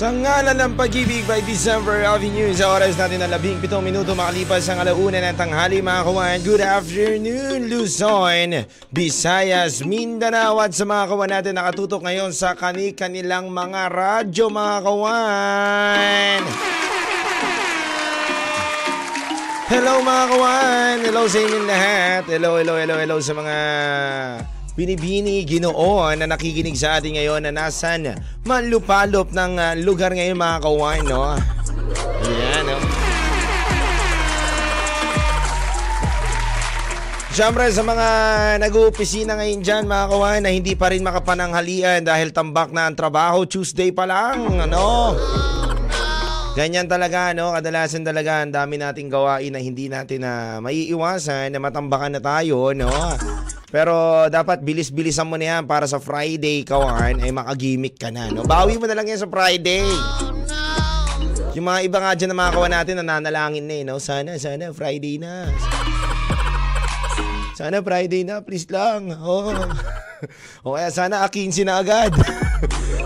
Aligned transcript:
Sa 0.00 0.08
ngalan 0.08 0.56
ng 0.56 0.80
pag-ibig 0.80 1.28
by 1.28 1.44
December 1.44 2.08
Avenue 2.08 2.56
sa 2.56 2.72
oras 2.72 2.96
natin 2.96 3.20
na 3.20 3.28
labing 3.28 3.60
pitong 3.60 3.84
minuto 3.84 4.16
makalipas 4.16 4.64
ang 4.72 4.80
alauna 4.80 5.20
ng 5.20 5.36
tanghali 5.36 5.84
mga 5.84 6.08
kawan. 6.08 6.38
Good 6.40 6.64
afternoon 6.64 7.68
Luzon, 7.68 8.64
Visayas, 8.88 9.84
Mindanao 9.84 10.56
at 10.64 10.72
sa 10.72 10.88
mga 10.88 11.04
kawan 11.04 11.30
natin 11.36 11.52
nakatutok 11.52 12.00
ngayon 12.00 12.32
sa 12.32 12.56
kani-kanilang 12.56 13.52
mga 13.52 13.92
radyo 13.92 14.48
mga 14.48 14.76
kawan. 14.88 16.42
Hello 19.68 20.00
mga 20.00 20.24
kawan! 20.32 20.96
Hello 21.04 21.22
sa 21.28 21.38
inyong 21.44 21.66
lahat! 21.68 22.22
Hello, 22.24 22.56
hello, 22.56 22.74
hello, 22.80 22.96
hello 22.96 23.16
sa 23.20 23.36
mga 23.36 23.56
binibini 24.80 25.44
ginoon 25.44 26.24
na 26.24 26.24
nakikinig 26.24 26.72
sa 26.72 26.96
atin 26.96 27.20
ngayon 27.20 27.44
na 27.44 27.52
nasan 27.52 28.16
manlupalop 28.48 29.28
ng 29.28 29.60
uh, 29.60 29.76
lugar 29.76 30.16
ngayon 30.16 30.40
mga 30.40 30.56
kawan, 30.64 31.04
no? 31.04 31.36
Ayan, 32.24 32.64
no? 32.64 32.80
Siyempre 37.30 37.68
sa 37.68 37.84
mga 37.84 38.08
nag-uopisina 38.56 39.36
ngayon 39.36 39.60
dyan 39.60 39.84
mga 39.84 40.06
kawan 40.16 40.40
na 40.48 40.50
hindi 40.50 40.72
pa 40.72 40.88
rin 40.88 41.04
makapananghalian 41.04 42.00
dahil 42.00 42.32
tambak 42.32 42.72
na 42.72 42.88
ang 42.88 42.96
trabaho 42.96 43.44
Tuesday 43.44 43.92
pa 43.92 44.08
lang, 44.08 44.64
ano? 44.64 45.12
Ganyan 46.56 46.88
talaga, 46.88 47.36
no? 47.36 47.52
Kadalasan 47.52 48.00
talaga 48.00 48.42
ang 48.42 48.50
dami 48.50 48.80
nating 48.80 49.12
gawain 49.12 49.52
na 49.52 49.60
hindi 49.60 49.92
natin 49.92 50.24
na 50.24 50.56
maiiwasan 50.64 51.52
na 51.52 51.60
matambakan 51.60 52.16
na 52.16 52.20
tayo, 52.24 52.72
no? 52.72 52.88
Pero 53.70 54.26
dapat 54.26 54.66
bilis-bilisan 54.66 55.30
mo 55.30 55.38
na 55.38 55.56
yan 55.56 55.62
para 55.62 55.86
sa 55.86 56.02
Friday, 56.02 56.66
kawan, 56.66 57.22
ay 57.22 57.30
makagimik 57.30 57.94
ka 57.94 58.10
na, 58.10 58.26
no? 58.26 58.42
Bawi 58.42 58.82
mo 58.82 58.90
na 58.90 58.98
lang 58.98 59.06
yan 59.06 59.22
sa 59.22 59.30
Friday. 59.30 59.86
Yung 61.54 61.66
mga 61.70 61.80
iba 61.86 61.98
nga 62.02 62.12
dyan 62.18 62.34
na 62.34 62.38
mga 62.42 62.54
kawan 62.58 62.72
natin, 62.74 62.94
nananalangin 62.98 63.64
na 63.70 63.74
eh, 63.78 63.84
no? 63.86 64.02
Sana, 64.02 64.34
sana, 64.42 64.74
Friday 64.74 65.22
na. 65.22 65.54
Sana 67.54 67.78
Friday 67.78 68.26
na, 68.26 68.42
please 68.42 68.66
lang. 68.66 69.14
Oh. 69.22 69.54
o 70.66 70.74
kaya 70.74 70.90
sana 70.90 71.22
A15 71.30 71.62
na 71.62 71.78
agad. 71.78 72.10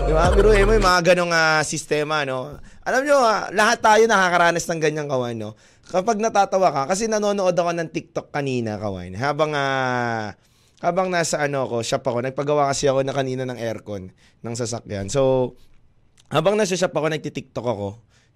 Di 0.05 0.11
ba? 0.17 0.33
Pero 0.33 0.49
eh, 0.49 0.65
may 0.65 0.81
mga 0.81 1.13
ganong 1.13 1.29
uh, 1.29 1.61
sistema, 1.61 2.25
no? 2.25 2.57
Alam 2.81 3.05
nyo, 3.05 3.21
uh, 3.21 3.53
lahat 3.53 3.85
tayo 3.85 4.01
nakakaranas 4.09 4.65
ng 4.65 4.81
ganyang 4.81 5.09
kawan, 5.13 5.37
no? 5.37 5.53
Kapag 5.85 6.17
natatawa 6.17 6.73
ka, 6.73 6.81
kasi 6.89 7.05
nanonood 7.05 7.53
ako 7.53 7.69
ng 7.69 7.89
TikTok 7.93 8.33
kanina, 8.33 8.81
kawan, 8.81 9.13
habang 9.13 9.53
uh, 9.53 10.33
habang 10.83 11.07
nasa 11.07 11.39
ano 11.39 11.67
ko, 11.67 11.79
shop 11.85 12.03
ako, 12.03 12.25
nagpagawa 12.25 12.71
kasi 12.71 12.87
ako 12.91 13.03
na 13.05 13.15
kanina 13.15 13.43
ng 13.47 13.59
aircon 13.59 14.11
ng 14.43 14.55
sasakyan. 14.55 15.07
So, 15.07 15.53
habang 16.27 16.59
nasa 16.59 16.75
shop 16.75 16.91
ako, 16.95 17.07
nagti-TikTok 17.11 17.65
ako, 17.67 17.87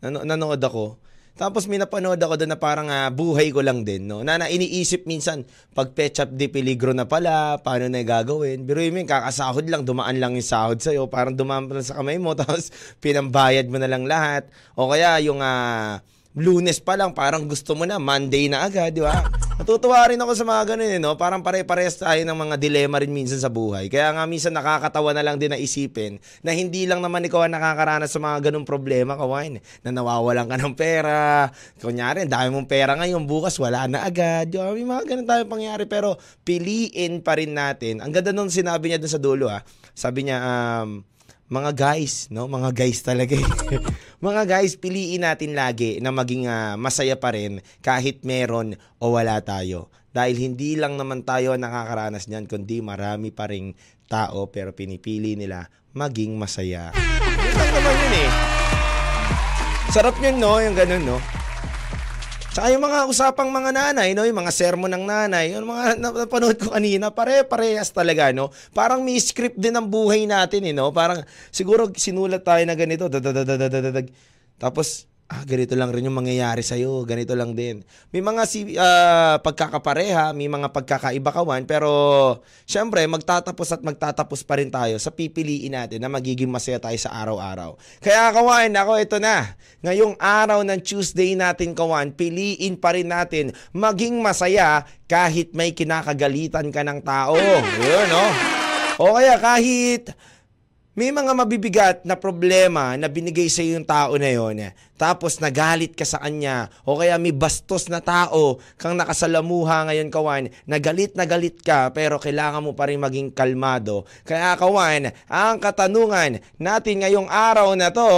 nan- 0.04 0.24
nanood 0.24 0.62
ako, 0.64 1.00
tapos 1.40 1.72
may 1.72 1.80
napanood 1.80 2.20
ako 2.20 2.36
doon 2.36 2.52
na 2.52 2.60
parang 2.60 2.92
uh, 2.92 3.08
buhay 3.08 3.48
ko 3.56 3.64
lang 3.64 3.88
din, 3.88 4.12
no? 4.12 4.28
Na, 4.28 4.36
na 4.36 4.52
iniisip 4.52 5.08
minsan, 5.08 5.48
pag 5.72 5.96
petchap 5.96 6.36
di 6.36 6.52
peligro 6.52 6.92
na 6.92 7.08
pala, 7.08 7.56
paano 7.64 7.88
na 7.88 8.04
gagawin? 8.04 8.68
Pero 8.68 8.84
yun, 8.84 9.08
kakasahod 9.08 9.64
lang, 9.72 9.88
dumaan 9.88 10.20
lang 10.20 10.36
yung 10.36 10.44
sahod 10.44 10.84
sa'yo, 10.84 11.08
parang 11.08 11.40
dumaan 11.40 11.72
pa 11.72 11.80
sa 11.80 12.04
kamay 12.04 12.20
mo, 12.20 12.36
tapos 12.40 12.76
pinambayad 13.00 13.72
mo 13.72 13.80
na 13.80 13.88
lang 13.88 14.04
lahat. 14.04 14.52
O 14.76 14.92
kaya 14.92 15.16
yung 15.24 15.40
uh, 15.40 16.04
lunes 16.38 16.78
pa 16.78 16.94
lang, 16.94 17.14
parang 17.16 17.50
gusto 17.50 17.74
mo 17.74 17.90
na, 17.90 17.98
Monday 17.98 18.46
na 18.46 18.70
agad, 18.70 18.94
di 18.94 19.02
ba? 19.02 19.26
Natutuwa 19.60 20.08
rin 20.08 20.16
ako 20.16 20.32
sa 20.40 20.46
mga 20.48 20.64
ganun, 20.72 20.88
eh, 20.88 21.02
no? 21.04 21.20
Parang 21.20 21.44
pare-parehas 21.44 22.00
tayo 22.00 22.22
ng 22.24 22.38
mga 22.38 22.56
dilema 22.56 22.96
rin 23.04 23.12
minsan 23.12 23.44
sa 23.44 23.52
buhay. 23.52 23.92
Kaya 23.92 24.16
nga 24.16 24.24
minsan 24.24 24.56
nakakatawa 24.56 25.12
na 25.12 25.20
lang 25.20 25.36
din 25.36 25.52
na 25.52 25.60
isipin 25.60 26.16
na 26.40 26.56
hindi 26.56 26.88
lang 26.88 27.04
naman 27.04 27.28
ikaw 27.28 27.44
ang 27.44 27.60
nakakaranas 27.60 28.08
sa 28.08 28.24
mga 28.24 28.50
ganung 28.50 28.64
problema, 28.64 29.20
kawain. 29.20 29.60
Na 29.84 29.92
nawawalan 29.92 30.48
ka 30.48 30.56
ng 30.56 30.76
pera. 30.80 31.52
Kunyari, 31.76 32.24
dami 32.24 32.56
mong 32.56 32.72
pera 32.72 32.96
ngayon, 32.96 33.28
bukas 33.28 33.60
wala 33.60 33.84
na 33.92 34.08
agad. 34.08 34.48
Di 34.48 34.56
ba? 34.56 34.72
May 34.72 34.88
mga 34.88 35.04
ganun 35.04 35.28
tayo 35.28 35.44
pangyari. 35.44 35.84
Pero 35.92 36.16
piliin 36.48 37.20
pa 37.20 37.36
rin 37.36 37.52
natin. 37.52 38.00
Ang 38.00 38.16
ganda 38.16 38.32
nung 38.32 38.48
sinabi 38.48 38.96
niya 38.96 39.02
dun 39.04 39.12
sa 39.12 39.20
dulo, 39.20 39.52
ha? 39.52 39.60
Sabi 39.92 40.32
niya, 40.32 40.40
um, 40.40 41.04
mga 41.52 41.76
guys, 41.76 42.32
no? 42.32 42.48
Mga 42.48 42.70
guys 42.72 43.04
talaga. 43.04 43.36
Mga 44.20 44.52
guys, 44.52 44.76
piliin 44.76 45.24
natin 45.24 45.56
lagi 45.56 46.04
na 46.04 46.12
maging 46.12 46.44
uh, 46.44 46.76
masaya 46.76 47.16
pa 47.16 47.32
rin 47.32 47.64
kahit 47.80 48.28
meron 48.28 48.76
o 49.00 49.16
wala 49.16 49.40
tayo. 49.40 49.88
Dahil 50.12 50.36
hindi 50.36 50.76
lang 50.76 51.00
naman 51.00 51.24
tayo 51.24 51.56
nakakaranas 51.56 52.28
niyan, 52.28 52.44
kundi 52.52 52.84
marami 52.84 53.32
pa 53.32 53.48
ring 53.48 53.80
tao 54.12 54.52
pero 54.52 54.76
pinipili 54.76 55.40
nila 55.40 55.72
maging 55.96 56.36
masaya. 56.36 56.92
Yun 57.00 57.72
naman 57.72 57.96
yun 57.96 58.16
eh. 58.28 58.30
Sarap 59.96 60.20
yun, 60.20 60.36
no? 60.36 60.60
Yung 60.60 60.76
ganun, 60.76 61.16
no? 61.16 61.39
Tsaka 62.60 62.76
yung 62.76 62.84
mga 62.84 63.00
usapang 63.08 63.48
mga 63.48 63.72
nanay, 63.72 64.12
no? 64.12 64.28
yung 64.28 64.44
mga 64.44 64.52
sermon 64.52 64.92
ng 64.92 65.08
nanay, 65.08 65.56
yung 65.56 65.64
mga 65.64 65.96
napanood 65.96 66.60
ko 66.60 66.76
kanina, 66.76 67.08
pare-parehas 67.08 67.88
talaga, 67.88 68.36
no? 68.36 68.52
Parang 68.76 69.00
may 69.00 69.16
script 69.16 69.56
din 69.56 69.72
ang 69.72 69.88
buhay 69.88 70.28
natin, 70.28 70.68
eh, 70.68 70.76
no? 70.76 70.92
Parang 70.92 71.24
siguro 71.56 71.88
sinulat 71.96 72.44
tayo 72.44 72.60
na 72.68 72.76
ganito, 72.76 73.08
tapos 74.60 75.08
ah, 75.30 75.46
ganito 75.46 75.78
lang 75.78 75.94
rin 75.94 76.10
yung 76.10 76.18
mangyayari 76.18 76.66
sa'yo, 76.66 77.06
ganito 77.06 77.38
lang 77.38 77.54
din. 77.54 77.86
May 78.10 78.26
mga 78.26 78.44
si, 78.50 78.74
uh, 78.74 79.38
pagkakapareha, 79.46 80.34
may 80.34 80.50
mga 80.50 80.74
pagkakaiba 80.74 81.30
kawan, 81.30 81.70
pero 81.70 81.90
syempre, 82.66 83.06
magtatapos 83.06 83.78
at 83.78 83.82
magtatapos 83.86 84.42
pa 84.42 84.58
rin 84.58 84.74
tayo 84.74 84.98
sa 84.98 85.14
pipiliin 85.14 85.78
natin 85.78 86.02
na 86.02 86.10
magiging 86.10 86.50
masaya 86.50 86.82
tayo 86.82 86.98
sa 86.98 87.14
araw-araw. 87.14 87.78
Kaya 88.02 88.34
kawan, 88.34 88.74
ako 88.74 88.92
ito 88.98 89.18
na. 89.22 89.54
Ngayong 89.86 90.18
araw 90.18 90.66
ng 90.66 90.82
Tuesday 90.82 91.38
natin 91.38 91.78
kawan, 91.78 92.10
piliin 92.10 92.74
pa 92.82 92.98
rin 92.98 93.14
natin 93.14 93.54
maging 93.70 94.18
masaya 94.26 94.82
kahit 95.06 95.54
may 95.54 95.78
kinakagalitan 95.78 96.74
ka 96.74 96.82
ng 96.82 97.06
tao. 97.06 97.38
Yun, 97.38 98.08
no? 98.10 98.26
O 99.00 99.16
kaya 99.16 99.38
kahit 99.38 100.12
may 101.00 101.16
mga 101.16 101.32
mabibigat 101.32 101.98
na 102.04 102.20
problema 102.20 103.00
na 103.00 103.08
binigay 103.08 103.48
sa 103.48 103.64
yung 103.64 103.88
tao 103.88 104.20
na 104.20 104.36
yon. 104.36 104.76
Tapos 105.00 105.40
nagalit 105.40 105.96
ka 105.96 106.04
sa 106.04 106.20
kanya 106.20 106.68
o 106.84 107.00
kaya 107.00 107.16
may 107.16 107.32
bastos 107.32 107.88
na 107.88 108.04
tao 108.04 108.60
kang 108.76 109.00
nakasalamuha 109.00 109.88
ngayon 109.88 110.12
kawan, 110.12 110.52
nagalit 110.68 111.16
na 111.16 111.24
galit 111.24 111.64
ka 111.64 111.88
pero 111.96 112.20
kailangan 112.20 112.60
mo 112.60 112.76
pa 112.76 112.92
rin 112.92 113.00
maging 113.00 113.32
kalmado. 113.32 114.04
Kaya 114.28 114.60
kawan, 114.60 115.16
ang 115.32 115.56
katanungan 115.64 116.44
natin 116.60 117.00
ngayong 117.00 117.32
araw 117.32 117.80
na 117.80 117.96
to, 117.96 118.12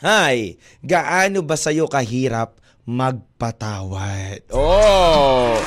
Hay, 0.00 0.56
gaano 0.80 1.44
ba 1.44 1.60
sa'yo 1.60 1.84
kahirap 1.84 2.56
magpatawad? 2.88 4.48
Oh! 4.56 5.60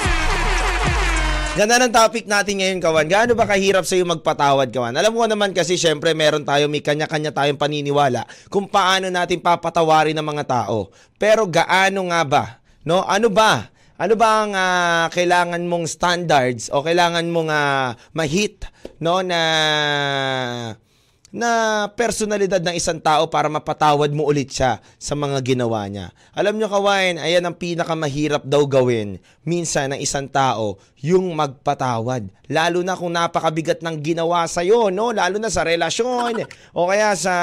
Ganda 1.54 1.78
ng 1.78 1.94
topic 1.94 2.26
natin 2.26 2.66
ngayon, 2.66 2.82
Kawan. 2.82 3.06
Gaano 3.06 3.38
ba 3.38 3.46
kahirap 3.46 3.86
sa'yo 3.86 4.10
magpatawad, 4.10 4.74
Kawan? 4.74 4.98
Alam 4.98 5.14
mo 5.14 5.22
naman 5.30 5.54
kasi, 5.54 5.78
syempre, 5.78 6.10
meron 6.18 6.42
tayo, 6.42 6.66
may 6.66 6.82
kanya-kanya 6.82 7.30
tayong 7.30 7.62
paniniwala 7.62 8.26
kung 8.50 8.66
paano 8.66 9.14
natin 9.14 9.38
papatawarin 9.38 10.18
ng 10.18 10.26
mga 10.34 10.50
tao. 10.50 10.90
Pero 11.22 11.46
gaano 11.46 12.10
nga 12.10 12.22
ba? 12.26 12.44
No? 12.82 13.06
Ano 13.06 13.30
ba? 13.30 13.70
Ano 14.02 14.18
ba 14.18 14.30
ang 14.42 14.52
uh, 14.58 15.06
kailangan 15.14 15.62
mong 15.70 15.86
standards 15.86 16.74
o 16.74 16.82
kailangan 16.82 17.30
mong 17.30 17.54
uh, 17.54 17.94
ma-hit 18.18 18.66
no 18.98 19.22
na 19.22 19.40
na 21.34 21.90
personalidad 21.98 22.62
ng 22.62 22.78
isang 22.78 23.02
tao 23.02 23.26
para 23.26 23.50
mapatawad 23.50 24.14
mo 24.14 24.30
ulit 24.30 24.54
siya 24.54 24.78
sa 25.02 25.18
mga 25.18 25.42
ginawa 25.42 25.90
niya. 25.90 26.14
Alam 26.38 26.62
nyo 26.62 26.70
kawain, 26.70 27.18
ayan 27.18 27.42
ang 27.50 27.58
pinakamahirap 27.58 28.46
daw 28.46 28.62
gawin 28.70 29.18
minsan 29.42 29.90
ng 29.90 30.00
isang 30.00 30.30
tao, 30.30 30.78
yung 31.02 31.34
magpatawad. 31.34 32.30
Lalo 32.54 32.86
na 32.86 32.94
kung 32.94 33.10
napakabigat 33.10 33.82
ng 33.82 33.98
ginawa 34.06 34.46
sa'yo, 34.46 34.94
no? 34.94 35.10
Lalo 35.10 35.42
na 35.42 35.50
sa 35.50 35.66
relasyon, 35.66 36.46
o 36.70 36.86
kaya 36.86 37.18
sa 37.18 37.36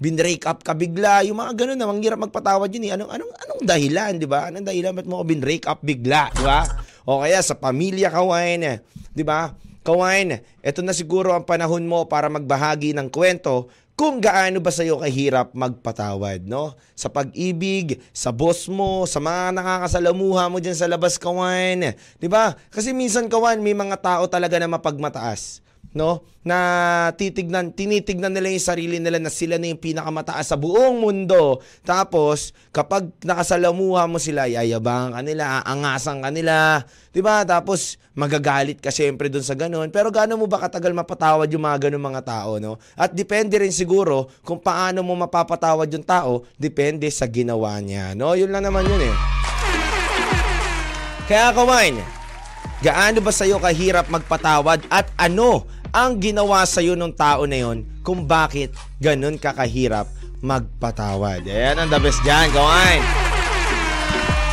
binrake 0.00 0.48
up 0.48 0.64
ka 0.64 0.72
bigla, 0.72 1.28
yung 1.28 1.36
mga 1.44 1.60
ganun 1.60 1.76
na, 1.76 1.84
manghirap 1.84 2.18
magpatawad 2.24 2.72
yun 2.72 2.88
eh. 2.88 2.96
Anong, 2.96 3.12
anong, 3.20 3.32
anong 3.36 3.62
dahilan, 3.68 4.12
di 4.16 4.24
ba? 4.24 4.48
Anong 4.48 4.64
dahilan 4.64 4.96
ba't 4.96 5.04
mo 5.04 5.20
ko 5.20 5.24
binrake 5.28 5.68
up 5.68 5.84
bigla, 5.84 6.32
di 6.32 6.40
ba? 6.40 6.64
O 7.04 7.20
kaya 7.20 7.44
sa 7.44 7.52
pamilya 7.52 8.08
kawain, 8.08 8.80
di 9.12 9.22
ba? 9.22 9.52
Kawain, 9.84 10.40
ito 10.64 10.80
na 10.80 10.96
siguro 10.96 11.36
ang 11.36 11.44
panahon 11.44 11.84
mo 11.84 12.08
para 12.08 12.32
magbahagi 12.32 12.96
ng 12.96 13.12
kwento 13.12 13.68
kung 13.92 14.16
gaano 14.16 14.56
ba 14.58 14.72
sa'yo 14.72 14.96
kahirap 14.96 15.52
magpatawad, 15.52 16.48
no? 16.48 16.72
Sa 16.96 17.12
pag-ibig, 17.12 18.00
sa 18.10 18.32
boss 18.32 18.64
mo, 18.64 19.04
sa 19.04 19.20
mga 19.20 19.52
nakakasalamuha 19.60 20.48
mo 20.48 20.56
dyan 20.56 20.72
sa 20.72 20.88
labas, 20.88 21.20
kawan. 21.20 21.92
Ba? 22.26 22.56
Kasi 22.72 22.96
minsan, 22.96 23.28
kawan, 23.28 23.60
may 23.60 23.76
mga 23.76 24.00
tao 24.00 24.24
talaga 24.24 24.56
na 24.56 24.72
mapagmataas 24.72 25.63
no? 25.94 26.26
Na 26.44 26.58
titignan, 27.16 27.72
tinitignan 27.72 28.34
nila 28.34 28.52
yung 28.52 28.60
sarili 28.60 29.00
nila 29.00 29.16
na 29.16 29.32
sila 29.32 29.56
na 29.56 29.72
yung 29.72 29.80
pinakamataas 29.80 30.52
sa 30.52 30.60
buong 30.60 31.00
mundo. 31.00 31.64
Tapos, 31.86 32.52
kapag 32.68 33.08
nakasalamuha 33.24 34.04
mo 34.04 34.20
sila, 34.20 34.44
yayabangan 34.44 35.16
ka 35.16 35.20
nila, 35.24 35.64
aangasan 35.64 36.20
ka 36.20 36.28
'di 37.14 37.22
ba? 37.22 37.46
Tapos 37.46 37.96
magagalit 38.18 38.82
ka 38.82 38.90
syempre 38.90 39.30
dun 39.30 39.46
sa 39.46 39.54
ganun. 39.54 39.88
Pero 39.94 40.10
gaano 40.10 40.34
mo 40.34 40.50
ba 40.50 40.66
katagal 40.66 40.90
mapatawad 40.90 41.46
yung 41.48 41.62
mga 41.62 41.88
ganun 41.88 42.02
mga 42.02 42.22
tao, 42.26 42.58
no? 42.58 42.76
At 42.98 43.14
depende 43.14 43.56
rin 43.56 43.72
siguro 43.72 44.28
kung 44.42 44.58
paano 44.58 45.06
mo 45.06 45.14
mapapatawad 45.14 45.86
yung 45.94 46.04
tao, 46.04 46.44
depende 46.58 47.06
sa 47.14 47.30
ginawa 47.30 47.78
niya, 47.78 48.12
no? 48.18 48.34
Yun 48.34 48.50
lang 48.50 48.66
naman 48.66 48.84
yun 48.84 49.02
eh. 49.06 49.14
Kaya 51.24 51.56
kawan, 51.56 52.04
gaano 52.84 53.18
ba 53.24 53.32
sa'yo 53.32 53.56
kahirap 53.56 54.12
magpatawad 54.12 54.84
at 54.92 55.08
ano 55.16 55.64
ang 55.94 56.18
ginawa 56.18 56.66
sa 56.66 56.82
iyo 56.82 56.98
ng 56.98 57.14
tao 57.14 57.46
na 57.46 57.62
yon 57.62 57.86
kung 58.02 58.26
bakit 58.26 58.74
ganun 58.98 59.38
kakahirap 59.38 60.10
magpatawad. 60.42 61.46
Ayan 61.46 61.78
ang 61.78 61.88
the 61.88 62.02
best 62.02 62.18
dyan, 62.26 62.50
kawan. 62.50 63.00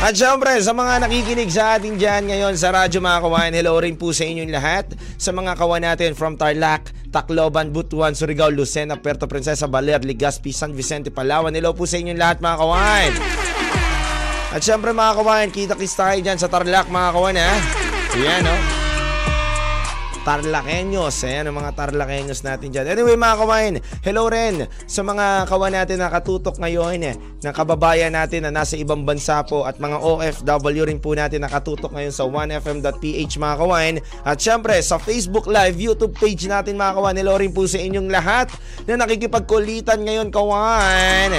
At 0.02 0.14
syempre, 0.18 0.54
sa 0.62 0.74
mga 0.74 1.02
nakikinig 1.02 1.50
sa 1.50 1.78
atin 1.78 1.98
dyan 1.98 2.30
ngayon 2.30 2.54
sa 2.54 2.70
Radyo 2.74 3.02
mga 3.02 3.22
kawan, 3.22 3.52
hello 3.54 3.74
rin 3.78 3.98
po 3.98 4.14
sa 4.14 4.22
inyong 4.22 4.54
lahat. 4.54 4.86
Sa 5.18 5.34
mga 5.34 5.58
kawan 5.58 5.82
natin 5.82 6.14
from 6.14 6.38
Tarlac, 6.38 6.90
Tacloban, 7.10 7.70
Butuan, 7.74 8.14
Surigao, 8.14 8.50
Lucena, 8.50 8.98
Puerto 8.98 9.26
Princesa, 9.26 9.66
Baler, 9.66 10.02
Legazpi, 10.02 10.50
San 10.50 10.74
Vicente, 10.74 11.10
Palawan. 11.10 11.54
Hello 11.54 11.74
po 11.74 11.86
sa 11.86 11.98
inyong 11.98 12.18
lahat 12.18 12.38
mga 12.38 12.56
kawan. 12.58 13.10
At 14.54 14.62
syempre 14.62 14.90
mga 14.94 15.12
kawan, 15.22 15.46
kita-kis 15.54 15.94
tayo 15.94 16.18
dyan 16.18 16.38
sa 16.38 16.50
Tarlac 16.50 16.86
mga 16.86 17.10
kawan 17.14 17.38
ha. 17.38 17.52
Ayan 18.14 18.42
no. 18.46 18.54
Oh. 18.54 18.81
Tarlakenyos. 20.22 21.26
Ayan 21.26 21.50
ang 21.50 21.58
mga 21.58 21.74
Tarlakenyos 21.74 22.46
natin 22.46 22.70
dyan. 22.70 22.86
Anyway 22.94 23.18
mga 23.18 23.36
kawain, 23.42 23.74
hello 24.06 24.30
rin 24.30 24.66
sa 24.86 25.02
mga 25.02 25.50
kawan 25.50 25.74
natin 25.74 25.98
na 25.98 26.08
katutok 26.08 26.62
ngayon 26.62 27.02
eh, 27.02 27.14
na 27.42 27.50
kababayan 27.50 28.14
natin 28.14 28.46
na 28.46 28.54
nasa 28.54 28.78
ibang 28.78 29.02
bansa 29.02 29.42
po 29.42 29.66
at 29.66 29.82
mga 29.82 29.98
OFW 29.98 30.82
rin 30.86 31.02
po 31.02 31.14
natin 31.18 31.42
nakatutok 31.42 31.90
ngayon 31.90 32.14
sa 32.14 32.24
1fm.ph 32.26 33.32
mga 33.38 33.56
kawain. 33.58 33.94
At 34.22 34.38
syempre 34.38 34.78
sa 34.82 35.02
Facebook 35.02 35.50
Live, 35.50 35.78
YouTube 35.78 36.14
page 36.14 36.46
natin 36.46 36.78
mga 36.78 36.98
kawan, 36.98 37.16
hello 37.18 37.34
rin 37.38 37.50
po 37.50 37.66
sa 37.66 37.82
inyong 37.82 38.08
lahat 38.10 38.50
na 38.86 38.98
nakikipagkulitan 38.98 40.02
ngayon 40.06 40.30
kawan. 40.30 41.30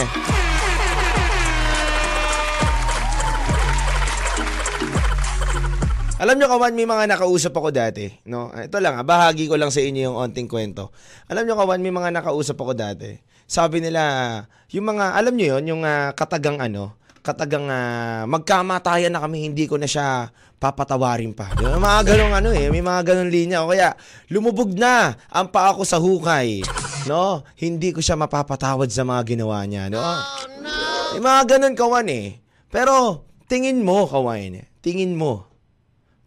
Alam 6.23 6.39
nyo 6.39 6.47
kawan, 6.47 6.71
may 6.71 6.87
mga 6.87 7.03
nakausap 7.11 7.51
ako 7.51 7.75
dati. 7.75 8.07
No? 8.23 8.47
Ito 8.55 8.79
lang, 8.79 8.95
ah, 8.95 9.03
bahagi 9.03 9.51
ko 9.51 9.59
lang 9.59 9.75
sa 9.75 9.83
inyo 9.83 10.07
yung 10.07 10.15
onting 10.15 10.47
kwento. 10.47 10.95
Alam 11.27 11.43
nyo 11.43 11.59
kawan, 11.59 11.83
may 11.83 11.91
mga 11.91 12.15
nakausap 12.15 12.55
ako 12.63 12.71
dati. 12.71 13.19
Sabi 13.43 13.83
nila, 13.83 14.39
yung 14.71 14.87
mga, 14.87 15.19
alam 15.19 15.35
nyo 15.35 15.59
yon 15.59 15.63
yung 15.67 15.83
uh, 15.83 16.15
katagang 16.15 16.63
ano, 16.63 16.95
katagang 17.27 17.67
uh, 17.67 18.23
magkamatayan 18.31 19.11
na 19.11 19.19
kami, 19.19 19.51
hindi 19.51 19.67
ko 19.67 19.75
na 19.75 19.83
siya 19.83 20.31
papatawarin 20.63 21.35
pa. 21.35 21.51
May 21.59 21.75
mga 21.75 22.15
ganong 22.15 22.33
ano 22.39 22.49
eh, 22.55 22.71
may 22.71 22.79
mga 22.79 23.01
ganong 23.03 23.27
linya. 23.27 23.67
O 23.67 23.75
kaya, 23.75 23.91
lumubog 24.31 24.71
na 24.79 25.19
ang 25.27 25.51
paa 25.51 25.75
ko 25.75 25.83
sa 25.83 25.99
hukay. 25.99 26.63
No? 27.03 27.43
Hindi 27.59 27.91
ko 27.91 27.99
siya 27.99 28.15
mapapatawad 28.15 28.87
sa 28.87 29.03
mga 29.03 29.35
ginawa 29.35 29.59
niya. 29.67 29.91
No? 29.91 29.99
Oh, 29.99 30.23
no! 30.63 30.71
May 31.19 31.21
mga 31.27 31.41
ganon 31.51 31.75
kawan 31.75 32.07
eh. 32.07 32.39
Pero, 32.71 33.27
tingin 33.51 33.83
mo 33.83 34.07
kawan, 34.07 34.63
tingin 34.79 35.19
mo, 35.19 35.51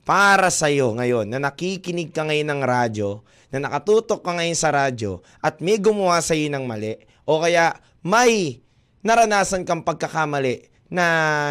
para 0.07 0.55
sa 0.55 0.71
iyo 0.71 0.95
ngayon 0.95 1.27
na 1.27 1.43
nakikinig 1.43 2.15
ka 2.15 2.23
ngayon 2.23 2.47
ng 2.55 2.63
radyo, 2.63 3.27
na 3.51 3.67
nakatutok 3.67 4.23
ka 4.23 4.39
ngayon 4.39 4.55
sa 4.55 4.71
radyo 4.71 5.19
at 5.43 5.59
may 5.59 5.83
gumawa 5.83 6.23
sa 6.23 6.39
iyo 6.39 6.47
ng 6.55 6.63
mali 6.63 6.95
o 7.27 7.43
kaya 7.43 7.75
may 8.07 8.63
naranasan 9.03 9.67
kang 9.67 9.83
pagkakamali 9.83 10.71
na 10.87 11.05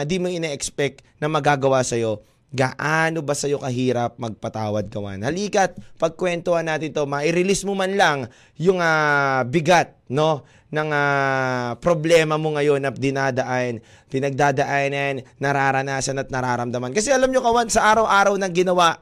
di 0.08 0.16
mo 0.24 0.32
ina-expect 0.32 1.04
na 1.20 1.28
magagawa 1.28 1.84
sa 1.84 2.00
iyo, 2.00 2.24
gaano 2.56 3.20
ba 3.20 3.36
sa 3.36 3.52
iyo 3.52 3.60
kahirap 3.60 4.16
magpatawad 4.16 4.88
kawan? 4.88 5.28
Halikat, 5.28 5.76
pagkwentuhan 6.00 6.64
natin 6.64 6.96
to, 6.96 7.04
ma-release 7.04 7.68
mo 7.68 7.76
man 7.76 8.00
lang 8.00 8.32
yung 8.56 8.80
uh, 8.80 9.44
bigat, 9.44 10.00
no? 10.08 10.48
ng 10.76 10.90
uh, 10.92 11.78
problema 11.80 12.36
mo 12.36 12.52
ngayon 12.58 12.84
na 12.84 12.92
dinadaan, 12.92 13.80
pinagdadaanan, 14.12 15.24
nararanasan 15.40 16.20
at 16.20 16.28
nararamdaman. 16.28 16.92
Kasi 16.92 17.16
alam 17.16 17.32
nyo 17.32 17.40
kawan, 17.40 17.72
sa 17.72 17.96
araw-araw 17.96 18.36
ng 18.36 18.52
ginawa 18.52 19.00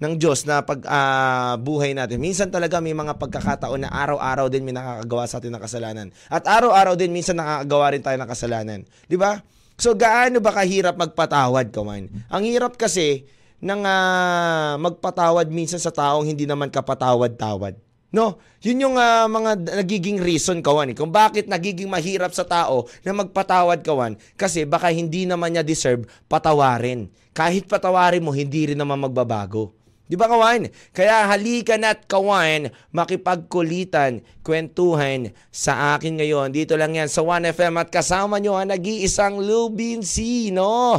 ng 0.00 0.16
Diyos 0.16 0.48
na 0.48 0.64
pag 0.64 0.80
uh, 0.88 1.54
buhay 1.60 1.92
natin. 1.92 2.16
Minsan 2.24 2.48
talaga 2.48 2.80
may 2.80 2.96
mga 2.96 3.20
pagkakataon 3.20 3.84
na 3.84 3.92
araw-araw 3.92 4.48
din 4.48 4.64
may 4.64 4.72
nakakagawa 4.72 5.28
sa 5.28 5.36
atin 5.38 5.52
ng 5.52 5.62
kasalanan. 5.62 6.08
At 6.32 6.48
araw-araw 6.48 6.96
din 6.96 7.12
minsan 7.12 7.36
nakakagawa 7.36 7.86
rin 7.92 8.02
tayo 8.02 8.16
ng 8.16 8.30
kasalanan. 8.32 8.80
'Di 9.06 9.20
ba? 9.20 9.44
So 9.80 9.96
gaano 9.96 10.44
ba 10.44 10.52
kahirap 10.52 11.00
magpatawad, 11.00 11.72
kawan? 11.72 12.12
Ang 12.28 12.42
hirap 12.44 12.76
kasi 12.76 13.24
ng 13.64 13.80
uh, 13.80 14.76
magpatawad 14.76 15.48
minsan 15.48 15.80
sa 15.80 15.88
taong 15.88 16.28
hindi 16.28 16.44
naman 16.44 16.68
kapatawad-tawad. 16.68 17.80
No, 18.10 18.42
yun 18.60 18.82
yung 18.84 18.96
uh, 18.98 19.30
mga 19.30 19.80
nagiging 19.80 20.18
reason 20.18 20.60
kawan 20.60 20.92
eh, 20.92 20.96
kung 20.98 21.14
bakit 21.14 21.46
nagiging 21.46 21.86
mahirap 21.86 22.34
sa 22.34 22.42
tao 22.42 22.90
na 23.06 23.14
magpatawad 23.14 23.80
kawan 23.86 24.18
kasi 24.34 24.66
baka 24.66 24.90
hindi 24.90 25.24
naman 25.24 25.54
niya 25.54 25.64
deserve 25.64 26.04
patawarin. 26.26 27.08
Kahit 27.30 27.70
patawarin 27.70 28.20
mo, 28.20 28.34
hindi 28.34 28.74
rin 28.74 28.80
naman 28.82 29.00
magbabago. 29.00 29.72
Di 30.10 30.18
ba 30.18 30.26
kawan? 30.26 30.66
Kaya 30.90 31.30
halika 31.30 31.78
na't 31.78 32.10
kawan, 32.10 32.74
makipagkulitan, 32.90 34.26
kwentuhan 34.42 35.30
sa 35.54 35.94
akin 35.94 36.18
ngayon. 36.18 36.50
Dito 36.50 36.74
lang 36.74 36.98
yan 36.98 37.06
sa 37.06 37.22
1FM 37.22 37.78
at 37.78 37.94
kasama 37.94 38.42
nyo 38.42 38.58
ang 38.58 38.74
nag-iisang 38.74 39.38
Lubin 39.38 40.02
C, 40.02 40.50
no? 40.50 40.98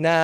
Na 0.00 0.16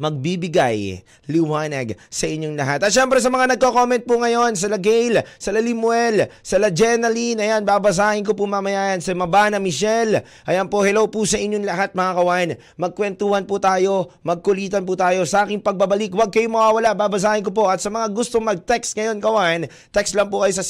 magbibigay 0.00 1.04
liwanag 1.28 1.96
sa 2.08 2.26
inyong 2.28 2.56
lahat. 2.56 2.82
At 2.84 2.92
syempre 2.92 3.20
sa 3.20 3.30
mga 3.32 3.56
nagko-comment 3.56 4.04
po 4.04 4.18
ngayon, 4.20 4.56
sa 4.56 4.68
La 4.68 4.78
Gail, 4.80 5.20
sa 5.36 5.52
La 5.52 5.60
Limuel, 5.60 6.28
sa 6.40 6.58
La 6.60 6.70
Jenaline, 6.72 7.40
ayan, 7.42 7.64
babasahin 7.66 8.24
ko 8.24 8.34
po 8.36 8.46
mamaya 8.48 8.94
yan, 8.94 9.00
sa 9.04 9.14
Mabana 9.16 9.58
Michelle. 9.62 10.24
Ayan 10.44 10.68
po, 10.68 10.82
hello 10.84 11.08
po 11.08 11.26
sa 11.26 11.38
inyong 11.40 11.66
lahat 11.66 11.94
mga 11.96 12.12
kawan. 12.16 12.48
Magkwentuhan 12.76 13.46
po 13.48 13.58
tayo, 13.62 14.10
magkulitan 14.26 14.84
po 14.84 14.96
tayo 14.96 15.24
sa 15.28 15.44
aking 15.48 15.60
pagbabalik. 15.64 16.12
Huwag 16.12 16.32
kayong 16.32 16.54
mawawala, 16.54 16.94
babasahin 16.94 17.44
ko 17.44 17.50
po. 17.54 17.68
At 17.68 17.80
sa 17.80 17.88
mga 17.88 18.12
gusto 18.12 18.40
mag-text 18.42 18.96
ngayon 18.98 19.20
kawan, 19.22 19.66
text 19.94 20.14
lang 20.18 20.28
po 20.28 20.42
kayo 20.44 20.52
sa 20.52 20.64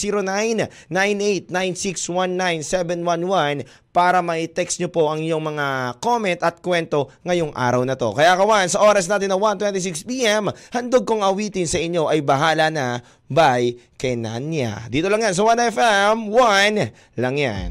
0998-9619-711 1.50 3.66
para 3.92 4.24
may 4.24 4.48
text 4.48 4.80
nyo 4.80 4.88
po 4.88 5.12
ang 5.12 5.20
inyong 5.20 5.44
mga 5.52 5.66
comment 6.00 6.40
at 6.40 6.64
kwento 6.64 7.12
ngayong 7.28 7.52
araw 7.52 7.84
na 7.84 7.94
to. 7.94 8.10
Kaya 8.16 8.34
kawan, 8.40 8.66
sa 8.72 8.80
oras 8.80 9.04
natin 9.04 9.28
na 9.28 9.36
1.26pm, 9.36 10.48
handog 10.72 11.04
kong 11.04 11.20
awitin 11.20 11.68
sa 11.68 11.76
inyo 11.76 12.08
ay 12.08 12.24
bahala 12.24 12.72
na 12.72 13.04
by 13.28 13.76
Kenanya. 14.00 14.88
Dito 14.88 15.12
lang 15.12 15.20
yan 15.20 15.36
sa 15.36 15.44
1FM, 15.44 16.32
1 16.32 17.20
lang 17.20 17.36
yan. 17.36 17.68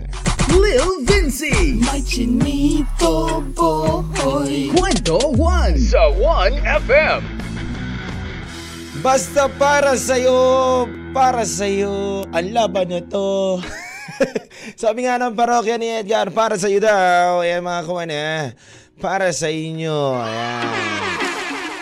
Lil 0.51 1.07
Vinci 1.07 1.79
May 1.79 2.03
chinito 2.03 3.39
boy 3.55 4.67
Kwento 4.75 5.31
1 5.39 5.79
Sa 5.79 6.11
1FM 6.11 7.23
Basta 8.99 9.47
para 9.47 9.95
sa'yo, 9.95 10.85
para 11.15 11.47
sa'yo, 11.47 12.27
ang 12.29 12.53
laban 12.53 12.93
na 12.93 13.01
to. 13.01 13.57
Sabi 14.81 15.05
nga 15.05 15.19
ng 15.19 15.35
parokya 15.35 15.75
ni 15.77 15.89
Edgar, 15.89 16.31
para 16.31 16.55
sa 16.57 16.67
iyo 16.67 16.83
daw. 16.83 17.43
Ayan 17.43 17.63
mga 17.63 17.81
kuwan 17.87 18.11
eh. 18.11 18.55
Para 19.01 19.31
sa 19.33 19.49
inyo. 19.49 20.17
Ayan. 20.19 21.01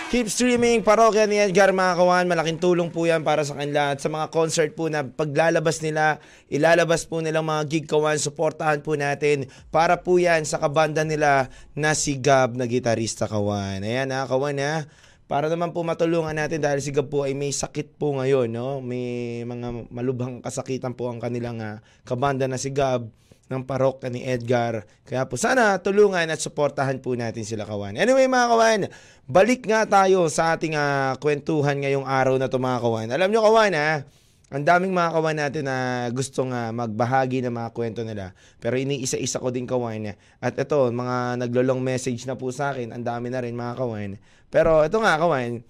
Keep 0.10 0.26
streaming, 0.26 0.82
parokya 0.82 1.30
ni 1.30 1.38
Edgar 1.38 1.70
mga 1.70 1.94
kawan. 2.02 2.26
Malaking 2.26 2.58
tulong 2.58 2.90
po 2.90 3.06
yan 3.06 3.22
para 3.22 3.46
sa 3.46 3.54
kanila. 3.54 3.94
At 3.94 4.02
sa 4.02 4.10
mga 4.10 4.34
concert 4.34 4.74
po 4.74 4.90
na 4.90 5.06
paglalabas 5.06 5.86
nila, 5.86 6.18
ilalabas 6.50 7.06
po 7.06 7.22
nilang 7.22 7.46
mga 7.46 7.62
gig 7.70 7.86
kawan, 7.86 8.18
supportahan 8.18 8.82
po 8.82 8.98
natin. 8.98 9.46
Para 9.70 10.02
po 10.02 10.18
yan 10.18 10.50
sa 10.50 10.58
kabanda 10.58 11.06
nila 11.06 11.54
na 11.78 11.94
si 11.94 12.18
Gab 12.18 12.58
na 12.58 12.66
gitarista 12.66 13.30
kawan. 13.30 13.86
Ayan 13.86 14.10
ha, 14.10 14.26
kawan 14.26 14.58
ha 14.58 14.90
para 15.30 15.46
naman 15.46 15.70
po 15.70 15.86
matulungan 15.86 16.34
natin 16.34 16.58
dahil 16.58 16.82
si 16.82 16.90
Gab 16.90 17.06
po 17.14 17.22
ay 17.22 17.38
may 17.38 17.54
sakit 17.54 18.02
po 18.02 18.18
ngayon, 18.18 18.50
no? 18.50 18.82
May 18.82 19.46
mga 19.46 19.94
malubhang 19.94 20.42
kasakitan 20.42 20.98
po 20.98 21.06
ang 21.06 21.22
kanilang 21.22 21.62
uh, 21.62 21.78
kabanda 22.02 22.50
na 22.50 22.58
si 22.58 22.74
Gab 22.74 23.06
ng 23.46 23.62
parokya 23.62 24.10
ni 24.10 24.26
Edgar. 24.26 24.90
Kaya 25.06 25.30
po 25.30 25.38
sana 25.38 25.78
tulungan 25.78 26.26
at 26.34 26.42
suportahan 26.42 26.98
po 26.98 27.14
natin 27.14 27.46
sila 27.46 27.70
kawan. 27.70 27.94
Anyway 27.94 28.26
mga 28.26 28.48
kawan, 28.50 28.82
balik 29.30 29.70
nga 29.70 29.86
tayo 29.86 30.26
sa 30.34 30.58
ating 30.58 30.74
uh, 30.74 31.14
kwentuhan 31.22 31.78
ngayong 31.78 32.10
araw 32.10 32.42
na 32.42 32.50
to 32.50 32.58
mga 32.58 32.82
kawan. 32.82 33.08
Alam 33.14 33.30
nyo 33.30 33.46
kawan 33.46 33.74
ha, 33.78 34.02
Ang 34.50 34.66
daming 34.66 34.98
mga 34.98 35.14
kawan 35.14 35.38
natin 35.38 35.64
na 35.70 36.10
gustong 36.10 36.50
uh, 36.50 36.74
magbahagi 36.74 37.46
ng 37.46 37.54
mga 37.54 37.70
kwento 37.70 38.02
nila. 38.02 38.34
Pero 38.58 38.82
iniisa-isa 38.82 39.38
ko 39.38 39.54
din 39.54 39.70
kawan. 39.70 40.18
At 40.42 40.58
ito, 40.58 40.90
mga 40.90 41.38
naglolong 41.38 41.78
message 41.78 42.26
na 42.26 42.34
po 42.34 42.50
sa 42.50 42.74
akin. 42.74 42.90
Ang 42.90 43.06
dami 43.06 43.30
na 43.30 43.46
rin 43.46 43.54
mga 43.54 43.78
kawan. 43.78 44.18
Pero 44.50 44.82
ito 44.82 44.98
nga 44.98 45.18
kawan, 45.18 45.62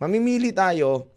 mamimili 0.00 0.52
tayo 0.52 1.08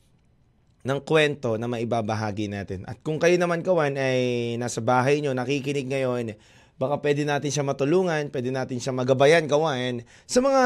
ng 0.81 0.99
kwento 1.05 1.59
na 1.59 1.69
maibabahagi 1.69 2.49
natin. 2.49 2.87
At 2.89 3.03
kung 3.03 3.21
kayo 3.21 3.37
naman 3.37 3.61
kawan 3.61 3.99
ay 3.99 4.55
nasa 4.57 4.81
bahay 4.81 5.21
nyo, 5.21 5.35
nakikinig 5.35 5.91
ngayon, 5.91 6.33
baka 6.81 6.97
pwede 7.03 7.21
natin 7.27 7.53
siya 7.53 7.67
matulungan, 7.67 8.33
pwede 8.33 8.49
natin 8.49 8.81
siya 8.81 8.89
magabayan 8.89 9.45
kawan 9.45 10.01
sa 10.25 10.41
mga 10.41 10.63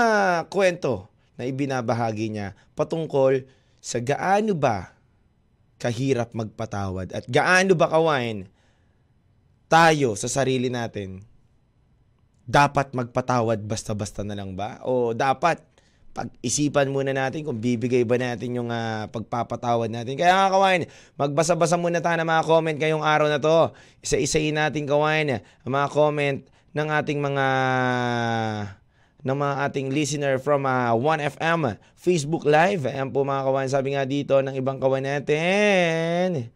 kwento 0.48 1.12
na 1.36 1.44
ibinabahagi 1.44 2.32
niya 2.32 2.56
patungkol 2.80 3.44
sa 3.84 4.00
gaano 4.00 4.56
ba 4.56 4.96
kahirap 5.76 6.32
magpatawad 6.32 7.12
at 7.12 7.28
gaano 7.28 7.76
ba 7.76 7.92
kawain 7.92 8.48
tayo 9.68 10.16
sa 10.16 10.32
sarili 10.32 10.72
natin 10.72 11.20
dapat 12.48 12.96
magpatawad 12.96 13.60
basta-basta 13.68 14.24
na 14.24 14.40
lang 14.40 14.56
ba? 14.56 14.80
O 14.88 15.12
dapat 15.12 15.60
pag-isipan 16.16 16.96
muna 16.96 17.12
natin 17.12 17.44
kung 17.44 17.60
bibigay 17.60 18.08
ba 18.08 18.16
natin 18.16 18.56
yung 18.56 18.72
uh, 18.72 19.12
pagpapatawad 19.12 19.92
natin. 19.92 20.16
Kaya 20.16 20.32
nga 20.32 20.48
kawain, 20.48 20.88
magbasa-basa 21.20 21.76
muna 21.76 22.00
tayo 22.00 22.16
ng 22.16 22.30
mga 22.32 22.44
comment 22.48 22.78
ngayong 22.80 23.04
araw 23.04 23.28
na 23.28 23.44
to. 23.44 23.76
Isa-isayin 24.00 24.56
natin 24.56 24.88
kawain 24.88 25.44
ang 25.44 25.72
mga 25.76 25.92
comment 25.92 26.40
ng 26.72 26.88
ating 26.88 27.20
mga 27.20 27.48
ng 29.26 29.38
mga 29.42 29.56
ating 29.68 29.88
listener 29.92 30.38
from 30.40 30.64
uh, 30.64 30.94
ah, 30.94 30.96
1FM 30.96 31.82
Facebook 32.00 32.48
Live. 32.48 32.88
Ayan 32.88 33.12
po 33.12 33.28
mga 33.28 33.44
kawan, 33.44 33.68
sabi 33.68 33.98
nga 33.98 34.08
dito 34.08 34.40
ng 34.40 34.56
ibang 34.56 34.80
kawan 34.80 35.04
natin. 35.04 36.48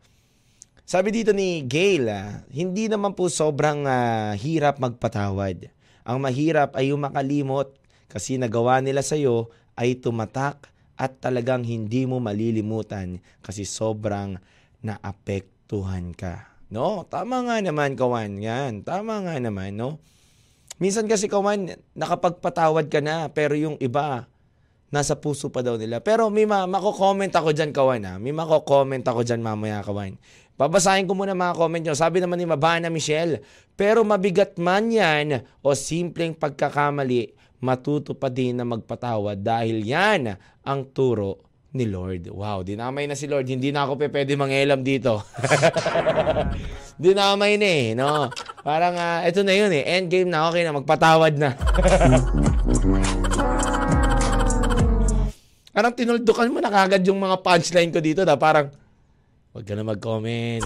Sabi 0.87 1.11
dito 1.11 1.35
ni 1.35 1.65
Gail, 1.67 2.07
uh, 2.07 2.47
hindi 2.47 2.87
naman 2.87 3.11
po 3.11 3.27
sobrang 3.27 3.83
uh, 3.83 4.37
hirap 4.39 4.79
magpatawad. 4.79 5.67
Ang 6.07 6.17
mahirap 6.23 6.77
ay 6.79 6.95
yung 6.95 7.03
makalimot 7.03 7.78
kasi 8.09 8.41
nagawa 8.41 8.81
nila 8.81 9.05
sa'yo 9.05 9.53
ay 9.77 10.01
tumatak 10.01 10.67
at 10.99 11.21
talagang 11.23 11.63
hindi 11.63 12.03
mo 12.03 12.19
malilimutan 12.19 13.23
kasi 13.39 13.63
sobrang 13.63 14.35
naapektuhan 14.83 16.11
ka. 16.11 16.49
No, 16.69 17.07
tama 17.07 17.45
nga 17.47 17.63
naman 17.63 17.95
kawan. 17.95 18.41
Yan, 18.43 18.83
tama 18.83 19.23
nga 19.23 19.39
naman, 19.39 19.79
no? 19.79 19.97
Minsan 20.77 21.07
kasi 21.07 21.31
kawan, 21.31 21.75
nakapagpatawad 21.95 22.91
ka 22.91 22.99
na, 22.99 23.31
pero 23.31 23.55
yung 23.55 23.79
iba, 23.79 24.29
nasa 24.93 25.17
puso 25.17 25.49
pa 25.49 25.65
daw 25.65 25.77
nila. 25.77 26.01
Pero 26.01 26.29
may 26.29 26.45
ma- 26.45 26.69
mako-comment 26.69 27.31
ako 27.31 27.55
dyan, 27.55 27.71
kawan 27.73 28.05
ha. 28.05 28.13
May 28.17 28.33
mako-comment 28.35 29.01
ako 29.05 29.21
dyan 29.25 29.41
mamaya, 29.41 29.81
kawan. 29.81 30.17
Babasahin 30.59 31.07
ko 31.07 31.15
muna 31.15 31.31
mga 31.31 31.55
comment 31.55 31.79
nyo. 31.79 31.95
Sabi 31.95 32.19
naman 32.19 32.35
ni 32.35 32.43
Mabana 32.43 32.91
Michelle, 32.91 33.39
pero 33.79 34.03
mabigat 34.03 34.59
man 34.59 34.91
yan 34.91 35.47
o 35.63 35.71
simpleng 35.71 36.35
pagkakamali, 36.35 37.31
matuto 37.59 38.15
pa 38.15 38.31
din 38.31 38.55
na 38.55 38.63
magpatawad 38.67 39.39
dahil 39.39 39.83
yan 39.83 40.35
ang 40.63 40.81
turo 40.95 41.49
ni 41.69 41.85
Lord. 41.85 42.33
Wow, 42.33 42.65
dinamay 42.65 43.05
na 43.05 43.13
si 43.13 43.29
Lord. 43.29 43.45
Hindi 43.45 43.69
na 43.69 43.85
ako 43.85 43.93
pe 43.99 44.09
pwede 44.09 44.33
mangelam 44.33 44.81
dito. 44.81 45.21
dinamay 47.03 47.61
na 47.61 47.67
eh, 47.69 47.93
no? 47.93 48.33
Parang, 48.65 48.97
uh, 48.97 49.21
ito 49.21 49.45
na 49.45 49.53
yun 49.53 49.69
eh. 49.69 49.85
Endgame 49.85 50.29
na, 50.33 50.49
okay 50.49 50.65
na, 50.65 50.73
magpatawad 50.73 51.37
na. 51.37 51.53
parang 55.75 55.93
tinuldukan 55.93 56.49
mo 56.49 56.59
na 56.59 56.73
kagad 56.73 57.05
yung 57.05 57.21
mga 57.21 57.37
punchline 57.45 57.93
ko 57.93 58.01
dito 58.01 58.25
na 58.25 58.33
parang, 58.35 58.73
wag 59.53 59.63
ka 59.63 59.77
na 59.77 59.85
mag-comment. 59.85 60.65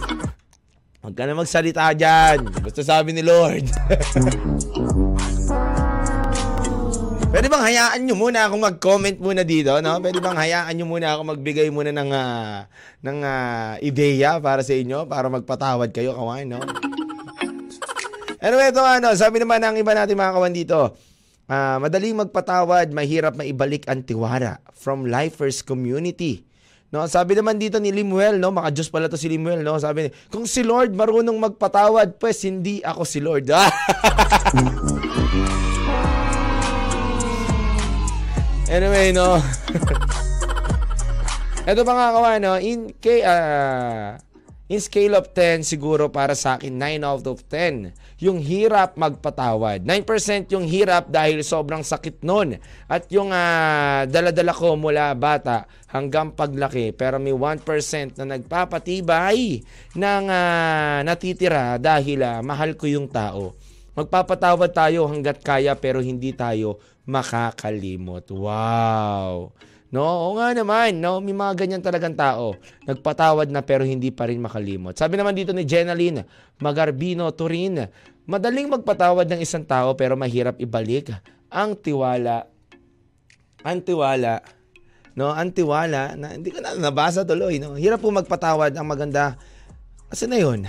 Wag 1.04 1.14
ka 1.20 1.28
na 1.28 1.36
magsalita 1.36 1.92
dyan. 1.92 2.48
Basta 2.64 2.80
sabi 2.80 3.12
ni 3.12 3.28
Lord. 3.28 3.68
Pwede 7.34 7.50
bang 7.50 7.66
hayaan 7.66 8.06
nyo 8.06 8.13
muna 8.13 8.46
ako 8.46 8.62
mag-comment 8.62 9.18
muna 9.18 9.42
dito, 9.42 9.74
no? 9.82 9.98
Pwede 9.98 10.22
bang 10.22 10.38
hayaan 10.38 10.70
nyo 10.78 10.86
muna 10.86 11.18
ako 11.18 11.34
magbigay 11.34 11.66
muna 11.74 11.90
ng, 11.90 12.13
uh, 12.13 12.70
ng 13.02 13.18
uh, 13.25 13.74
ideya 13.82 14.38
para 14.38 14.62
sa 14.62 14.78
inyo, 14.78 15.10
para 15.10 15.34
magpatawad 15.34 15.90
kayo, 15.90 16.13
kawan, 16.13 16.46
no? 16.46 16.62
Anyway, 18.38 18.70
ito 18.70 18.86
ano, 18.86 19.18
sabi 19.18 19.42
naman 19.42 19.66
ng 19.66 19.82
iba 19.82 19.98
natin 19.98 20.13
mga 20.13 20.30
kawan 20.30 20.54
dito, 20.54 20.94
uh, 21.50 21.82
madaling 21.82 22.22
magpatawad, 22.22 22.94
mahirap 22.94 23.34
maibalik 23.34 23.90
ang 23.90 24.06
tiwara 24.06 24.62
from 24.78 25.10
Lifers 25.10 25.66
Community. 25.66 26.46
No, 26.94 27.02
sabi 27.10 27.34
naman 27.34 27.58
dito 27.58 27.82
ni 27.82 27.90
Limuel, 27.90 28.38
no, 28.38 28.54
maka 28.54 28.70
Diyos 28.70 28.94
pala 28.94 29.10
to 29.10 29.18
si 29.18 29.25
Limuel, 29.25 29.66
no. 29.66 29.74
Sabi 29.82 30.13
kung 30.30 30.46
si 30.46 30.62
Lord 30.62 30.94
marunong 30.94 31.50
magpatawad, 31.50 32.22
pues 32.22 32.46
hindi 32.46 32.86
ako 32.86 33.02
si 33.10 33.25
Lord. 33.25 33.50
Anyway, 38.74 39.13
no. 39.13 39.38
Ito 41.70 41.86
pa 41.86 41.94
nga 41.94 42.10
kawan, 42.10 42.42
no. 42.42 42.58
In, 42.58 42.89
kay, 42.98 43.22
uh, 43.22 44.18
in 44.65 44.82
scale 44.82 45.13
of 45.13 45.30
10, 45.30 45.62
siguro 45.62 46.10
para 46.10 46.34
sa 46.34 46.58
akin, 46.58 46.74
9 46.82 47.06
out 47.06 47.22
of 47.30 47.46
10. 47.46 47.94
Yung 48.25 48.42
hirap 48.42 48.98
magpatawad. 48.98 49.86
9% 49.86 50.58
yung 50.58 50.65
hirap 50.65 51.06
dahil 51.06 51.46
sobrang 51.46 51.86
sakit 51.86 52.25
nun. 52.25 52.58
At 52.89 53.06
yung 53.13 53.30
uh, 53.30 54.10
daladala 54.10 54.58
ko 54.58 54.74
mula 54.74 55.13
bata 55.13 55.70
hanggang 55.94 56.34
paglaki. 56.34 56.98
Pero 56.98 57.22
may 57.22 57.30
1% 57.30 57.62
na 58.18 58.25
nagpapatibay 58.25 59.62
ng 59.94 60.24
uh, 60.34 61.06
natitira 61.06 61.77
dahil 61.77 62.25
uh, 62.25 62.42
mahal 62.42 62.74
ko 62.74 62.89
yung 62.89 63.06
tao. 63.06 63.53
Magpapatawad 63.94 64.74
tayo 64.74 65.06
hanggat 65.06 65.46
kaya 65.46 65.77
pero 65.77 66.01
hindi 66.01 66.34
tayo 66.34 66.82
makakalimot. 67.08 68.28
Wow! 68.32 69.52
No, 69.94 70.02
o 70.02 70.42
nga 70.42 70.58
naman, 70.58 70.98
no, 70.98 71.22
may 71.22 71.38
mga 71.38 71.54
ganyan 71.54 71.84
talagang 71.86 72.18
tao. 72.18 72.58
Nagpatawad 72.90 73.46
na 73.54 73.62
pero 73.62 73.86
hindi 73.86 74.10
pa 74.10 74.26
rin 74.26 74.42
makalimot. 74.42 74.98
Sabi 74.98 75.22
naman 75.22 75.38
dito 75.38 75.54
ni 75.54 75.70
Jenaline 75.70 76.26
Magarbino 76.58 77.30
Turin, 77.30 77.86
madaling 78.26 78.74
magpatawad 78.74 79.30
ng 79.30 79.46
isang 79.46 79.62
tao 79.62 79.94
pero 79.94 80.18
mahirap 80.18 80.58
ibalik 80.58 81.14
ang 81.54 81.78
tiwala. 81.78 82.50
Ang 83.62 83.86
tiwala, 83.86 84.42
no, 85.14 85.30
ang 85.30 85.54
tiwala 85.54 86.18
na 86.18 86.34
hindi 86.34 86.50
ko 86.50 86.60
na 86.60 86.74
nabasa 86.74 87.22
tuloy, 87.22 87.62
no. 87.62 87.78
Hirap 87.78 88.02
po 88.02 88.10
magpatawad 88.10 88.74
ang 88.74 88.90
maganda. 88.90 89.38
Kasi 90.10 90.26
na 90.26 90.42
'yon? 90.42 90.66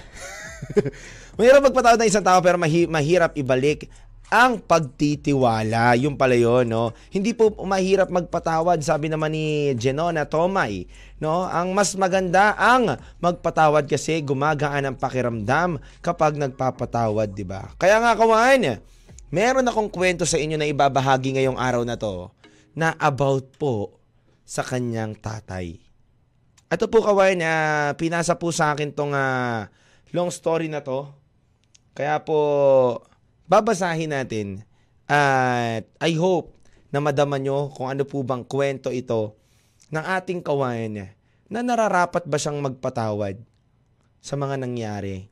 mahirap 1.41 1.64
magpatawad 1.64 1.99
ng 1.99 2.11
isang 2.12 2.23
tao 2.23 2.38
pero 2.45 2.61
mahi- 2.61 2.87
mahirap 2.87 3.35
ibalik 3.41 3.88
ang 4.33 4.61
pagtitiwala. 4.61 5.97
Yung 6.00 6.16
pala 6.16 6.37
yun, 6.37 6.69
no? 6.69 6.97
Hindi 7.12 7.37
po 7.37 7.52
mahirap 7.64 8.09
magpatawad, 8.09 8.81
sabi 8.81 9.12
naman 9.12 9.37
ni 9.37 9.76
Genona 9.76 10.25
Tomay, 10.25 10.88
no? 11.21 11.45
Ang 11.45 11.76
mas 11.76 11.93
maganda 11.95 12.57
ang 12.57 12.97
magpatawad 13.21 13.85
kasi 13.85 14.25
gumagaan 14.25 14.88
ang 14.88 14.97
pakiramdam 14.97 15.76
kapag 16.00 16.40
nagpapatawad, 16.40 17.31
di 17.33 17.45
ba? 17.45 17.69
Kaya 17.76 18.00
nga 18.00 18.16
kawan, 18.16 18.81
meron 19.28 19.69
akong 19.69 19.90
kwento 19.93 20.25
sa 20.25 20.40
inyo 20.40 20.57
na 20.57 20.69
ibabahagi 20.69 21.37
ngayong 21.37 21.59
araw 21.61 21.83
na 21.85 21.97
to 22.00 22.33
na 22.75 22.97
about 22.99 23.54
po 23.61 24.00
sa 24.45 24.66
kanyang 24.66 25.16
tatay. 25.16 25.78
Ito 26.69 26.90
po 26.90 27.07
kawan, 27.07 27.38
uh, 27.38 27.90
pinasa 27.95 28.35
po 28.35 28.50
sa 28.50 28.75
akin 28.75 28.90
tong 28.90 29.14
uh, 29.14 29.71
long 30.11 30.33
story 30.33 30.66
na 30.66 30.83
to. 30.83 31.07
Kaya 31.95 32.19
po, 32.26 32.35
babasahin 33.48 34.12
natin 34.12 34.64
at 35.04 35.84
I 36.00 36.12
hope 36.16 36.56
na 36.88 37.02
madama 37.02 37.36
nyo 37.36 37.68
kung 37.74 37.90
ano 37.90 38.06
po 38.06 38.22
bang 38.22 38.46
kwento 38.46 38.88
ito 38.88 39.36
ng 39.92 40.04
ating 40.04 40.40
kawan 40.40 41.10
na 41.50 41.60
nararapat 41.60 42.24
ba 42.24 42.40
siyang 42.40 42.62
magpatawad 42.64 43.36
sa 44.24 44.34
mga 44.40 44.56
nangyari 44.56 45.28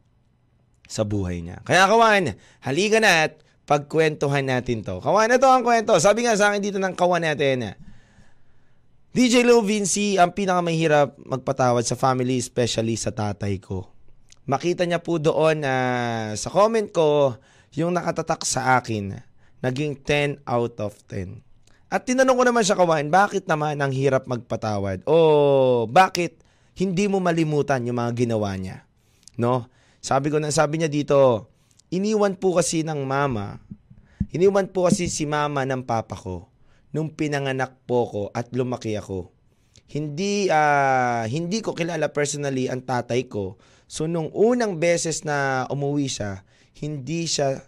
sa 0.84 1.08
buhay 1.08 1.40
niya. 1.40 1.64
Kaya 1.64 1.88
kawan, 1.88 2.36
halika 2.60 3.00
na 3.00 3.30
at 3.30 3.40
pagkwentuhan 3.64 4.44
natin 4.44 4.84
to. 4.84 5.00
Kawan, 5.00 5.32
ito 5.32 5.48
ang 5.48 5.64
kwento. 5.64 5.96
Sabi 5.96 6.28
nga 6.28 6.36
sa 6.36 6.52
akin 6.52 6.60
dito 6.60 6.76
ng 6.76 6.92
kawan 6.92 7.24
natin, 7.24 7.72
DJ 9.16 9.44
Lou 9.48 9.64
Vinci 9.64 10.20
ang 10.20 10.36
pinakamahirap 10.36 11.16
magpatawad 11.24 11.84
sa 11.84 11.96
family, 11.96 12.36
especially 12.36 13.00
sa 13.00 13.12
tatay 13.12 13.56
ko. 13.56 13.88
Makita 14.44 14.84
niya 14.84 15.00
po 15.00 15.16
doon 15.22 15.62
uh, 15.62 16.34
sa 16.34 16.48
comment 16.50 16.88
ko 16.90 17.38
yung 17.72 17.96
nakatatak 17.96 18.44
sa 18.44 18.76
akin, 18.76 19.20
naging 19.64 19.96
10 20.00 20.44
out 20.44 20.76
of 20.82 20.92
10. 21.08 21.40
At 21.92 22.08
tinanong 22.08 22.36
ko 22.40 22.44
naman 22.48 22.64
siya 22.64 22.76
kawan, 22.76 23.12
bakit 23.12 23.44
naman 23.44 23.76
ang 23.80 23.92
hirap 23.92 24.24
magpatawad? 24.24 25.04
O 25.04 25.84
bakit 25.84 26.40
hindi 26.72 27.04
mo 27.04 27.20
malimutan 27.20 27.84
yung 27.84 28.00
mga 28.00 28.24
ginawa 28.24 28.56
niya? 28.56 28.88
No? 29.36 29.68
Sabi 30.00 30.32
ko 30.32 30.40
na 30.40 30.48
sabi 30.48 30.80
niya 30.80 30.88
dito, 30.88 31.52
iniwan 31.92 32.40
po 32.40 32.56
kasi 32.56 32.80
ng 32.80 33.04
mama, 33.04 33.60
iniwan 34.32 34.72
po 34.72 34.88
kasi 34.88 35.08
si 35.12 35.28
mama 35.28 35.68
ng 35.68 35.84
papa 35.84 36.16
ko 36.16 36.48
nung 36.96 37.12
pinanganak 37.12 37.76
po 37.88 38.08
ko 38.08 38.22
at 38.32 38.52
lumaki 38.56 38.96
ako. 38.96 39.32
Hindi 39.92 40.48
uh, 40.48 41.28
hindi 41.28 41.60
ko 41.60 41.76
kilala 41.76 42.08
personally 42.08 42.72
ang 42.72 42.84
tatay 42.84 43.28
ko. 43.28 43.60
So 43.84 44.08
nung 44.08 44.32
unang 44.32 44.80
beses 44.80 45.28
na 45.28 45.68
umuwi 45.68 46.08
siya, 46.08 46.40
hindi 46.82 47.30
siya 47.30 47.62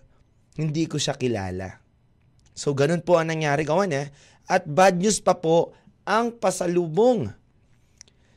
hindi 0.59 0.87
ko 0.90 0.99
siya 0.99 1.14
kilala. 1.14 1.78
So 2.54 2.75
ganun 2.75 3.02
po 3.02 3.18
ang 3.18 3.30
nangyari 3.30 3.66
kawan 3.66 3.90
eh. 3.94 4.11
At 4.47 4.66
bad 4.68 4.99
news 5.00 5.18
pa 5.18 5.35
po 5.38 5.75
ang 6.06 6.35
pasalubong. 6.37 7.33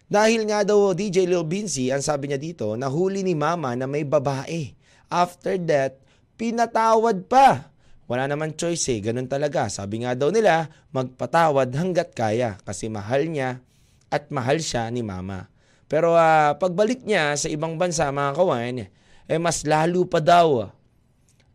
Dahil 0.07 0.48
nga 0.48 0.63
daw 0.63 0.96
DJ 0.96 1.27
Lil 1.27 1.43
Bincy, 1.43 1.91
ang 1.91 2.00
sabi 2.00 2.31
niya 2.31 2.39
dito, 2.39 2.79
nahuli 2.79 3.27
ni 3.27 3.36
mama 3.36 3.75
na 3.75 3.86
may 3.86 4.07
babae. 4.07 4.72
After 5.12 5.60
that, 5.67 6.00
pinatawad 6.39 7.27
pa. 7.27 7.67
Wala 8.07 8.24
naman 8.24 8.55
choice 8.55 8.88
eh, 8.96 9.03
ganun 9.03 9.27
talaga. 9.27 9.67
Sabi 9.67 10.07
nga 10.07 10.15
daw 10.15 10.31
nila, 10.31 10.72
magpatawad 10.96 11.75
hanggat 11.75 12.15
kaya 12.15 12.55
kasi 12.63 12.88
mahal 12.88 13.27
niya 13.27 13.60
at 14.07 14.31
mahal 14.31 14.63
siya 14.63 14.88
ni 14.88 15.03
mama. 15.03 15.51
Pero 15.91 16.15
uh, 16.15 16.55
pagbalik 16.55 17.03
niya 17.03 17.36
sa 17.36 17.51
ibang 17.51 17.75
bansa 17.75 18.07
mga 18.07 18.31
kawan, 18.31 18.88
eh 19.27 19.39
mas 19.39 19.67
lalo 19.67 20.07
pa 20.07 20.24
daw 20.24 20.72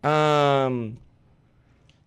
um, 0.05 0.75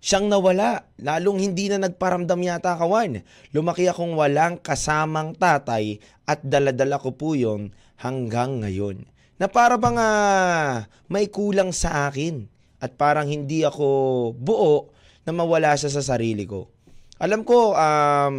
siyang 0.04 0.30
nawala. 0.30 0.86
Lalong 1.02 1.42
hindi 1.42 1.72
na 1.72 1.82
nagparamdam 1.82 2.40
yata 2.46 2.78
kawan. 2.78 3.26
Lumaki 3.56 3.90
akong 3.90 4.14
walang 4.14 4.62
kasamang 4.62 5.34
tatay 5.34 5.98
at 6.30 6.46
daladala 6.46 7.02
ko 7.02 7.16
po 7.16 7.34
yon 7.34 7.74
hanggang 7.98 8.62
ngayon. 8.62 9.08
Na 9.42 9.52
para 9.52 9.76
bang 9.76 10.00
uh, 10.00 10.88
may 11.12 11.28
kulang 11.28 11.76
sa 11.76 12.08
akin 12.08 12.48
at 12.80 12.96
parang 12.96 13.28
hindi 13.28 13.66
ako 13.68 14.32
buo 14.38 14.94
na 15.28 15.34
mawala 15.34 15.76
siya 15.76 15.92
sa 15.92 16.06
sarili 16.06 16.46
ko. 16.46 16.70
Alam 17.20 17.48
ko, 17.48 17.74
um, 17.74 18.36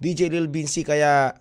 DJ 0.00 0.32
Lil 0.32 0.48
Bincy, 0.48 0.82
kaya, 0.82 1.36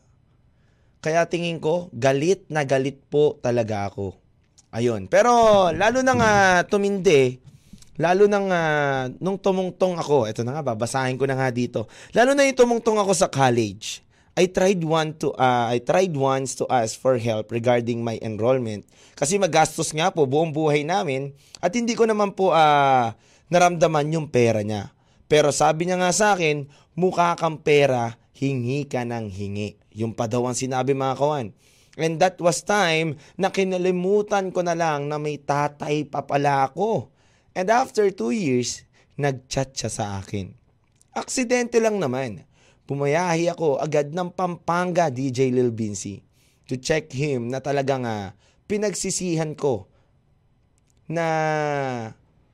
kaya 0.99 1.27
tingin 1.31 1.57
ko, 1.57 1.87
galit 1.95 2.47
na 2.51 2.67
galit 2.67 2.99
po 3.07 3.39
talaga 3.39 3.87
ako. 3.87 4.22
Ayun. 4.73 5.05
Pero 5.05 5.29
lalo 5.69 6.01
nang 6.01 6.17
uh, 6.17 6.65
tumindi, 6.65 7.37
lalo 8.01 8.25
nang 8.25 8.49
uh, 8.49 9.05
nung 9.21 9.37
tumungtong 9.37 10.01
ako, 10.01 10.25
ito 10.25 10.41
na 10.41 10.57
nga, 10.57 10.73
babasahin 10.73 11.13
ko 11.13 11.29
na 11.29 11.37
nga 11.37 11.53
dito. 11.53 11.85
Lalo 12.17 12.33
na 12.33 12.41
yung 12.49 12.57
tumungtong 12.57 12.97
ako 12.97 13.13
sa 13.13 13.29
college. 13.29 14.01
I 14.33 14.49
tried 14.49 14.81
one 14.81 15.13
to 15.21 15.29
uh, 15.37 15.69
I 15.69 15.77
tried 15.77 16.17
once 16.17 16.57
to 16.57 16.65
ask 16.65 16.97
for 16.97 17.21
help 17.21 17.53
regarding 17.53 18.01
my 18.01 18.17
enrollment 18.17 18.81
kasi 19.13 19.37
magastos 19.37 19.93
nga 19.93 20.09
po 20.09 20.25
buong 20.25 20.49
buhay 20.49 20.81
namin 20.81 21.37
at 21.61 21.69
hindi 21.77 21.93
ko 21.93 22.09
naman 22.09 22.33
po 22.33 22.49
uh, 22.49 23.13
naramdaman 23.53 24.09
yung 24.09 24.25
pera 24.25 24.65
niya. 24.65 24.89
Pero 25.29 25.53
sabi 25.53 25.85
niya 25.85 26.01
nga 26.01 26.09
sa 26.09 26.33
akin, 26.33 26.65
mukha 26.97 27.37
kang 27.37 27.61
pera, 27.61 28.17
hingi 28.33 28.89
ka 28.89 29.05
ng 29.05 29.29
hingi. 29.29 29.77
Yung 29.93 30.17
pa 30.17 30.25
daw 30.25 30.49
ang 30.49 30.57
sinabi 30.57 30.97
mga 30.97 31.13
kawan. 31.13 31.53
And 31.93 32.17
that 32.17 32.41
was 32.41 32.65
time 32.65 33.21
na 33.37 33.53
kinalimutan 33.53 34.49
ko 34.49 34.65
na 34.65 34.73
lang 34.73 35.09
na 35.09 35.21
may 35.21 35.37
tatay 35.37 36.09
pa 36.09 36.25
pala 36.25 36.69
ako. 36.69 37.13
And 37.53 37.69
after 37.69 38.09
two 38.09 38.33
years, 38.33 38.81
nagchat 39.13 39.77
siya 39.77 39.89
sa 39.93 40.05
akin. 40.17 40.57
Aksidente 41.13 41.77
lang 41.77 42.01
naman 42.01 42.41
pumayahi 42.83 43.47
ako 43.51 43.79
agad 43.79 44.11
ng 44.11 44.29
Pampanga 44.33 45.07
DJ 45.07 45.53
Lil 45.53 45.71
Bincy 45.71 46.19
to 46.67 46.75
check 46.79 47.11
him 47.11 47.51
na 47.51 47.63
talagang 47.63 48.03
uh, 48.03 48.35
pinagsisihan 48.67 49.55
ko 49.55 49.87
na 51.07 51.27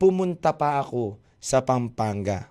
pumunta 0.01 0.53
pa 0.57 0.81
ako 0.81 1.21
sa 1.37 1.61
Pampanga. 1.61 2.49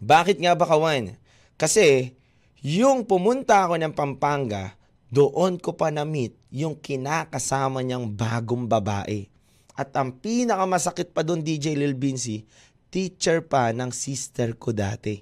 Bakit 0.00 0.40
nga 0.40 0.56
ba 0.56 0.64
kawan? 0.64 1.14
Kasi 1.60 2.16
yung 2.64 3.04
pumunta 3.04 3.68
ako 3.68 3.76
ng 3.76 3.92
Pampanga, 3.92 4.79
doon 5.10 5.58
ko 5.58 5.74
pa 5.74 5.90
na-meet 5.90 6.38
yung 6.54 6.78
kinakasama 6.78 7.82
niyang 7.82 8.06
bagong 8.14 8.70
babae. 8.70 9.26
At 9.74 9.90
ang 9.98 10.22
pinakamasakit 10.22 11.10
pa 11.10 11.26
doon 11.26 11.42
DJ 11.42 11.74
Lil 11.74 11.98
Bincy, 11.98 12.46
teacher 12.94 13.42
pa 13.42 13.74
ng 13.74 13.90
sister 13.90 14.54
ko 14.54 14.70
dati. 14.70 15.18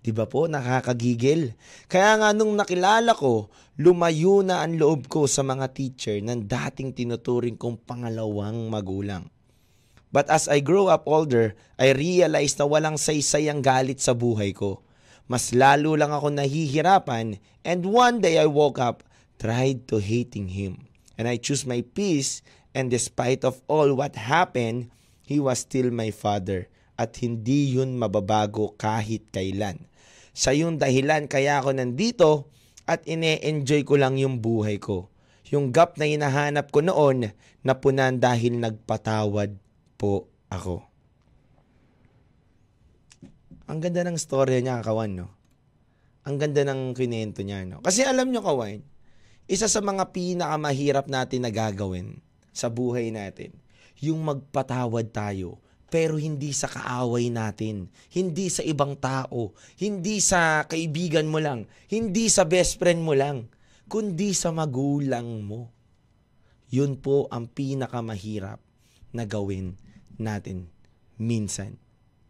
Di 0.00 0.10
ba 0.10 0.24
po, 0.26 0.50
nakakagigil. 0.50 1.54
Kaya 1.86 2.18
nga 2.18 2.28
nung 2.32 2.56
nakilala 2.56 3.12
ko, 3.14 3.52
lumayo 3.78 4.40
na 4.40 4.64
ang 4.64 4.74
loob 4.74 5.06
ko 5.06 5.28
sa 5.30 5.46
mga 5.46 5.70
teacher 5.70 6.18
ng 6.18 6.48
dating 6.48 6.96
tinuturing 6.96 7.54
kong 7.54 7.84
pangalawang 7.86 8.72
magulang. 8.72 9.28
But 10.10 10.26
as 10.32 10.50
I 10.50 10.64
grow 10.64 10.90
up 10.90 11.06
older, 11.06 11.54
I 11.78 11.94
realized 11.94 12.58
na 12.58 12.66
walang 12.66 12.98
saysay 12.98 13.46
ang 13.46 13.62
galit 13.62 14.02
sa 14.02 14.16
buhay 14.16 14.50
ko. 14.50 14.82
Mas 15.30 15.54
lalo 15.54 15.94
lang 15.94 16.10
ako 16.10 16.34
nahihirapan 16.34 17.38
and 17.62 17.86
one 17.86 18.18
day 18.18 18.34
I 18.34 18.50
woke 18.50 18.82
up, 18.82 19.06
tried 19.38 19.86
to 19.94 20.02
hating 20.02 20.50
him. 20.50 20.90
And 21.14 21.30
I 21.30 21.38
choose 21.38 21.62
my 21.62 21.86
peace 21.86 22.42
and 22.74 22.90
despite 22.90 23.46
of 23.46 23.62
all 23.70 23.94
what 23.94 24.18
happened, 24.18 24.90
he 25.22 25.38
was 25.38 25.62
still 25.62 25.94
my 25.94 26.10
father 26.10 26.66
at 26.98 27.14
hindi 27.22 27.78
yun 27.78 27.94
mababago 27.94 28.74
kahit 28.74 29.30
kailan. 29.30 29.86
Sa 30.34 30.50
yung 30.50 30.82
dahilan 30.82 31.30
kaya 31.30 31.62
ako 31.62 31.78
nandito 31.78 32.50
at 32.90 33.06
ine-enjoy 33.06 33.86
ko 33.86 34.02
lang 34.02 34.18
yung 34.18 34.42
buhay 34.42 34.82
ko. 34.82 35.14
Yung 35.54 35.70
gap 35.70 35.94
na 35.94 36.10
hinahanap 36.10 36.74
ko 36.74 36.82
noon, 36.82 37.30
napunan 37.62 38.18
dahil 38.18 38.58
nagpatawad 38.58 39.54
po 39.94 40.26
ako. 40.50 40.89
Ang 43.70 43.78
ganda 43.78 44.02
ng 44.02 44.18
story 44.18 44.66
niya, 44.66 44.82
kawan, 44.82 45.14
no? 45.14 45.30
Ang 46.26 46.42
ganda 46.42 46.66
ng 46.66 46.90
kinento 46.90 47.46
niya, 47.46 47.62
no? 47.62 47.78
Kasi 47.78 48.02
alam 48.02 48.34
nyo, 48.34 48.42
kawan, 48.42 48.82
isa 49.46 49.70
sa 49.70 49.78
mga 49.78 50.10
pinakamahirap 50.10 51.06
natin 51.06 51.46
na 51.46 51.54
gagawin 51.54 52.18
sa 52.50 52.66
buhay 52.66 53.14
natin, 53.14 53.54
yung 54.02 54.26
magpatawad 54.26 55.14
tayo 55.14 55.62
pero 55.90 56.16
hindi 56.22 56.54
sa 56.54 56.70
kaaway 56.70 57.34
natin, 57.34 57.90
hindi 58.14 58.46
sa 58.46 58.62
ibang 58.62 58.94
tao, 58.94 59.58
hindi 59.82 60.22
sa 60.22 60.62
kaibigan 60.70 61.26
mo 61.26 61.42
lang, 61.42 61.66
hindi 61.90 62.30
sa 62.30 62.46
best 62.46 62.78
friend 62.78 63.02
mo 63.02 63.12
lang, 63.18 63.50
kundi 63.90 64.30
sa 64.30 64.54
magulang 64.54 65.42
mo. 65.42 65.74
Yun 66.70 67.02
po 67.02 67.26
ang 67.34 67.50
pinakamahirap 67.50 68.62
na 69.10 69.26
gawin 69.26 69.74
natin 70.14 70.70
minsan. 71.18 71.74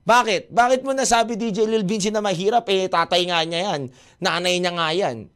Bakit? 0.04 0.48
Bakit 0.48 0.80
mo 0.82 0.96
nasabi 0.96 1.36
DJ 1.36 1.68
Lil 1.68 1.84
Vinci 1.84 2.08
na 2.08 2.24
mahirap? 2.24 2.64
Eh, 2.72 2.88
tatay 2.88 3.28
nga 3.28 3.44
niya 3.44 3.60
yan. 3.72 3.80
Nanay 4.16 4.56
niya 4.56 4.72
nga 4.72 4.88
yan. 4.96 5.28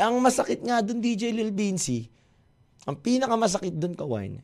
Ang 0.00 0.14
masakit 0.24 0.64
nga 0.64 0.80
dun, 0.80 1.04
DJ 1.04 1.28
Lil 1.36 1.52
Vinci, 1.52 2.08
ang 2.88 2.96
pinakamasakit 2.96 3.76
dun, 3.76 3.92
kawan, 3.92 4.40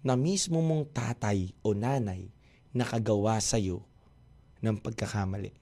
na 0.00 0.16
mismo 0.16 0.64
mong 0.64 0.88
tatay 0.96 1.52
o 1.60 1.76
nanay 1.76 2.32
nakagawa 2.72 3.36
sa 3.38 3.60
iyo 3.60 3.84
ng 4.64 4.80
pagkakamali. 4.80 5.52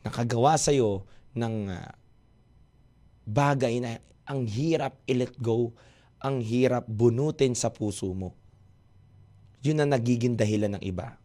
Nakagawa 0.00 0.56
sa 0.56 0.72
iyo 0.72 1.04
ng 1.36 1.68
uh, 1.68 1.92
bagay 3.28 3.84
na 3.84 4.00
ang 4.24 4.48
hirap 4.48 4.96
i-let 5.04 5.36
go, 5.36 5.76
ang 6.18 6.40
hirap 6.40 6.88
bunutin 6.88 7.52
sa 7.52 7.68
puso 7.68 8.08
mo. 8.16 8.32
Yun 9.60 9.84
ang 9.84 9.92
nagiging 9.92 10.40
dahilan 10.40 10.80
ng 10.80 10.82
iba. 10.88 11.20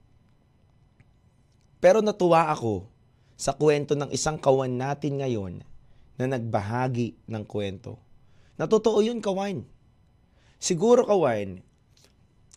Pero 1.84 2.00
natuwa 2.00 2.48
ako 2.48 2.88
sa 3.36 3.52
kwento 3.52 3.92
ng 4.00 4.08
isang 4.16 4.40
kawan 4.40 4.72
natin 4.72 5.20
ngayon 5.20 5.68
na 6.16 6.26
nagbahagi 6.32 7.20
ng 7.28 7.44
kwento. 7.44 8.00
Natotoo 8.56 9.04
yun, 9.04 9.20
kawan. 9.20 9.68
Siguro, 10.64 11.04
kawan, 11.04 11.60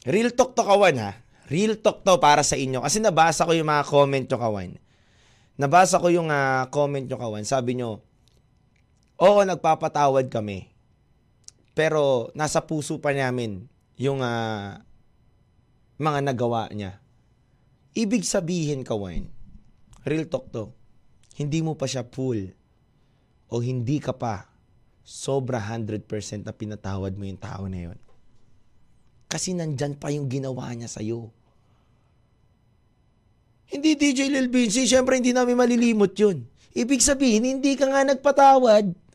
Real 0.06 0.30
talk 0.30 0.54
to 0.54 0.62
kawan 0.62 1.02
ha. 1.02 1.18
Real 1.50 1.74
talk 1.74 2.06
to 2.06 2.14
para 2.22 2.46
sa 2.46 2.54
inyo. 2.54 2.78
Kasi 2.78 3.02
nabasa 3.02 3.42
ko 3.42 3.50
yung 3.50 3.66
mga 3.66 3.82
comment 3.90 4.22
nyo 4.22 4.38
kawan. 4.38 4.70
Nabasa 5.58 5.98
ko 5.98 6.06
yung 6.14 6.30
uh, 6.30 6.70
comment 6.70 7.02
nyo 7.02 7.18
kawan. 7.18 7.42
Sabi 7.42 7.74
nyo, 7.74 8.06
oo, 9.18 9.38
nagpapatawad 9.42 10.30
kami. 10.30 10.70
Pero 11.74 12.30
nasa 12.38 12.62
puso 12.62 13.02
pa 13.02 13.10
namin 13.10 13.66
yung 13.98 14.22
uh, 14.22 14.78
mga 15.98 16.22
nagawa 16.22 16.70
niya. 16.70 17.02
Ibig 17.96 18.28
sabihin 18.28 18.84
kawan, 18.84 19.24
real 20.04 20.28
talk 20.28 20.52
to, 20.52 20.68
hindi 21.40 21.64
mo 21.64 21.72
pa 21.72 21.88
siya 21.88 22.04
full 22.04 22.52
o 23.48 23.54
hindi 23.64 23.96
ka 23.96 24.12
pa 24.12 24.52
sobra 25.00 25.56
100% 25.56 26.04
na 26.44 26.52
pinatawad 26.52 27.16
mo 27.16 27.24
yung 27.24 27.40
tao 27.40 27.64
na 27.72 27.88
yun. 27.88 27.98
Kasi 29.32 29.56
nandyan 29.56 29.96
pa 29.96 30.12
yung 30.12 30.28
ginawa 30.28 30.68
niya 30.76 30.92
sa'yo. 30.92 31.32
Hindi 33.66 33.98
DJ 33.98 34.28
Lil 34.30 34.52
Vinci, 34.52 34.86
syempre 34.86 35.18
hindi 35.18 35.32
namin 35.34 35.58
malilimot 35.58 36.12
yun. 36.14 36.46
Ibig 36.76 37.00
sabihin, 37.00 37.48
hindi 37.48 37.72
ka 37.74 37.88
nga 37.88 38.04
nagpatawad. 38.04 39.05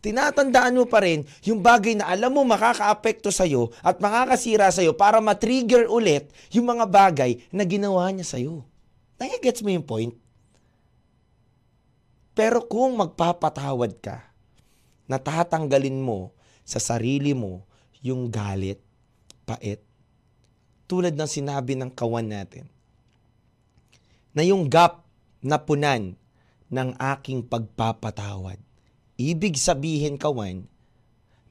Tinatandaan 0.00 0.80
mo 0.80 0.88
pa 0.88 1.04
rin 1.04 1.28
yung 1.44 1.60
bagay 1.60 1.92
na 1.92 2.08
alam 2.08 2.32
mo 2.32 2.40
makaka-apekto 2.40 3.28
sa'yo 3.28 3.68
at 3.84 4.00
makakasira 4.00 4.72
sa'yo 4.72 4.96
para 4.96 5.20
matrigger 5.20 5.92
ulit 5.92 6.32
yung 6.48 6.72
mga 6.72 6.88
bagay 6.88 7.36
na 7.52 7.68
ginawa 7.68 8.08
niya 8.08 8.24
sa'yo. 8.24 8.64
Nagigets 9.20 9.60
mo 9.60 9.68
yung 9.68 9.84
point? 9.84 10.16
Pero 12.32 12.64
kung 12.64 12.96
magpapatawad 12.96 14.00
ka, 14.00 14.24
natatanggalin 15.04 16.00
mo 16.00 16.32
sa 16.64 16.80
sarili 16.80 17.36
mo 17.36 17.68
yung 18.00 18.32
galit, 18.32 18.80
pait, 19.44 19.84
tulad 20.88 21.12
ng 21.12 21.28
sinabi 21.28 21.76
ng 21.76 21.92
kawan 21.92 22.24
natin, 22.24 22.64
na 24.32 24.40
yung 24.40 24.64
gap 24.64 25.04
na 25.44 25.60
punan 25.60 26.16
ng 26.72 26.90
aking 26.96 27.44
pagpapatawad. 27.44 28.69
Ibig 29.20 29.60
sabihin, 29.60 30.16
kawan, 30.16 30.64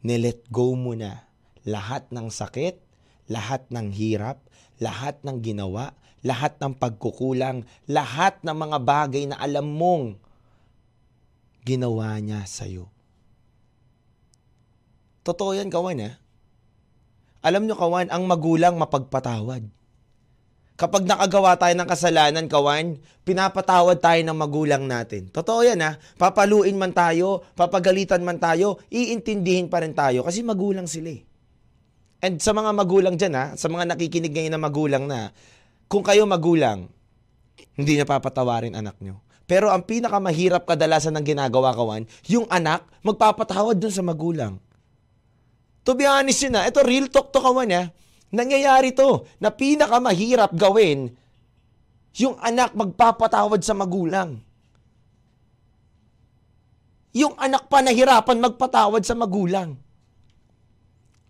nilet 0.01 0.41
go 0.49 0.73
mo 0.73 0.97
na 0.97 1.29
lahat 1.61 2.09
ng 2.09 2.33
sakit, 2.33 2.81
lahat 3.29 3.69
ng 3.69 3.93
hirap, 3.93 4.41
lahat 4.81 5.21
ng 5.21 5.37
ginawa, 5.37 5.93
lahat 6.25 6.57
ng 6.57 6.73
pagkukulang, 6.73 7.69
lahat 7.85 8.41
ng 8.41 8.57
mga 8.57 8.77
bagay 8.81 9.23
na 9.29 9.37
alam 9.37 9.69
mong 9.69 10.17
ginawa 11.61 12.17
niya 12.17 12.41
sa'yo. 12.49 12.89
Totoo 15.21 15.53
yan, 15.53 15.69
kawan, 15.69 16.09
ha? 16.09 16.17
Alam 17.45 17.69
nyo, 17.69 17.77
kawan, 17.77 18.09
ang 18.09 18.25
magulang 18.25 18.81
mapagpatawad. 18.81 19.61
Kapag 20.79 21.03
nakagawa 21.03 21.59
tayo 21.59 21.75
ng 21.75 21.89
kasalanan, 21.91 22.47
kawan, 22.47 22.95
pinapatawad 23.27 23.99
tayo 23.99 24.23
ng 24.23 24.31
magulang 24.31 24.87
natin. 24.87 25.27
Totoo 25.27 25.67
yan 25.67 25.83
ha. 25.83 25.99
Papaluin 26.15 26.79
man 26.79 26.95
tayo, 26.95 27.43
papagalitan 27.51 28.23
man 28.23 28.39
tayo, 28.39 28.79
iintindihin 28.87 29.67
pa 29.67 29.83
rin 29.83 29.91
tayo 29.91 30.23
kasi 30.23 30.39
magulang 30.39 30.87
sila 30.87 31.11
eh. 31.11 31.27
And 32.23 32.39
sa 32.39 32.55
mga 32.55 32.71
magulang 32.71 33.19
dyan 33.19 33.35
ha, 33.35 33.45
sa 33.59 33.67
mga 33.67 33.91
nakikinig 33.91 34.31
ngayon 34.31 34.55
na 34.55 34.61
magulang 34.63 35.03
na, 35.03 35.35
kung 35.91 35.99
kayo 35.99 36.23
magulang, 36.23 36.87
hindi 37.75 37.99
niya 37.99 38.07
papatawarin 38.07 38.71
anak 38.71 38.95
nyo. 39.03 39.19
Pero 39.51 39.75
ang 39.75 39.83
pinakamahirap 39.83 40.63
kadalasan 40.63 41.19
ng 41.19 41.27
ginagawa 41.27 41.75
kawan, 41.75 42.07
yung 42.31 42.47
anak, 42.47 42.87
magpapatawad 43.03 43.75
dun 43.75 43.91
sa 43.91 43.99
magulang. 43.99 44.63
To 45.83 45.91
be 45.91 46.07
honest 46.07 46.39
yun 46.39 46.55
ha, 46.55 46.71
ito 46.71 46.79
real 46.87 47.11
talk 47.11 47.35
to 47.35 47.43
kawan 47.43 47.67
ha. 47.75 47.91
Nangyayari 48.29 48.93
to 48.93 49.25
na 49.41 49.49
pinakamahirap 49.49 50.53
gawin 50.53 51.17
yung 52.17 52.37
anak 52.41 52.73
magpapatawad 52.73 53.61
sa 53.61 53.73
magulang. 53.77 54.41
Yung 57.13 57.33
anak 57.41 57.65
pa 57.71 57.81
nahirapan 57.81 58.37
magpatawad 58.37 59.01
sa 59.01 59.17
magulang. 59.17 59.77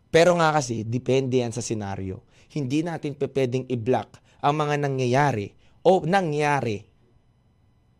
Pero 0.09 0.35
nga 0.35 0.51
kasi, 0.51 0.83
depende 0.83 1.39
yan 1.39 1.53
sa 1.53 1.63
senaryo. 1.63 2.25
Hindi 2.49 2.81
natin 2.81 3.15
pwedeng 3.15 3.69
i-block 3.69 4.19
ang 4.41 4.57
mga 4.57 4.75
nangyayari 4.81 5.53
o 5.85 6.03
nangyari 6.03 6.81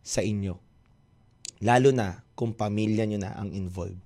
sa 0.01 0.25
inyo. 0.25 0.57
Lalo 1.63 1.89
na 1.93 2.19
kung 2.33 2.57
pamilya 2.57 3.05
nyo 3.05 3.19
na 3.21 3.38
ang 3.38 3.53
involved. 3.53 4.01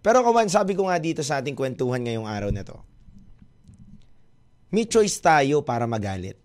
Pero 0.00 0.24
kawan, 0.24 0.48
sabi 0.48 0.72
ko 0.78 0.88
nga 0.88 0.96
dito 0.96 1.20
sa 1.20 1.42
ating 1.42 1.58
kwentuhan 1.58 2.00
ngayong 2.00 2.28
araw 2.28 2.48
na 2.54 2.64
to, 2.64 2.76
may 4.70 4.86
choice 4.86 5.18
tayo 5.18 5.66
para 5.66 5.84
magalit. 5.86 6.38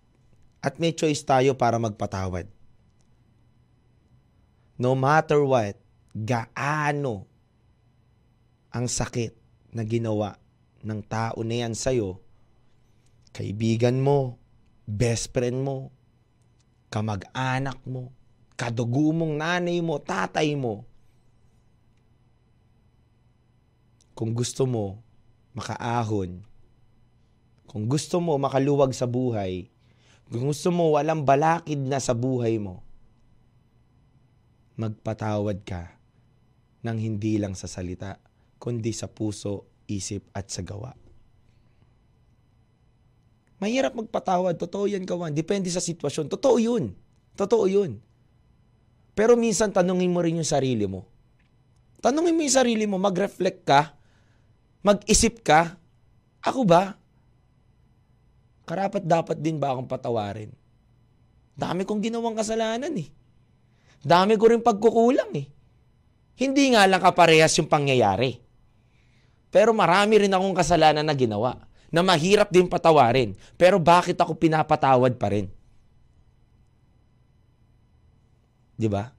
At 0.65 0.81
may 0.81 0.97
choice 0.97 1.21
tayo 1.21 1.53
para 1.53 1.77
magpatawad. 1.77 2.49
No 4.81 4.97
matter 4.97 5.45
what, 5.45 5.77
gaano 6.11 7.29
ang 8.73 8.89
sakit 8.89 9.31
na 9.71 9.85
ginawa 9.85 10.35
ng 10.83 11.01
tao 11.05 11.39
na 11.45 11.55
yan 11.63 11.77
sa'yo, 11.77 12.19
kaibigan 13.31 14.01
mo, 14.01 14.41
best 14.83 15.31
friend 15.31 15.63
mo, 15.63 15.93
kamag-anak 16.89 17.79
mo, 17.87 18.11
kadugo 18.59 19.15
mong 19.15 19.37
nanay 19.39 19.79
mo, 19.79 20.01
tatay 20.01 20.55
mo, 20.59 20.83
kung 24.15 24.31
gusto 24.31 24.63
mo 24.63 25.03
makaahon, 25.51 26.39
kung 27.75 27.91
gusto 27.91 28.23
mo 28.23 28.39
makaluwag 28.39 28.95
sa 28.95 29.03
buhay, 29.03 29.67
kung 30.31 30.47
gusto 30.47 30.71
mo 30.71 30.95
walang 30.95 31.27
balakid 31.27 31.83
na 31.83 31.99
sa 31.99 32.15
buhay 32.15 32.55
mo, 32.55 32.79
magpatawad 34.79 35.59
ka 35.67 35.91
ng 36.87 36.95
hindi 36.95 37.35
lang 37.35 37.51
sa 37.51 37.67
salita, 37.67 38.15
kundi 38.63 38.95
sa 38.95 39.11
puso, 39.11 39.67
isip 39.91 40.23
at 40.31 40.47
sa 40.47 40.63
gawa. 40.63 40.95
Mahirap 43.59 43.91
magpatawad. 43.99 44.55
Totoo 44.55 44.87
yan, 44.87 45.03
kawan. 45.03 45.35
Depende 45.35 45.67
sa 45.67 45.83
sitwasyon. 45.83 46.31
Totoo 46.31 46.55
yun. 46.55 46.95
Totoo 47.35 47.67
yun. 47.67 47.99
Pero 49.19 49.35
minsan 49.35 49.75
tanungin 49.75 50.15
mo 50.15 50.23
rin 50.23 50.39
yung 50.39 50.47
sarili 50.47 50.87
mo. 50.87 51.11
Tanungin 51.99 52.39
mo 52.39 52.39
yung 52.39 52.55
sarili 52.55 52.87
mo, 52.87 52.95
mag-reflect 53.03 53.67
ka, 53.67 53.99
mag-isip 54.79 55.43
ka, 55.43 55.75
ako 56.39 56.63
ba? 56.63 57.03
Karapat 58.65 59.05
dapat 59.05 59.37
din 59.39 59.61
ba 59.61 59.71
akong 59.71 59.87
patawarin? 59.87 60.51
Dami 61.55 61.87
kong 61.87 62.03
ginawang 62.03 62.35
kasalanan 62.35 62.91
eh. 62.99 63.07
Dami 64.03 64.35
ko 64.35 64.51
rin 64.51 64.59
pagkukulang 64.59 65.31
eh. 65.37 65.47
Hindi 66.35 66.75
nga 66.75 66.83
lang 66.83 66.99
kaparehas 66.99 67.55
yung 67.55 67.71
pangyayari. 67.71 68.35
Pero 69.47 69.71
marami 69.71 70.19
rin 70.19 70.33
akong 70.35 70.51
kasalanan 70.51 71.07
na 71.07 71.15
ginawa 71.15 71.55
na 71.87 72.03
mahirap 72.03 72.51
din 72.51 72.67
patawarin. 72.67 73.31
Pero 73.55 73.79
bakit 73.79 74.19
ako 74.19 74.35
pinapatawad 74.35 75.15
pa 75.15 75.31
rin? 75.31 75.47
'Di 78.75 78.91
ba? 78.91 79.15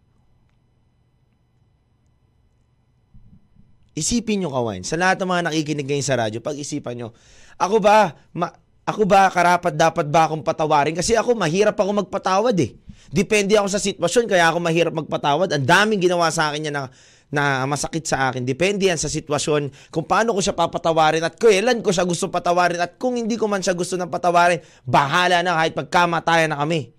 Isipin 3.96 4.44
nyo, 4.44 4.52
kawan, 4.52 4.85
sa 4.85 5.00
lahat 5.00 5.16
ng 5.24 5.30
mga 5.32 5.44
nakikinig 5.48 5.88
ngayon 5.88 6.04
sa 6.04 6.20
radyo, 6.20 6.44
pag-isipan 6.44 7.00
nyo, 7.00 7.09
ako 7.56 7.80
ba, 7.80 8.12
ma- 8.37 8.52
ako 8.87 9.03
ba 9.03 9.27
karapat 9.27 9.75
dapat 9.75 10.07
ba 10.07 10.31
akong 10.31 10.46
patawarin? 10.46 10.94
Kasi 10.94 11.18
ako 11.18 11.35
mahirap 11.35 11.75
ako 11.75 12.07
magpatawad 12.07 12.55
eh. 12.62 12.79
Depende 13.11 13.59
ako 13.59 13.66
sa 13.66 13.83
sitwasyon 13.83 14.31
kaya 14.31 14.46
ako 14.46 14.62
mahirap 14.62 14.94
magpatawad. 14.94 15.51
Ang 15.51 15.66
daming 15.66 15.99
ginawa 15.99 16.31
sa 16.31 16.55
akin 16.55 16.70
yan 16.70 16.75
na, 16.75 16.87
na 17.27 17.66
masakit 17.66 18.07
sa 18.07 18.31
akin. 18.31 18.46
Depende 18.46 18.87
yan 18.87 18.94
sa 18.94 19.11
sitwasyon 19.11 19.90
kung 19.90 20.07
paano 20.07 20.31
ko 20.31 20.38
siya 20.38 20.55
papatawarin 20.55 21.27
at 21.27 21.35
kailan 21.35 21.83
ko 21.83 21.90
siya 21.90 22.07
gusto 22.07 22.31
patawarin 22.31 22.79
at 22.79 22.94
kung 22.94 23.18
hindi 23.18 23.35
ko 23.35 23.51
man 23.51 23.59
siya 23.59 23.75
gusto 23.75 23.99
ng 23.99 24.07
patawarin, 24.07 24.62
bahala 24.87 25.42
na 25.42 25.59
kahit 25.59 25.75
magkamatayan 25.75 26.55
na 26.55 26.62
kami. 26.62 26.94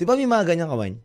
Di 0.00 0.08
ba 0.08 0.16
may 0.16 0.24
mga 0.24 0.48
ganyan 0.48 0.72
kawan? 0.72 0.96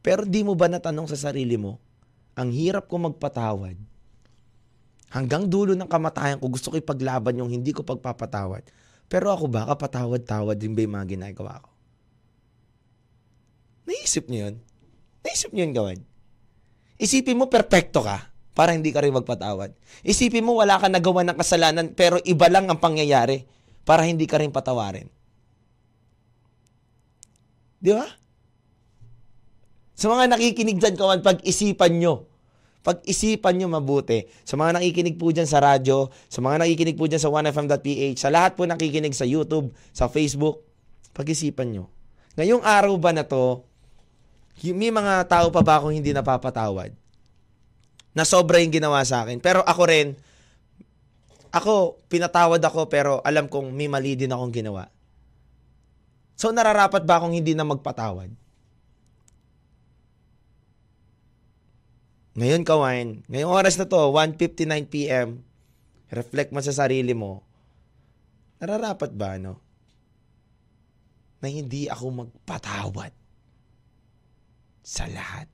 Pero 0.00 0.24
di 0.24 0.40
mo 0.40 0.56
ba 0.56 0.72
natanong 0.72 1.04
sa 1.12 1.20
sarili 1.20 1.60
mo, 1.60 1.84
ang 2.32 2.48
hirap 2.48 2.88
ko 2.88 2.96
magpatawad. 2.96 3.76
Hanggang 5.10 5.46
dulo 5.46 5.78
ng 5.78 5.86
kamatayan 5.86 6.42
ko, 6.42 6.50
gusto 6.50 6.74
ko 6.74 6.76
ipaglaban 6.78 7.38
yung 7.38 7.50
hindi 7.50 7.70
ko 7.70 7.86
pagpapatawad. 7.86 8.66
Pero 9.06 9.30
ako 9.30 9.46
ba, 9.46 9.62
kapatawad-tawad 9.70 10.58
din 10.58 10.74
ba 10.74 10.82
yung 10.82 10.94
mga 10.98 11.08
ginagawa 11.14 11.62
ko? 11.62 11.70
Naisip 13.86 14.26
niyo 14.26 14.50
yun? 14.50 14.56
Naisip 15.22 15.54
niyo 15.54 15.62
yun 15.62 15.74
gawin? 15.74 16.00
Isipin 16.98 17.38
mo, 17.38 17.46
perpekto 17.46 18.02
ka 18.02 18.34
para 18.56 18.74
hindi 18.74 18.90
ka 18.90 19.04
rin 19.04 19.14
magpatawad. 19.14 19.70
Isipin 20.02 20.42
mo, 20.42 20.58
wala 20.58 20.80
ka 20.80 20.90
nagawa 20.90 21.22
ng 21.22 21.38
kasalanan 21.38 21.86
pero 21.94 22.18
iba 22.26 22.50
lang 22.50 22.66
ang 22.66 22.82
pangyayari 22.82 23.46
para 23.86 24.02
hindi 24.02 24.26
ka 24.26 24.42
rin 24.42 24.50
patawarin. 24.50 25.06
Di 27.78 27.94
ba? 27.94 28.08
Sa 29.94 30.10
mga 30.10 30.34
nakikinig 30.34 30.82
dyan, 30.82 30.98
kawan, 30.98 31.22
pag-isipan 31.22 31.94
nyo 32.02 32.26
pag-isipan 32.86 33.58
nyo 33.58 33.66
mabuti. 33.66 34.30
Sa 34.46 34.54
mga 34.54 34.78
nakikinig 34.78 35.18
po 35.18 35.34
dyan 35.34 35.50
sa 35.50 35.58
radyo, 35.58 36.06
sa 36.30 36.38
mga 36.38 36.62
nakikinig 36.62 36.94
po 36.94 37.10
dyan 37.10 37.18
sa 37.18 37.34
1FM.ph, 37.34 38.14
sa 38.14 38.30
lahat 38.30 38.54
po 38.54 38.62
nakikinig 38.62 39.10
sa 39.10 39.26
YouTube, 39.26 39.74
sa 39.90 40.06
Facebook, 40.06 40.62
pag-isipan 41.10 41.74
nyo. 41.74 41.90
Ngayong 42.38 42.62
araw 42.62 42.94
ba 42.94 43.10
na 43.10 43.26
to, 43.26 43.66
may 44.70 44.94
mga 44.94 45.26
tao 45.26 45.50
pa 45.50 45.66
ba 45.66 45.82
akong 45.82 45.98
hindi 45.98 46.14
napapatawad? 46.14 46.94
Na 48.14 48.22
sobra 48.22 48.62
yung 48.62 48.70
ginawa 48.70 49.02
sa 49.02 49.26
akin. 49.26 49.42
Pero 49.42 49.66
ako 49.66 49.82
rin, 49.90 50.14
ako, 51.50 52.06
pinatawad 52.06 52.62
ako 52.62 52.86
pero 52.86 53.18
alam 53.26 53.50
kong 53.50 53.74
may 53.74 53.90
mali 53.90 54.14
din 54.14 54.30
akong 54.30 54.54
ginawa. 54.54 54.86
So 56.38 56.54
nararapat 56.54 57.02
ba 57.02 57.18
akong 57.18 57.34
hindi 57.34 57.58
na 57.58 57.66
magpatawad? 57.66 58.45
Ngayon, 62.36 62.68
kawain, 62.68 63.24
ngayong 63.32 63.48
oras 63.48 63.80
na 63.80 63.88
to, 63.88 64.12
1.59pm, 64.12 65.40
reflect 66.12 66.52
mo 66.52 66.60
sa 66.60 66.76
sarili 66.76 67.16
mo, 67.16 67.40
nararapat 68.60 69.16
ba, 69.16 69.40
no? 69.40 69.56
Na 71.40 71.48
hindi 71.48 71.88
ako 71.88 72.28
magpatawad 72.28 73.08
sa 74.84 75.08
lahat. 75.08 75.48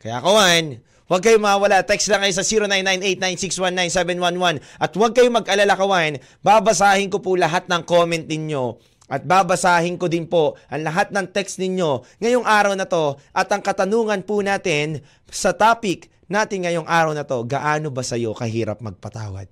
Kaya 0.00 0.20
kawan, 0.20 0.80
huwag 1.08 1.22
kayo 1.24 1.40
mawala. 1.40 1.80
Text 1.80 2.12
lang 2.12 2.20
kayo 2.24 2.32
sa 2.36 2.44
0998-9619711. 2.44 4.60
At 4.76 4.92
huwag 4.96 5.16
kayo 5.16 5.32
mag-alala 5.32 5.76
kawan, 5.76 6.20
babasahin 6.44 7.08
ko 7.08 7.20
po 7.24 7.36
lahat 7.40 7.64
ng 7.68 7.82
comment 7.88 8.24
ninyo 8.24 8.76
At 9.04 9.28
babasahin 9.28 10.00
ko 10.00 10.08
din 10.08 10.24
po 10.24 10.56
ang 10.72 10.80
lahat 10.80 11.12
ng 11.12 11.28
text 11.28 11.60
ninyo 11.60 12.04
ngayong 12.24 12.48
araw 12.48 12.72
na 12.72 12.88
to 12.88 13.20
at 13.36 13.52
ang 13.52 13.60
katanungan 13.60 14.24
po 14.24 14.40
natin 14.40 15.04
sa 15.28 15.52
topic 15.52 16.08
natin 16.24 16.64
ngayong 16.64 16.88
araw 16.88 17.12
na 17.12 17.24
to, 17.24 17.44
gaano 17.44 17.92
ba 17.92 18.00
sa'yo 18.00 18.32
kahirap 18.32 18.80
magpatawad? 18.80 19.48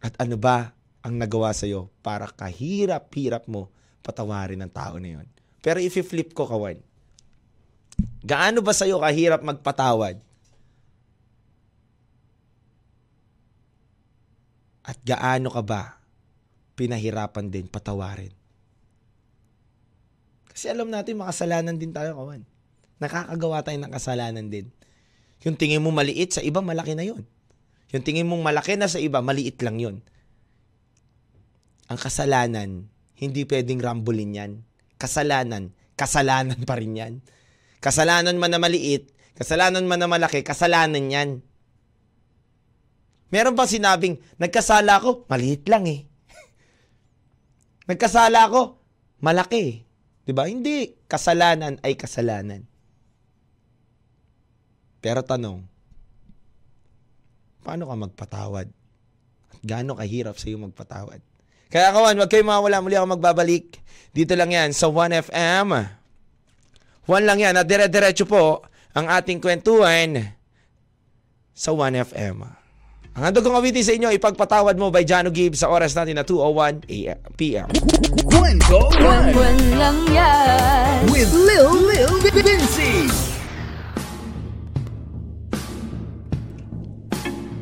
At 0.00 0.14
ano 0.22 0.38
ba 0.38 0.72
ang 1.02 1.18
nagawa 1.18 1.50
sa'yo 1.50 1.90
para 2.00 2.30
kahirap-hirap 2.30 3.50
mo 3.50 3.68
patawarin 4.00 4.62
ng 4.62 4.72
tao 4.72 4.96
na 5.02 5.20
yon? 5.20 5.26
Pero 5.60 5.82
if 5.82 5.98
flip 6.06 6.32
ko, 6.32 6.46
kawan, 6.46 6.78
gaano 8.22 8.62
ba 8.62 8.72
sa'yo 8.72 9.02
kahirap 9.02 9.42
magpatawad? 9.42 10.16
At 14.86 14.98
gaano 15.04 15.50
ka 15.52 15.62
ba 15.66 15.99
pinahirapan 16.80 17.52
din 17.52 17.68
patawarin. 17.68 18.32
Kasi 20.48 20.72
alam 20.72 20.88
natin 20.88 21.20
makasalanan 21.20 21.76
din 21.76 21.92
tayo, 21.92 22.16
kawan. 22.16 22.48
Nakakagawa 22.96 23.60
tayo 23.60 23.76
ng 23.84 23.92
kasalanan 23.92 24.48
din. 24.48 24.72
Yung 25.44 25.60
tingin 25.60 25.84
mo 25.84 25.92
maliit, 25.92 26.36
sa 26.36 26.40
iba 26.40 26.64
malaki 26.64 26.96
na 26.96 27.04
yon. 27.04 27.28
Yung 27.92 28.04
tingin 28.04 28.24
mong 28.24 28.40
malaki 28.40 28.80
na 28.80 28.88
sa 28.88 28.96
iba, 28.96 29.20
maliit 29.20 29.60
lang 29.60 29.76
yon. 29.76 29.96
Ang 31.92 31.98
kasalanan, 32.00 32.88
hindi 33.16 33.44
pwedeng 33.44 33.80
rambulin 33.80 34.36
yan. 34.36 34.52
Kasalanan, 34.96 35.76
kasalanan 35.96 36.60
pa 36.64 36.76
rin 36.80 36.96
yan. 36.96 37.14
Kasalanan 37.80 38.36
man 38.36 38.52
na 38.52 38.60
maliit, 38.60 39.12
kasalanan 39.36 39.88
man 39.88 40.00
na 40.00 40.08
malaki, 40.08 40.44
kasalanan 40.44 41.08
yan. 41.08 41.30
Meron 43.32 43.56
pa 43.56 43.64
sinabing, 43.64 44.20
nagkasala 44.36 45.00
ko, 45.00 45.24
maliit 45.30 45.64
lang 45.70 45.86
eh. 45.86 46.09
Nagkasala 47.90 48.46
ako, 48.46 48.78
malaki. 49.18 49.82
'Di 50.22 50.30
ba? 50.30 50.46
Hindi 50.46 50.94
kasalanan 51.10 51.82
ay 51.82 51.98
kasalanan. 51.98 52.62
Pero 55.02 55.26
tanong, 55.26 55.66
paano 57.66 57.90
ka 57.90 57.96
magpatawad? 57.98 58.68
At 59.50 59.60
gaano 59.66 59.98
kahirap 59.98 60.38
sa 60.38 60.46
iyo 60.46 60.62
magpatawad? 60.62 61.18
Kaya 61.70 61.94
kawan, 61.94 62.18
wag 62.18 62.30
kayo 62.30 62.44
mawala. 62.46 62.82
Muli 62.82 62.98
ako 62.98 63.16
magbabalik. 63.16 63.78
Dito 64.10 64.34
lang 64.34 64.50
yan 64.50 64.70
sa 64.74 64.90
1FM. 64.90 65.70
1 67.06 67.26
lang 67.26 67.38
yan. 67.38 67.54
At 67.54 67.66
dire-diretso 67.66 68.26
po 68.26 68.66
ang 68.90 69.06
ating 69.06 69.38
kwentuhan 69.38 70.34
sa 71.54 71.70
1FM. 71.70 72.59
Ang 73.10 73.22
handog 73.26 73.42
kong 73.42 73.58
awitin 73.58 73.82
sa 73.82 73.90
inyo, 73.90 74.08
ipagpatawad 74.14 74.78
mo 74.78 74.94
by 74.94 75.02
Jano 75.02 75.34
Gibbs 75.34 75.66
sa 75.66 75.68
oras 75.68 75.98
natin 75.98 76.14
na 76.14 76.22
2.01 76.22 76.86
p.m. 77.34 77.66
Kwento 78.30 78.86
Buwan 79.02 79.58
lang 79.74 79.98
yan. 80.14 81.10
with 81.10 81.26
Lil 81.34 81.90
Lil 81.90 82.12
Vinci. 82.22 83.10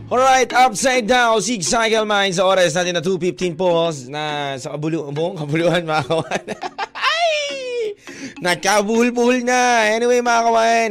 Alright, 0.08 0.52
upside 0.52 1.04
down, 1.04 1.40
Sig 1.40 1.60
Cycle 1.64 2.04
Mine 2.04 2.32
sa 2.32 2.44
oras 2.44 2.72
natin 2.72 2.96
na 2.96 3.04
2.15 3.04 3.56
po 3.60 3.88
na 4.08 4.56
sa 4.56 4.76
kabulu 4.76 5.08
buong 5.12 5.36
kabuluhan 5.36 5.84
mga 5.84 6.04
kawan. 6.08 6.44
Ay! 6.96 7.92
Nagkabuhol-buhol 8.40 9.44
na. 9.44 9.84
Anyway 9.96 10.20
mga 10.20 10.42
kawan, 10.44 10.88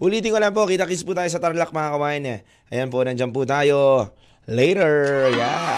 ulitin 0.00 0.32
ko 0.32 0.40
lang 0.40 0.56
po, 0.56 0.64
kita-kiss 0.64 1.04
po 1.04 1.12
tayo 1.12 1.28
sa 1.28 1.38
Tarlac 1.38 1.70
mga 1.70 1.92
kawan. 1.94 2.26
Ayan 2.72 2.88
po, 2.88 3.04
nandyan 3.04 3.30
po 3.30 3.44
tayo. 3.44 4.08
Later. 4.48 5.28
Yeah. 5.36 5.76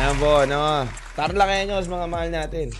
Yan 0.00 0.14
po, 0.16 0.46
no. 0.46 0.86
Tarlakenyos, 1.18 1.90
mga 1.90 2.06
mahal 2.08 2.30
natin. 2.30 2.70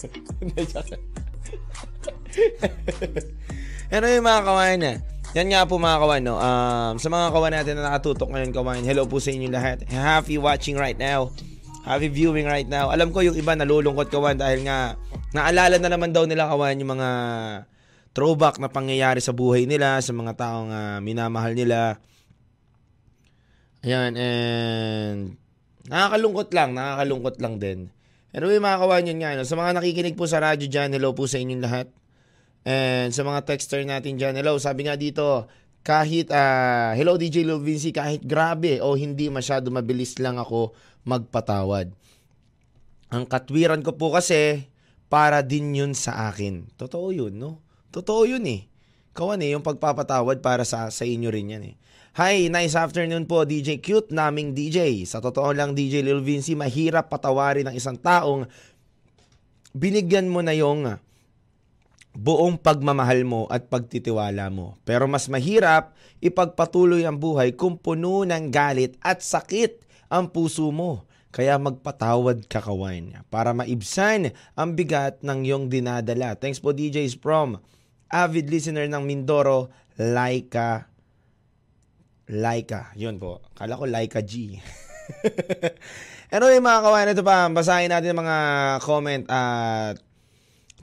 ano 3.90 4.04
yung 4.06 4.24
mga 4.24 4.42
kawan 4.46 5.02
Yan 5.34 5.46
nga 5.50 5.66
po 5.66 5.80
mga 5.80 5.98
kawan, 5.98 6.22
no. 6.22 6.38
Um, 6.38 6.94
sa 7.00 7.08
mga 7.08 7.32
kawan 7.32 7.52
natin 7.56 7.74
na 7.80 7.90
nakatutok 7.90 8.30
ngayon 8.30 8.54
kawan, 8.54 8.84
hello 8.84 9.08
po 9.08 9.18
sa 9.18 9.34
inyo 9.34 9.50
lahat. 9.50 9.82
Happy 9.88 10.38
watching 10.38 10.78
right 10.78 11.00
now. 11.00 11.32
Happy 11.80 12.12
viewing 12.12 12.44
right 12.44 12.68
now. 12.68 12.92
Alam 12.92 13.08
ko 13.08 13.24
yung 13.24 13.40
iba 13.40 13.56
nalulungkot 13.56 14.12
kawan 14.12 14.36
dahil 14.36 14.68
nga 14.68 15.00
naalala 15.32 15.80
na 15.80 15.88
naman 15.88 16.12
daw 16.12 16.28
nila 16.28 16.52
kawan 16.52 16.76
yung 16.76 16.92
mga 16.92 17.10
throwback 18.12 18.60
na 18.60 18.68
pangyayari 18.68 19.24
sa 19.24 19.32
buhay 19.32 19.64
nila, 19.64 19.96
sa 20.04 20.12
mga 20.12 20.32
taong 20.36 20.68
uh, 20.68 20.98
minamahal 21.00 21.56
nila. 21.56 21.96
Ayan, 23.80 24.12
and 24.12 25.40
nakakalungkot 25.88 26.52
lang, 26.52 26.76
nakakalungkot 26.76 27.36
lang 27.40 27.56
din. 27.56 27.78
Anyway, 28.36 28.60
mga 28.60 28.78
kawan 28.78 29.08
yun 29.08 29.18
nga, 29.24 29.34
no? 29.40 29.48
sa 29.48 29.56
mga 29.56 29.80
nakikinig 29.80 30.14
po 30.20 30.28
sa 30.28 30.38
radyo 30.44 30.68
dyan, 30.68 30.92
hello 30.92 31.16
po 31.16 31.24
sa 31.24 31.40
inyong 31.40 31.64
lahat. 31.64 31.88
And 32.68 33.08
sa 33.10 33.24
mga 33.24 33.48
texter 33.48 33.80
natin 33.88 34.20
dyan, 34.20 34.36
hello, 34.36 34.60
sabi 34.60 34.84
nga 34.84 35.00
dito, 35.00 35.48
kahit, 35.80 36.28
uh, 36.28 36.92
hello 36.92 37.16
DJ 37.16 37.40
Lil 37.40 37.64
Vinci, 37.64 37.88
kahit 37.88 38.20
grabe 38.20 38.84
o 38.84 38.92
hindi 39.00 39.32
masyado 39.32 39.72
mabilis 39.72 40.20
lang 40.20 40.36
ako 40.36 40.76
magpatawad. 41.04 41.92
Ang 43.10 43.24
katwiran 43.26 43.82
ko 43.82 43.98
po 43.98 44.14
kasi, 44.14 44.70
para 45.10 45.42
din 45.42 45.74
yun 45.74 45.92
sa 45.92 46.30
akin. 46.30 46.70
Totoo 46.78 47.10
yun, 47.10 47.34
no? 47.36 47.58
Totoo 47.90 48.30
yun 48.30 48.46
eh. 48.46 48.70
Kawan 49.10 49.42
eh, 49.42 49.58
yung 49.58 49.66
pagpapatawad 49.66 50.38
para 50.38 50.62
sa, 50.62 50.86
sa 50.94 51.02
inyo 51.02 51.28
rin 51.34 51.50
yan 51.50 51.64
eh. 51.66 51.76
Hi, 52.14 52.46
nice 52.50 52.78
afternoon 52.78 53.26
po 53.26 53.42
DJ 53.42 53.82
Cute 53.82 54.14
naming 54.14 54.54
DJ. 54.54 55.02
Sa 55.06 55.18
totoo 55.22 55.50
lang 55.54 55.74
DJ 55.74 56.02
Lil 56.02 56.22
Vinci, 56.22 56.54
mahirap 56.54 57.10
patawarin 57.10 57.70
ng 57.70 57.74
isang 57.74 57.98
taong 57.98 58.46
binigyan 59.74 60.26
mo 60.26 60.42
na 60.42 60.54
yung 60.54 60.98
buong 62.14 62.58
pagmamahal 62.58 63.22
mo 63.22 63.46
at 63.46 63.70
pagtitiwala 63.70 64.50
mo. 64.50 64.78
Pero 64.82 65.06
mas 65.06 65.30
mahirap 65.30 65.94
ipagpatuloy 66.18 67.06
ang 67.06 67.18
buhay 67.18 67.54
kung 67.54 67.78
puno 67.78 68.26
ng 68.26 68.50
galit 68.50 68.98
at 69.02 69.22
sakit 69.22 69.89
ang 70.10 70.28
puso 70.28 70.68
mo. 70.74 71.06
Kaya 71.30 71.54
magpatawad 71.62 72.50
ka 72.50 72.58
kawan 72.58 73.22
para 73.30 73.54
maibsan 73.54 74.34
ang 74.58 74.74
bigat 74.74 75.22
ng 75.22 75.46
iyong 75.46 75.70
dinadala. 75.70 76.34
Thanks 76.34 76.58
po 76.58 76.74
DJs 76.74 77.22
from 77.22 77.62
avid 78.10 78.50
listener 78.50 78.90
ng 78.90 79.06
Mindoro, 79.06 79.70
Laika. 79.94 80.90
Laika. 82.26 82.90
Yun 82.98 83.22
po. 83.22 83.46
Kala 83.54 83.78
ko 83.78 83.86
Laika 83.86 84.26
G. 84.26 84.58
anyway 86.34 86.58
mga 86.58 86.80
kawan, 86.82 87.12
ito 87.14 87.22
pa. 87.22 87.46
Basahin 87.46 87.94
natin 87.94 88.18
mga 88.18 88.36
comment 88.82 89.22
at 89.30 90.02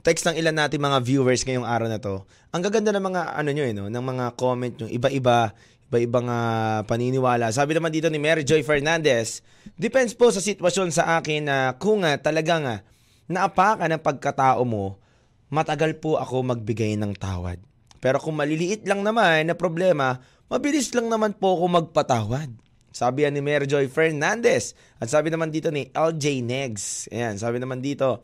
text 0.00 0.24
ng 0.24 0.40
ilan 0.40 0.56
natin 0.56 0.80
mga 0.80 1.04
viewers 1.04 1.44
ngayong 1.44 1.68
araw 1.68 1.92
na 1.92 2.00
to. 2.00 2.24
Ang 2.56 2.64
gaganda 2.64 2.96
ng 2.96 3.04
mga 3.04 3.22
ano 3.36 3.50
nyo 3.52 3.64
eh, 3.68 3.74
no? 3.76 3.92
ng 3.92 4.04
mga 4.16 4.24
comment 4.40 4.72
nyo. 4.80 4.88
Iba-iba 4.88 5.52
iba-ibang 5.88 6.28
uh, 6.28 6.84
paniniwala. 6.84 7.48
Sabi 7.48 7.72
naman 7.72 7.88
dito 7.88 8.12
ni 8.12 8.20
Mary 8.20 8.44
Joy 8.44 8.60
Fernandez, 8.60 9.40
depends 9.80 10.12
po 10.12 10.28
sa 10.28 10.44
sitwasyon 10.44 10.92
sa 10.92 11.16
akin 11.16 11.48
na 11.48 11.56
uh, 11.56 11.80
kung 11.80 12.04
uh, 12.04 12.12
talagang 12.20 12.68
uh, 12.68 12.84
naapakan 13.24 13.88
ang 13.88 14.02
pagkatao 14.04 14.62
mo, 14.68 15.00
matagal 15.48 15.96
po 15.96 16.20
ako 16.20 16.44
magbigay 16.44 17.00
ng 17.00 17.16
tawad. 17.16 17.56
Pero 17.98 18.20
kung 18.20 18.36
maliliit 18.36 18.84
lang 18.84 19.00
naman 19.00 19.48
na 19.48 19.56
problema, 19.56 20.20
mabilis 20.52 20.92
lang 20.92 21.08
naman 21.08 21.32
po 21.32 21.56
ako 21.56 21.64
magpatawad. 21.82 22.52
Sabi 22.92 23.24
yan 23.24 23.36
ni 23.36 23.42
Merjoy 23.44 23.88
Fernandez. 23.88 24.76
At 25.00 25.08
sabi 25.08 25.32
naman 25.32 25.48
dito 25.48 25.72
ni 25.72 25.88
LJ 25.92 26.24
Negs. 26.44 27.08
Ayan, 27.08 27.40
sabi 27.40 27.58
naman 27.58 27.80
dito, 27.80 28.22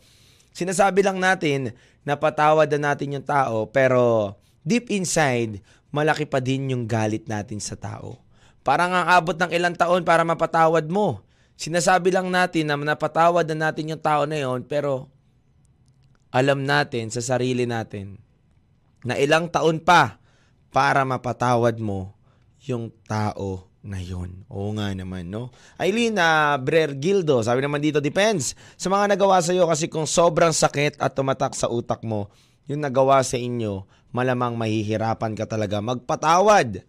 sinasabi 0.52 1.00
lang 1.00 1.16
natin 1.16 1.72
na 2.04 2.20
patawad 2.20 2.68
na 2.76 2.92
natin 2.92 3.16
yung 3.16 3.26
tao, 3.26 3.66
pero 3.72 4.34
deep 4.64 4.92
inside, 4.92 5.64
malaki 5.94 6.26
pa 6.26 6.42
din 6.42 6.74
yung 6.74 6.90
galit 6.90 7.30
natin 7.30 7.62
sa 7.62 7.78
tao. 7.78 8.18
Parang 8.66 8.90
ang 8.90 9.06
abot 9.06 9.38
ng 9.38 9.54
ilang 9.54 9.78
taon 9.78 10.02
para 10.02 10.26
mapatawad 10.26 10.90
mo. 10.90 11.22
Sinasabi 11.54 12.10
lang 12.10 12.34
natin 12.34 12.66
na 12.66 12.74
napatawad 12.74 13.46
na 13.54 13.70
natin 13.70 13.94
yung 13.94 14.02
tao 14.02 14.26
na 14.26 14.42
yon, 14.42 14.66
pero 14.66 15.06
alam 16.34 16.66
natin 16.66 17.14
sa 17.14 17.22
sarili 17.22 17.62
natin 17.62 18.18
na 19.06 19.14
ilang 19.14 19.46
taon 19.46 19.78
pa 19.78 20.18
para 20.74 21.06
mapatawad 21.06 21.78
mo 21.78 22.18
yung 22.66 22.90
tao 23.06 23.70
na 23.84 24.02
yun. 24.02 24.42
Oo 24.50 24.74
nga 24.74 24.90
naman, 24.90 25.30
no? 25.30 25.54
Aileen 25.78 26.18
uh, 26.18 26.58
Brer 26.58 26.96
Gildo, 26.98 27.44
sabi 27.44 27.62
naman 27.62 27.78
dito, 27.78 28.02
depends 28.02 28.58
sa 28.74 28.90
mga 28.90 29.14
nagawa 29.14 29.38
sa 29.44 29.54
iyo 29.54 29.70
kasi 29.70 29.86
kung 29.86 30.08
sobrang 30.08 30.50
sakit 30.50 30.98
at 30.98 31.14
tumatak 31.14 31.54
sa 31.54 31.70
utak 31.70 32.02
mo, 32.02 32.32
yung 32.64 32.80
nagawa 32.80 33.20
sa 33.20 33.36
inyo, 33.36 33.84
malamang 34.14 34.54
mahihirapan 34.54 35.34
ka 35.34 35.44
talaga 35.50 35.82
magpatawad. 35.82 36.86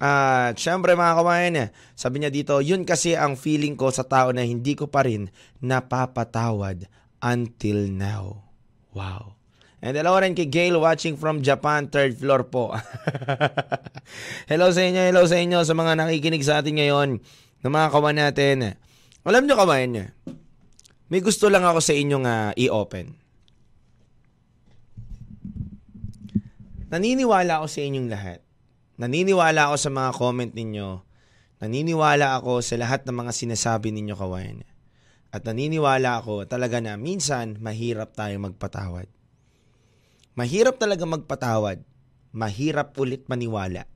At 0.00 0.56
uh, 0.56 0.58
syempre 0.58 0.96
mga 0.96 1.14
kawain, 1.20 1.54
sabi 1.92 2.24
niya 2.24 2.32
dito, 2.32 2.58
yun 2.64 2.88
kasi 2.88 3.12
ang 3.12 3.36
feeling 3.36 3.76
ko 3.76 3.92
sa 3.92 4.02
tao 4.02 4.32
na 4.32 4.42
hindi 4.42 4.72
ko 4.72 4.88
pa 4.88 5.04
rin 5.04 5.28
napapatawad 5.60 6.88
until 7.20 7.86
now. 7.92 8.48
Wow. 8.96 9.36
And 9.84 9.98
hello 9.98 10.16
rin 10.16 10.32
kay 10.32 10.48
Gail 10.48 10.80
watching 10.80 11.20
from 11.20 11.44
Japan, 11.44 11.92
third 11.92 12.16
floor 12.16 12.48
po. 12.48 12.72
hello 14.50 14.72
sa 14.72 14.80
inyo, 14.80 15.12
hello 15.12 15.22
sa 15.28 15.36
inyo 15.36 15.60
sa 15.62 15.74
mga 15.76 15.92
nakikinig 15.98 16.42
sa 16.42 16.64
atin 16.64 16.78
ngayon 16.78 17.10
ng 17.62 17.70
mga 17.70 17.88
kawan 17.94 18.18
natin 18.18 18.78
Alam 19.22 19.46
nyo 19.46 19.54
kawain 19.54 19.90
niya, 19.94 20.06
may 21.12 21.22
gusto 21.22 21.46
lang 21.46 21.62
ako 21.62 21.78
sa 21.78 21.94
inyong 21.94 22.26
ah, 22.26 22.50
i-open. 22.58 23.21
Naniniwala 26.92 27.64
ako 27.64 27.66
sa 27.72 27.80
inyong 27.80 28.08
lahat. 28.12 28.44
Naniniwala 29.00 29.72
ako 29.72 29.76
sa 29.80 29.88
mga 29.88 30.10
comment 30.12 30.52
ninyo. 30.52 31.00
Naniniwala 31.64 32.36
ako 32.36 32.60
sa 32.60 32.76
lahat 32.76 33.08
ng 33.08 33.16
mga 33.16 33.32
sinasabi 33.32 33.88
ninyo 33.96 34.12
kawain. 34.12 34.60
At 35.32 35.48
naniniwala 35.48 36.20
ako 36.20 36.44
talaga 36.44 36.84
na 36.84 37.00
minsan 37.00 37.56
mahirap 37.64 38.12
tayong 38.12 38.52
magpatawad. 38.52 39.08
Mahirap 40.36 40.76
talaga 40.76 41.08
magpatawad. 41.08 41.80
Mahirap 42.36 42.92
ulit 43.00 43.24
maniwala. 43.24 43.88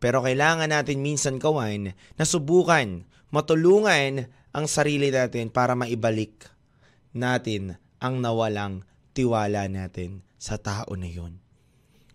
Pero 0.00 0.24
kailangan 0.24 0.72
natin 0.72 1.04
minsan 1.04 1.36
kawain 1.36 1.92
na 1.92 2.24
subukan, 2.24 3.04
matulungan 3.28 4.32
ang 4.56 4.64
sarili 4.64 5.12
natin 5.12 5.52
para 5.52 5.76
maibalik 5.76 6.48
natin 7.12 7.76
ang 8.00 8.24
nawalang 8.24 8.80
tiwala 9.12 9.68
natin 9.68 10.24
sa 10.40 10.56
tao 10.56 10.88
na 10.96 11.04
yun. 11.04 11.43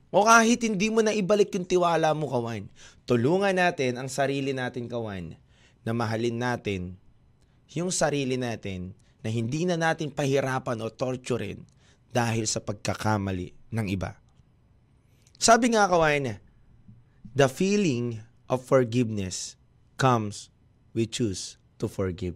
O 0.09 0.25
kahit 0.25 0.65
hindi 0.65 0.89
mo 0.89 1.05
na 1.05 1.13
ibalik 1.13 1.53
yung 1.53 1.69
tiwala 1.69 2.17
mo, 2.17 2.25
kawan, 2.25 2.65
tulungan 3.05 3.53
natin 3.53 4.01
ang 4.01 4.09
sarili 4.09 4.57
natin, 4.57 4.89
kawan, 4.89 5.37
na 5.85 5.91
mahalin 5.93 6.37
natin 6.37 6.97
yung 7.77 7.93
sarili 7.93 8.33
natin 8.33 8.97
na 9.21 9.29
hindi 9.29 9.69
na 9.69 9.77
natin 9.77 10.09
pahirapan 10.09 10.81
o 10.81 10.89
torturein 10.89 11.61
dahil 12.09 12.49
sa 12.49 12.57
pagkakamali 12.57 13.53
ng 13.69 13.87
iba. 13.93 14.17
Sabi 15.37 15.77
nga, 15.77 15.85
kawan, 15.85 16.41
the 17.37 17.47
feeling 17.47 18.19
of 18.49 18.65
forgiveness 18.65 19.53
comes 20.01 20.49
we 20.97 21.05
choose 21.05 21.61
to 21.77 21.85
forgive. 21.85 22.35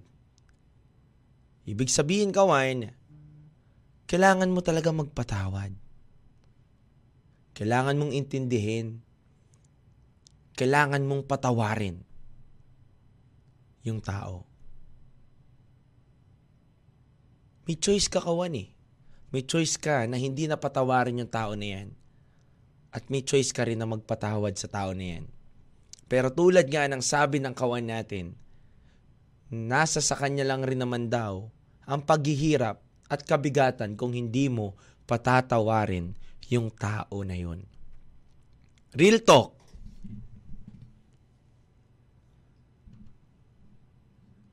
Ibig 1.65 1.89
sabihin, 1.89 2.29
kawan, 2.29 2.93
kailangan 4.05 4.53
mo 4.53 4.61
talaga 4.61 4.93
magpatawad. 4.93 5.82
Kailangan 7.53 7.97
mong 8.01 8.13
intindihin. 8.17 9.01
Kailangan 10.57 11.05
mong 11.05 11.29
patawarin 11.29 12.01
yung 13.85 14.01
tao. 14.01 14.45
May 17.69 17.77
choice 17.77 18.09
ka 18.09 18.19
kawan 18.19 18.57
eh. 18.57 18.69
May 19.29 19.45
choice 19.45 19.77
ka 19.77 20.05
na 20.09 20.17
hindi 20.17 20.45
na 20.49 20.57
patawarin 20.57 21.21
yung 21.21 21.31
tao 21.31 21.53
na 21.53 21.67
yan. 21.77 21.89
At 22.93 23.09
may 23.09 23.25
choice 23.25 23.49
ka 23.49 23.65
rin 23.65 23.81
na 23.81 23.89
magpatawad 23.89 24.53
sa 24.57 24.69
tao 24.69 24.93
na 24.93 25.17
yan. 25.17 25.25
Pero 26.05 26.29
tulad 26.29 26.69
nga 26.69 26.85
ng 26.85 27.01
sabi 27.01 27.41
ng 27.41 27.57
kawan 27.57 27.89
natin, 27.89 28.37
nasa 29.49 30.01
sa 30.01 30.13
kanya 30.13 30.45
lang 30.45 30.61
rin 30.61 30.81
naman 30.81 31.09
daw 31.09 31.49
ang 31.85 32.01
paghihirap 32.05 32.81
at 33.09 33.21
kabigatan 33.25 33.97
kung 33.97 34.13
hindi 34.13 34.49
mo 34.49 34.77
patatawarin 35.09 36.13
yung 36.53 36.69
tao 36.69 37.25
na 37.25 37.33
yun. 37.33 37.65
Real 38.93 39.17
talk. 39.25 39.57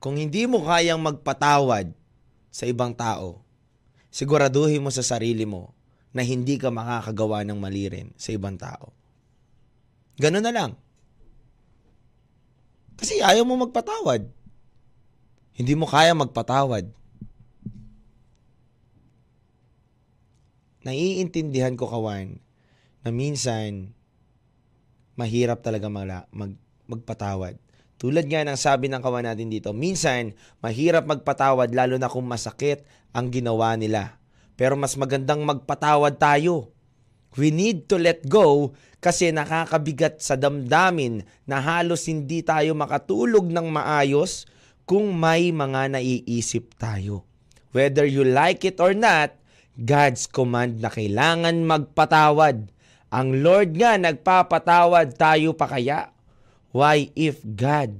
Kung 0.01 0.17
hindi 0.17 0.49
mo 0.49 0.65
kayang 0.65 0.97
magpatawad 0.97 1.93
sa 2.49 2.65
ibang 2.65 2.97
tao, 2.97 3.45
siguraduhin 4.09 4.81
mo 4.81 4.89
sa 4.89 5.05
sarili 5.05 5.45
mo 5.45 5.77
na 6.09 6.25
hindi 6.25 6.57
ka 6.57 6.73
makakagawa 6.73 7.45
ng 7.45 7.57
mali 7.61 7.85
rin 7.85 8.09
sa 8.17 8.33
ibang 8.33 8.57
tao. 8.57 8.89
Ganun 10.17 10.41
na 10.41 10.49
lang. 10.49 10.71
Kasi 12.97 13.21
ayaw 13.21 13.45
mo 13.45 13.61
magpatawad. 13.61 14.25
Hindi 15.53 15.73
mo 15.77 15.85
kaya 15.85 16.17
magpatawad. 16.17 16.89
Naiintindihan 20.81 21.77
ko, 21.77 21.85
Kawan, 21.85 22.41
na 23.01 23.09
minsan 23.09 23.93
mahirap 25.17 25.61
talaga 25.61 25.89
mag, 25.89 26.25
mag, 26.33 26.53
magpatawad. 26.89 27.57
Tulad 28.01 28.25
nga 28.25 28.41
ng 28.41 28.57
sabi 28.57 28.89
ng 28.89 28.97
kawan 28.97 29.29
natin 29.29 29.53
dito, 29.53 29.77
minsan 29.77 30.33
mahirap 30.57 31.05
magpatawad 31.05 31.69
lalo 31.69 32.01
na 32.01 32.09
kung 32.09 32.25
masakit 32.25 32.81
ang 33.13 33.29
ginawa 33.29 33.77
nila. 33.77 34.17
Pero 34.57 34.73
mas 34.73 34.97
magandang 34.97 35.45
magpatawad 35.45 36.17
tayo. 36.17 36.73
We 37.37 37.53
need 37.53 37.85
to 37.93 38.01
let 38.01 38.25
go 38.25 38.73
kasi 38.97 39.29
nakakabigat 39.29 40.17
sa 40.17 40.33
damdamin 40.33 41.21
na 41.45 41.61
halos 41.61 42.09
hindi 42.09 42.41
tayo 42.41 42.73
makatulog 42.73 43.45
ng 43.53 43.69
maayos 43.69 44.49
kung 44.89 45.13
may 45.13 45.53
mga 45.53 45.93
naiisip 45.93 46.73
tayo. 46.81 47.29
Whether 47.69 48.09
you 48.09 48.25
like 48.25 48.65
it 48.65 48.81
or 48.81 48.97
not, 48.97 49.37
God's 49.81 50.29
command 50.29 50.79
na 50.79 50.93
kailangan 50.93 51.65
magpatawad. 51.65 52.69
Ang 53.11 53.29
Lord 53.43 53.75
nga 53.75 53.97
nagpapatawad 53.97 55.17
tayo 55.17 55.57
pa 55.57 55.67
kaya? 55.67 56.13
Why 56.71 57.11
if 57.17 57.43
God 57.43 57.99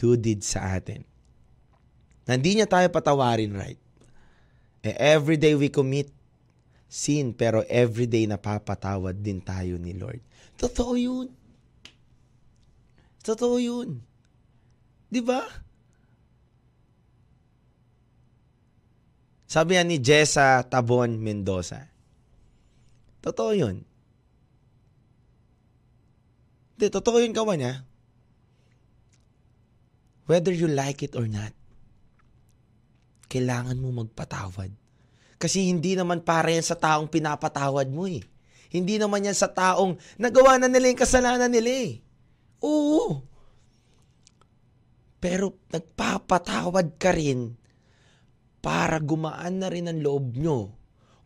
do 0.00 0.16
did 0.16 0.40
sa 0.40 0.78
atin? 0.78 1.04
Hindi 2.24 2.56
niya 2.56 2.70
tayo 2.70 2.88
patawarin, 2.88 3.52
right? 3.52 3.80
Eh, 4.82 4.96
every 4.96 5.36
day 5.36 5.52
we 5.58 5.68
commit 5.68 6.08
sin, 6.88 7.34
pero 7.36 7.66
every 7.68 8.08
day 8.08 8.24
napapatawad 8.24 9.18
din 9.20 9.42
tayo 9.42 9.76
ni 9.76 9.92
Lord. 9.92 10.22
Totoo 10.56 10.94
yun. 10.96 11.28
Totoo 13.22 13.56
yun. 13.58 14.02
Di 15.12 15.20
ba? 15.20 15.44
Sabi 19.52 19.76
yan 19.76 19.92
ni 19.92 20.00
Jessa 20.00 20.64
Tabon 20.64 21.20
Mendoza. 21.20 21.84
Totoo 23.20 23.52
yun. 23.52 23.84
Hindi, 26.72 26.86
totoo 26.88 27.20
yun 27.20 27.36
kawan 27.36 27.60
niya. 27.60 27.84
Whether 30.24 30.56
you 30.56 30.72
like 30.72 31.04
it 31.04 31.12
or 31.12 31.28
not, 31.28 31.52
kailangan 33.28 33.76
mo 33.76 33.92
magpatawad. 33.92 34.72
Kasi 35.36 35.68
hindi 35.68 36.00
naman 36.00 36.24
para 36.24 36.48
yan 36.48 36.64
sa 36.64 36.80
taong 36.80 37.12
pinapatawad 37.12 37.92
mo 37.92 38.08
eh. 38.08 38.24
Hindi 38.72 38.96
naman 38.96 39.28
yan 39.28 39.36
sa 39.36 39.52
taong 39.52 40.00
nagawa 40.16 40.56
na 40.56 40.72
nila 40.72 40.88
yung 40.88 41.02
kasalanan 41.04 41.52
nila 41.52 41.92
eh. 41.92 42.00
Oo. 42.64 43.20
Pero 45.20 45.60
nagpapatawad 45.68 46.96
ka 46.96 47.12
rin 47.12 47.60
para 48.62 49.02
gumaan 49.02 49.58
na 49.58 49.68
rin 49.68 49.90
ang 49.90 49.98
loob 49.98 50.38
nyo. 50.38 50.70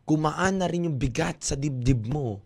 Gumaan 0.09 0.59
na 0.59 0.65
rin 0.65 0.89
yung 0.89 0.97
bigat 0.97 1.45
sa 1.45 1.53
dibdib 1.53 2.09
mo. 2.09 2.41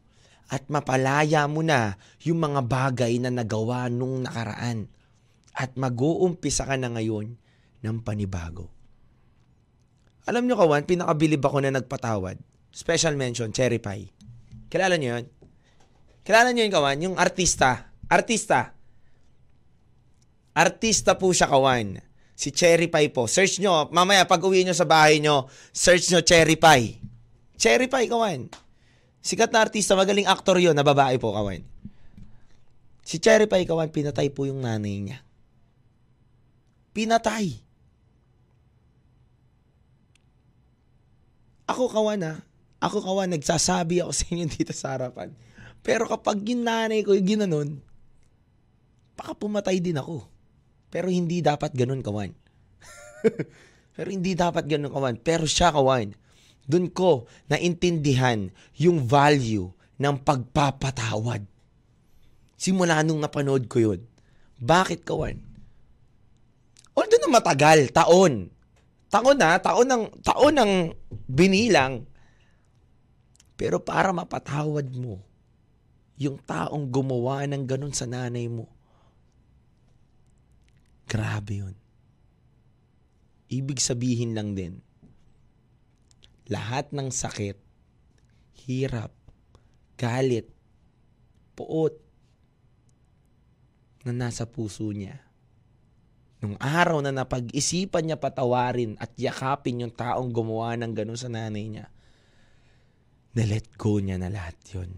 At 0.51 0.67
mapalaya 0.67 1.47
mo 1.47 1.63
na 1.63 1.95
yung 2.27 2.43
mga 2.43 2.67
bagay 2.67 3.15
na 3.23 3.31
nagawa 3.31 3.87
nung 3.87 4.19
nakaraan. 4.27 4.91
At 5.55 5.79
mag-uumpisa 5.79 6.67
ka 6.67 6.75
na 6.75 6.91
ngayon 6.91 7.39
ng 7.81 7.97
panibago. 8.03 8.67
Alam 10.27 10.45
nyo 10.45 10.59
kawan, 10.59 10.83
pinakabilib 10.83 11.39
ako 11.39 11.57
na 11.63 11.71
nagpatawad. 11.71 12.35
Special 12.75 13.15
mention, 13.15 13.55
Cherry 13.55 13.79
Pie. 13.79 14.11
Kilala 14.67 14.99
nyo 14.99 15.17
yun? 15.17 15.25
Kilala 16.27 16.51
nyo 16.51 16.67
yun 16.67 16.75
kawan? 16.75 16.97
Yung 16.99 17.15
artista. 17.15 17.95
Artista. 18.11 18.75
Artista 20.51 21.15
po 21.15 21.31
siya 21.31 21.47
kawan 21.47 22.10
si 22.41 22.49
Cherry 22.49 22.89
Pie 22.89 23.13
po. 23.13 23.29
Search 23.29 23.61
nyo, 23.61 23.85
mamaya 23.93 24.25
pag 24.25 24.41
uwi 24.41 24.65
nyo 24.65 24.73
sa 24.73 24.89
bahay 24.89 25.21
nyo, 25.21 25.45
search 25.69 26.09
nyo 26.09 26.25
Cherry 26.25 26.57
Pie. 26.57 26.97
Cherry 27.61 27.85
Pie, 27.85 28.09
kawan. 28.09 28.49
Sikat 29.21 29.53
na 29.53 29.61
artista, 29.61 29.93
magaling 29.93 30.25
aktor 30.25 30.57
yon 30.57 30.73
na 30.73 30.81
babae 30.81 31.21
po, 31.21 31.37
kawan. 31.37 31.61
Si 33.05 33.21
Cherry 33.21 33.45
Pie, 33.45 33.69
kawan, 33.69 33.93
pinatay 33.93 34.33
po 34.33 34.49
yung 34.49 34.65
nanay 34.65 35.05
niya. 35.05 35.21
Pinatay. 36.97 37.61
Ako, 41.69 41.93
kawan, 41.93 42.25
ha? 42.25 42.41
Ako, 42.81 43.05
kawan, 43.05 43.29
nagsasabi 43.37 44.01
ako 44.01 44.17
sa 44.17 44.25
inyo 44.33 44.45
dito 44.57 44.73
sa 44.73 44.97
harapan. 44.97 45.29
Pero 45.85 46.09
kapag 46.09 46.41
yung 46.49 46.65
nanay 46.65 47.05
ko 47.05 47.13
yung 47.13 47.37
ginanon, 47.37 47.69
baka 49.13 49.37
pumatay 49.37 49.77
din 49.77 50.01
ako. 50.01 50.25
Pero 50.91 51.07
hindi 51.07 51.39
dapat 51.39 51.71
ganun, 51.71 52.03
kawan. 52.03 52.40
Pero 53.95 54.07
hindi 54.09 54.33
dapat 54.33 54.65
ganun, 54.65 54.91
kawan. 54.91 55.17
Pero 55.21 55.43
siya, 55.45 55.73
kawan, 55.73 56.15
dun 56.65 56.87
ko 56.89 57.27
naintindihan 57.51 58.49
yung 58.77 59.03
value 59.03 59.69
ng 60.01 60.15
pagpapatawad. 60.21 61.45
Simula 62.57 63.01
nung 63.01 63.21
napanood 63.21 63.65
ko 63.65 63.81
yun. 63.81 64.01
Bakit, 64.61 65.01
kawan? 65.05 65.41
Although 66.93 67.21
na 67.21 67.29
matagal, 67.41 67.89
taon. 67.89 68.53
Taon 69.11 69.37
na, 69.37 69.57
taon 69.57 69.87
ng, 69.89 70.03
taon 70.21 70.53
ng 70.55 70.73
binilang. 71.25 72.05
Pero 73.57 73.81
para 73.81 74.13
mapatawad 74.13 74.87
mo, 74.93 75.21
yung 76.21 76.37
taong 76.37 76.85
gumawa 76.89 77.49
ng 77.49 77.65
ganun 77.65 77.93
sa 77.93 78.05
nanay 78.05 78.45
mo, 78.45 78.69
Grabe 81.11 81.59
yun. 81.59 81.75
Ibig 83.51 83.83
sabihin 83.83 84.31
lang 84.31 84.55
din, 84.55 84.79
lahat 86.47 86.95
ng 86.95 87.11
sakit, 87.11 87.59
hirap, 88.63 89.11
galit, 89.99 90.47
puot, 91.59 91.99
na 94.07 94.15
nasa 94.15 94.49
puso 94.49 94.89
niya. 94.89 95.21
Nung 96.41 96.57
araw 96.57 97.05
na 97.05 97.13
napag-isipan 97.13 98.01
niya 98.01 98.17
patawarin 98.17 98.97
at 98.97 99.13
yakapin 99.13 99.85
yung 99.85 99.93
taong 99.93 100.33
gumawa 100.33 100.73
ng 100.73 100.89
ganun 100.97 101.19
sa 101.19 101.29
nanay 101.29 101.69
niya, 101.69 101.85
na-let 103.37 103.69
go 103.77 104.01
niya 104.01 104.17
na 104.17 104.33
lahat 104.33 104.57
yun. 104.73 104.89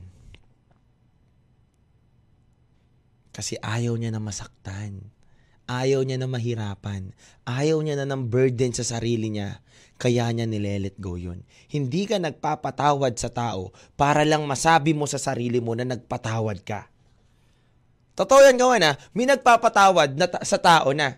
Kasi 3.34 3.60
ayaw 3.60 3.97
niya 3.97 4.14
na 4.14 4.22
masaktan. 4.24 5.10
Ayaw 5.64 6.03
niya 6.03 6.20
na 6.20 6.28
mahirapan. 6.28 7.16
Ayaw 7.47 7.80
niya 7.80 7.95
na 7.99 8.07
ng 8.07 8.28
burden 8.28 8.76
sa 8.76 8.84
sarili 8.84 9.32
niya. 9.32 9.64
Kaya 9.95 10.28
niya 10.36 10.43
nilelet 10.43 10.99
go 10.99 11.16
yun. 11.16 11.47
Hindi 11.72 12.03
ka 12.03 12.20
nagpapatawad 12.20 13.16
sa 13.16 13.32
tao 13.32 13.72
para 13.95 14.28
lang 14.28 14.43
masabi 14.43 14.91
mo 14.91 15.07
sa 15.07 15.16
sarili 15.16 15.64
mo 15.64 15.72
na 15.78 15.88
nagpatawad 15.88 16.59
ka. 16.68 16.91
Totoo 18.14 18.45
yan 18.45 18.59
gawa 18.59 18.78
na, 18.78 18.91
may 19.16 19.26
nagpapatawad 19.26 20.14
na 20.20 20.28
ta- 20.30 20.45
sa 20.45 20.61
tao 20.61 20.93
na, 20.93 21.18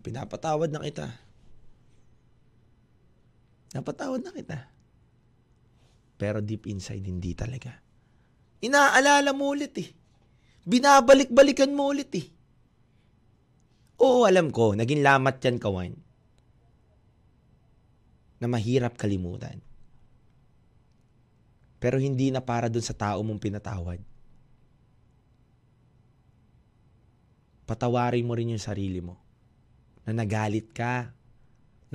pinapatawad 0.00 0.72
na 0.72 0.80
kita. 0.80 1.06
Napatawad 3.76 4.24
na 4.24 4.32
kita. 4.32 4.58
Pero 6.16 6.40
deep 6.42 6.66
inside, 6.66 7.04
hindi 7.06 7.36
talaga. 7.36 7.76
Inaalala 8.60 9.32
mo 9.32 9.52
ulit 9.52 9.74
eh. 9.78 9.88
Binabalik-balikan 10.64 11.72
mo 11.72 11.88
ulit 11.88 12.12
eh. 12.18 12.26
Oo, 14.00 14.24
alam 14.24 14.48
ko, 14.48 14.72
naging 14.72 15.04
lamat 15.04 15.36
yan, 15.44 15.60
kawan. 15.60 15.92
Na 18.40 18.48
mahirap 18.48 18.96
kalimutan. 18.96 19.60
Pero 21.80 22.00
hindi 22.00 22.32
na 22.32 22.40
para 22.40 22.72
dun 22.72 22.84
sa 22.84 22.96
tao 22.96 23.20
mong 23.20 23.40
pinatawad. 23.40 24.00
patawarin 27.70 28.26
mo 28.26 28.34
rin 28.34 28.50
yung 28.50 28.58
sarili 28.58 28.98
mo. 28.98 29.14
Na 30.02 30.10
nagalit 30.10 30.74
ka, 30.74 31.14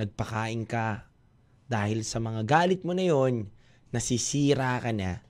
nagpakain 0.00 0.64
ka, 0.64 1.04
dahil 1.68 2.00
sa 2.00 2.16
mga 2.16 2.48
galit 2.48 2.80
mo 2.80 2.96
na 2.96 3.04
yon, 3.04 3.52
nasisira 3.92 4.80
ka 4.80 4.96
na, 4.96 5.20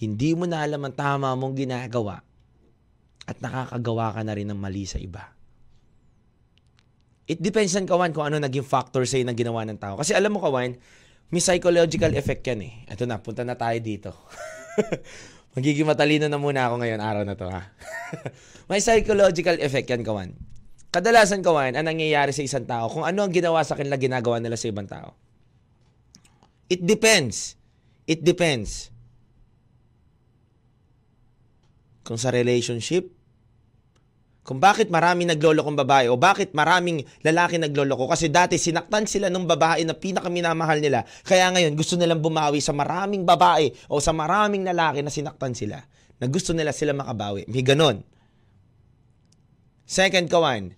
hindi 0.00 0.32
mo 0.32 0.48
na 0.48 0.64
alam 0.64 0.80
ang 0.80 0.96
tama 0.96 1.28
mong 1.36 1.60
ginagawa, 1.60 2.24
at 3.28 3.36
nakakagawa 3.44 4.16
ka 4.16 4.22
na 4.24 4.32
rin 4.32 4.48
ng 4.48 4.56
mali 4.56 4.88
sa 4.88 4.96
iba. 4.96 5.33
It 7.24 7.40
depends 7.40 7.72
on 7.72 7.88
kawan 7.88 8.12
kung 8.12 8.28
ano 8.28 8.36
naging 8.36 8.66
factor 8.68 9.00
sa'yo 9.08 9.24
na 9.24 9.32
ginawa 9.32 9.64
ng 9.64 9.80
tao. 9.80 9.96
Kasi 9.96 10.12
alam 10.12 10.36
mo 10.36 10.44
kawan, 10.44 10.76
may 11.32 11.40
psychological 11.40 12.12
effect 12.12 12.44
yan 12.44 12.60
eh. 12.68 12.74
Ito 12.84 13.08
na, 13.08 13.16
punta 13.16 13.40
na 13.48 13.56
tayo 13.56 13.80
dito. 13.80 14.12
Magiging 15.56 15.88
matalino 15.88 16.28
na 16.28 16.36
muna 16.36 16.68
ako 16.68 16.82
ngayon 16.82 17.00
araw 17.00 17.22
na 17.22 17.38
to 17.38 17.46
ha. 17.46 17.70
May 18.68 18.82
psychological 18.82 19.54
effect 19.62 19.86
yan, 19.86 20.02
kawan. 20.02 20.34
Kadalasan, 20.90 21.46
kawan, 21.46 21.78
ang 21.78 21.86
nangyayari 21.86 22.34
sa 22.34 22.42
isang 22.42 22.66
tao, 22.66 22.90
kung 22.90 23.06
ano 23.06 23.22
ang 23.22 23.30
ginawa 23.30 23.62
sa 23.62 23.78
kanila, 23.78 23.94
ginagawa 23.94 24.42
nila 24.42 24.58
sa 24.58 24.66
ibang 24.66 24.90
tao. 24.90 25.14
It 26.66 26.82
depends. 26.82 27.54
It 28.10 28.26
depends. 28.26 28.90
Kung 32.02 32.18
sa 32.18 32.34
relationship, 32.34 33.13
kung 34.44 34.60
bakit 34.60 34.92
maraming 34.92 35.32
naglolokong 35.32 35.72
babae 35.72 36.12
o 36.12 36.20
bakit 36.20 36.52
maraming 36.52 37.00
lalaki 37.24 37.56
nagloloko 37.56 38.12
kasi 38.12 38.28
dati 38.28 38.60
sinaktan 38.60 39.08
sila 39.08 39.32
ng 39.32 39.48
babae 39.48 39.88
na 39.88 39.96
pinakaminamahal 39.96 40.84
nila. 40.84 41.08
Kaya 41.24 41.48
ngayon 41.48 41.72
gusto 41.72 41.96
nilang 41.96 42.20
bumawi 42.20 42.60
sa 42.60 42.76
maraming 42.76 43.24
babae 43.24 43.72
o 43.88 44.04
sa 44.04 44.12
maraming 44.12 44.68
lalaki 44.68 45.00
na 45.00 45.08
sinaktan 45.08 45.56
sila. 45.56 45.80
Na 46.20 46.28
gusto 46.28 46.52
nila 46.52 46.76
sila 46.76 46.92
makabawi. 46.92 47.48
May 47.48 47.64
ganon. 47.64 48.04
Second 49.88 50.28
kawan, 50.28 50.76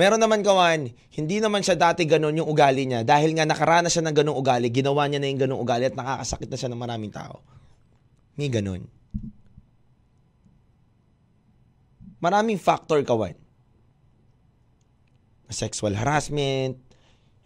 meron 0.00 0.20
naman 0.20 0.40
kawan, 0.40 0.96
hindi 1.12 1.44
naman 1.44 1.60
siya 1.60 1.76
dati 1.76 2.08
ganon 2.08 2.40
yung 2.40 2.48
ugali 2.48 2.88
niya. 2.88 3.04
Dahil 3.04 3.36
nga 3.36 3.44
nakaranas 3.44 3.92
siya 3.92 4.08
ng 4.08 4.16
ganong 4.16 4.40
ugali, 4.40 4.72
ginawa 4.72 5.04
niya 5.12 5.20
na 5.20 5.28
yung 5.28 5.44
ganong 5.44 5.60
ugali 5.60 5.92
at 5.92 5.96
nakakasakit 5.96 6.48
na 6.48 6.56
siya 6.56 6.72
ng 6.72 6.80
maraming 6.80 7.12
tao. 7.12 7.44
May 8.40 8.48
ganon. 8.48 9.01
Maraming 12.22 12.56
factor 12.56 13.02
kawan. 13.02 13.34
Sexual 15.50 15.98
harassment, 15.98 16.78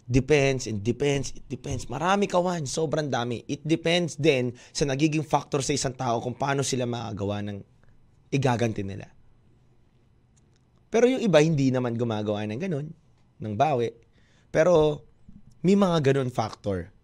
depends, 0.05 0.69
it 0.69 0.85
depends, 0.85 1.33
it 1.35 1.49
depends. 1.49 1.89
Marami 1.89 2.29
kawan, 2.29 2.69
sobrang 2.69 3.09
dami. 3.09 3.43
It 3.49 3.65
depends 3.65 4.15
din 4.21 4.55
sa 4.71 4.85
nagiging 4.85 5.25
factor 5.25 5.65
sa 5.65 5.73
isang 5.73 5.97
tao 5.97 6.21
kung 6.21 6.37
paano 6.37 6.61
sila 6.61 6.85
makagawa 6.85 7.43
ng 7.49 7.59
igaganti 8.31 8.85
nila. 8.85 9.11
Pero 10.93 11.11
yung 11.11 11.25
iba 11.25 11.43
hindi 11.43 11.73
naman 11.75 11.99
gumagawa 11.99 12.47
ng 12.47 12.61
ganun, 12.61 12.87
ng 13.43 13.55
bawi. 13.59 13.91
Pero 14.55 15.03
may 15.67 15.75
mga 15.75 16.13
ganun 16.13 16.31
factor. 16.31 16.95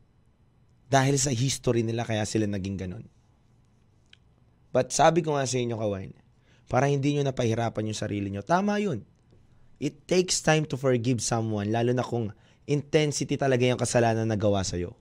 Dahil 0.86 1.16
sa 1.16 1.32
history 1.32 1.82
nila 1.82 2.04
kaya 2.04 2.22
sila 2.28 2.44
naging 2.46 2.78
ganun. 2.78 3.08
But 4.70 4.92
sabi 4.92 5.24
ko 5.24 5.34
nga 5.34 5.48
sa 5.48 5.56
inyo, 5.56 5.74
kawan, 5.74 6.21
para 6.72 6.88
hindi 6.88 7.12
nyo 7.12 7.28
napahirapan 7.28 7.92
yung 7.92 8.00
sarili 8.00 8.32
nyo. 8.32 8.40
Tama 8.40 8.80
yun. 8.80 9.04
It 9.76 10.08
takes 10.08 10.40
time 10.40 10.64
to 10.72 10.80
forgive 10.80 11.20
someone, 11.20 11.68
lalo 11.68 11.92
na 11.92 12.00
kung 12.00 12.32
intensity 12.64 13.36
talaga 13.36 13.68
yung 13.68 13.76
kasalanan 13.76 14.24
na 14.24 14.40
gawa 14.40 14.64
sa'yo. 14.64 14.96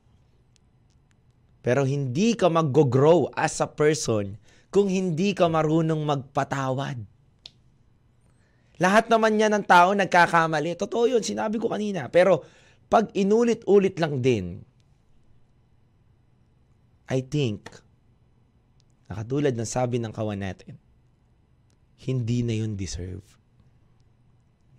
Pero 1.63 1.87
hindi 1.87 2.35
ka 2.35 2.51
mag-grow 2.51 3.31
as 3.39 3.63
a 3.63 3.71
person 3.71 4.35
kung 4.67 4.91
hindi 4.91 5.31
ka 5.31 5.47
marunong 5.47 6.03
magpatawad. 6.03 6.99
Lahat 8.81 9.05
naman 9.07 9.37
yan 9.39 9.55
ng 9.55 9.65
tao 9.69 9.93
nagkakamali. 9.93 10.73
Totoo 10.73 11.05
yun, 11.05 11.23
sinabi 11.23 11.61
ko 11.61 11.69
kanina. 11.69 12.09
Pero 12.09 12.41
pag 12.89 13.13
inulit-ulit 13.13 13.95
lang 14.01 14.19
din, 14.19 14.59
I 17.07 17.21
think, 17.21 17.69
nakatulad 19.05 19.53
ng 19.53 19.69
sabi 19.69 20.01
ng 20.01 20.09
kawan 20.09 20.41
natin, 20.41 20.80
hindi 22.01 22.41
na 22.41 22.57
yun 22.57 22.73
deserve 22.73 23.25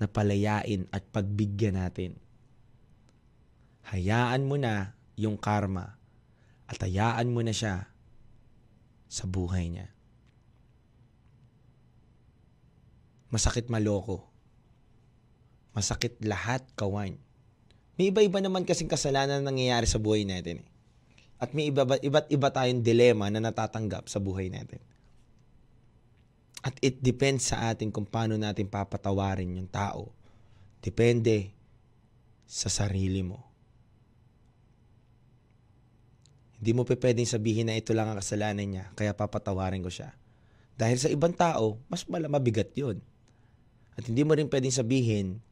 na 0.02 0.10
palayain 0.10 0.90
at 0.90 1.06
pagbigyan 1.14 1.78
natin. 1.78 2.18
Hayaan 3.94 4.42
mo 4.42 4.58
na 4.58 4.98
yung 5.14 5.38
karma 5.38 5.94
at 6.66 6.82
hayaan 6.82 7.30
mo 7.30 7.46
na 7.46 7.54
siya 7.54 7.86
sa 9.06 9.24
buhay 9.30 9.70
niya. 9.70 9.86
Masakit 13.30 13.70
maloko. 13.70 14.26
Masakit 15.72 16.18
lahat 16.26 16.66
kawan. 16.74 17.16
May 17.96 18.10
iba-iba 18.10 18.42
naman 18.42 18.66
kasing 18.66 18.90
kasalanan 18.90 19.40
na 19.40 19.48
nangyayari 19.52 19.86
sa 19.86 20.02
buhay 20.02 20.26
natin. 20.26 20.60
Eh. 20.60 20.68
At 21.42 21.54
may 21.54 21.70
iba, 21.70 21.86
iba't 21.86 22.28
iba 22.30 22.48
tayong 22.50 22.82
dilema 22.82 23.26
na 23.30 23.42
natatanggap 23.42 24.10
sa 24.10 24.18
buhay 24.18 24.50
natin. 24.50 24.78
At 26.62 26.78
it 26.78 27.02
depends 27.02 27.50
sa 27.50 27.74
atin 27.74 27.90
kung 27.90 28.06
paano 28.06 28.38
natin 28.38 28.70
papatawarin 28.70 29.58
yung 29.58 29.66
tao. 29.66 30.14
Depende 30.78 31.50
sa 32.46 32.70
sarili 32.70 33.22
mo. 33.26 33.42
Hindi 36.62 36.70
mo 36.78 36.86
pa 36.86 36.94
pwedeng 36.94 37.26
sabihin 37.26 37.66
na 37.66 37.74
ito 37.74 37.90
lang 37.90 38.06
ang 38.06 38.22
kasalanan 38.22 38.62
niya, 38.62 38.84
kaya 38.94 39.10
papatawarin 39.10 39.82
ko 39.82 39.90
siya. 39.90 40.14
Dahil 40.78 40.94
sa 41.02 41.10
ibang 41.10 41.34
tao, 41.34 41.82
mas 41.90 42.06
mabigat 42.06 42.70
yun. 42.78 43.02
At 43.98 44.06
hindi 44.06 44.22
mo 44.22 44.38
rin 44.38 44.46
pwedeng 44.46 44.70
sabihin 44.70 45.42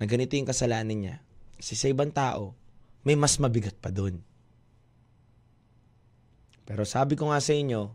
na 0.00 0.08
ganito 0.08 0.32
yung 0.32 0.48
kasalanan 0.48 0.96
niya. 0.96 1.16
Kasi 1.60 1.76
sa 1.76 1.92
ibang 1.92 2.08
tao, 2.08 2.56
may 3.04 3.12
mas 3.12 3.36
mabigat 3.36 3.76
pa 3.76 3.92
dun. 3.92 4.24
Pero 6.64 6.88
sabi 6.88 7.20
ko 7.20 7.28
nga 7.28 7.38
sa 7.44 7.52
inyo, 7.52 7.92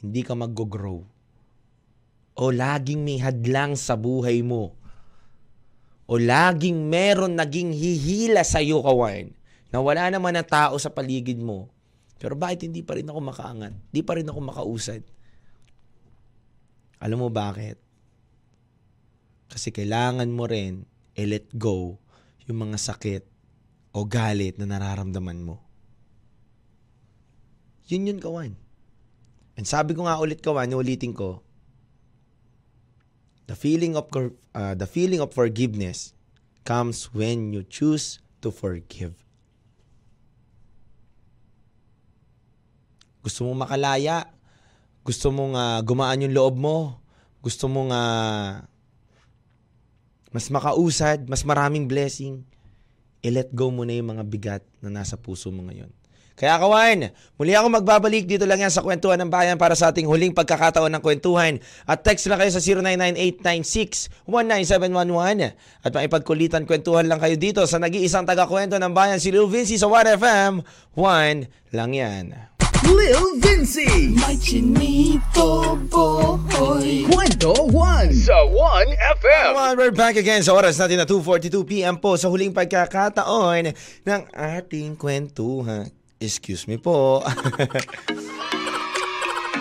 hindi 0.00 0.24
ka 0.24 0.32
mag-grow 0.32 1.04
o 2.38 2.54
laging 2.54 3.02
may 3.02 3.18
hadlang 3.18 3.74
sa 3.74 3.98
buhay 3.98 4.46
mo 4.46 4.78
o 6.06 6.14
laging 6.16 6.86
meron 6.86 7.34
naging 7.34 7.74
hihila 7.74 8.46
sa 8.46 8.62
iyo 8.62 8.78
kawan 8.80 9.34
na 9.74 9.82
wala 9.82 10.06
naman 10.06 10.38
na 10.38 10.46
tao 10.46 10.78
sa 10.78 10.88
paligid 10.94 11.42
mo 11.42 11.66
pero 12.18 12.34
bakit 12.34 12.66
hindi 12.66 12.82
pa 12.82 12.98
rin 12.98 13.06
ako 13.06 13.20
makaangat? 13.22 13.72
Hindi 13.72 14.02
pa 14.02 14.18
rin 14.18 14.26
ako 14.26 14.40
makausad. 14.42 15.02
Alam 16.98 17.18
mo 17.22 17.28
bakit? 17.30 17.78
Kasi 19.46 19.70
kailangan 19.70 20.26
mo 20.26 20.50
rin 20.50 20.82
i-let 21.14 21.46
go 21.54 21.94
yung 22.50 22.68
mga 22.68 22.76
sakit 22.76 23.22
o 23.94 24.02
galit 24.04 24.58
na 24.58 24.66
nararamdaman 24.66 25.38
mo. 25.46 25.62
Yun 27.88 28.10
yun, 28.12 28.20
kawan. 28.20 28.52
And 29.54 29.64
sabi 29.64 29.94
ko 29.94 30.04
nga 30.04 30.18
ulit, 30.20 30.42
kawan, 30.42 30.74
ulitin 30.74 31.14
ko, 31.14 31.40
The 33.48 33.56
feeling 33.56 33.96
of 33.96 34.12
uh, 34.12 34.76
the 34.76 34.84
feeling 34.84 35.24
of 35.24 35.32
forgiveness 35.32 36.12
comes 36.68 37.08
when 37.16 37.56
you 37.56 37.64
choose 37.64 38.20
to 38.44 38.52
forgive. 38.52 39.16
Gusto 43.24 43.48
mong 43.48 43.64
makalaya, 43.64 44.28
gusto 45.00 45.32
mong 45.32 45.56
ah, 45.56 45.80
gumaan 45.80 46.28
yung 46.28 46.36
loob 46.36 46.60
mo, 46.60 47.00
gusto 47.40 47.72
mong 47.72 47.88
ah, 47.88 48.68
mas 50.28 50.52
makausad, 50.52 51.24
mas 51.24 51.40
maraming 51.40 51.88
blessing, 51.88 52.44
i-let 53.24 53.48
go 53.56 53.72
mo 53.72 53.88
na 53.88 53.96
yung 53.96 54.12
mga 54.12 54.24
bigat 54.28 54.62
na 54.84 54.92
nasa 54.92 55.16
puso 55.16 55.48
mo 55.48 55.64
ngayon. 55.64 55.88
Kaya 56.38 56.54
kawan, 56.62 57.10
muli 57.34 57.50
ako 57.58 57.66
magbabalik 57.82 58.22
dito 58.22 58.46
lang 58.46 58.62
yan 58.62 58.70
sa 58.70 58.86
Kwentuhan 58.86 59.18
ng 59.18 59.26
Bayan 59.26 59.58
para 59.58 59.74
sa 59.74 59.90
ating 59.90 60.06
huling 60.06 60.30
pagkakataon 60.30 60.94
ng 60.94 61.02
kwentuhan. 61.02 61.58
At 61.82 62.06
text 62.06 62.30
lang 62.30 62.38
kayo 62.38 62.54
sa 62.54 62.62
099896-19711 64.30 65.58
at 65.82 65.90
maipagkulitan 65.90 66.62
kwentuhan 66.62 67.10
lang 67.10 67.18
kayo 67.18 67.34
dito 67.34 67.66
sa 67.66 67.82
nag-iisang 67.82 68.22
taga-kwento 68.22 68.78
ng 68.78 68.94
bayan 68.94 69.18
si 69.18 69.34
Lil 69.34 69.50
Vinci 69.50 69.82
sa 69.82 69.90
1FM. 69.90 70.62
1 70.94 71.74
lang 71.74 71.90
yan. 71.90 72.30
Lil 72.86 73.42
Vinci. 73.42 74.14
May 74.14 74.38
chinito 74.38 75.74
boy 75.90 77.02
Kwento 77.10 77.50
1 77.66 78.14
sa 78.14 78.38
1FM. 78.46 79.46
Come 79.50 79.58
on, 79.58 79.74
we're 79.74 79.90
back 79.90 80.14
again 80.14 80.46
sa 80.46 80.54
oras 80.54 80.78
natin 80.78 81.02
na 81.02 81.06
2.42pm 81.10 81.98
po 81.98 82.14
sa 82.14 82.30
huling 82.30 82.54
pagkakataon 82.54 83.74
ng 84.06 84.20
ating 84.30 84.94
kwentuhan. 84.94 85.97
Excuse 86.18 86.66
me 86.66 86.76
po. 86.78 87.22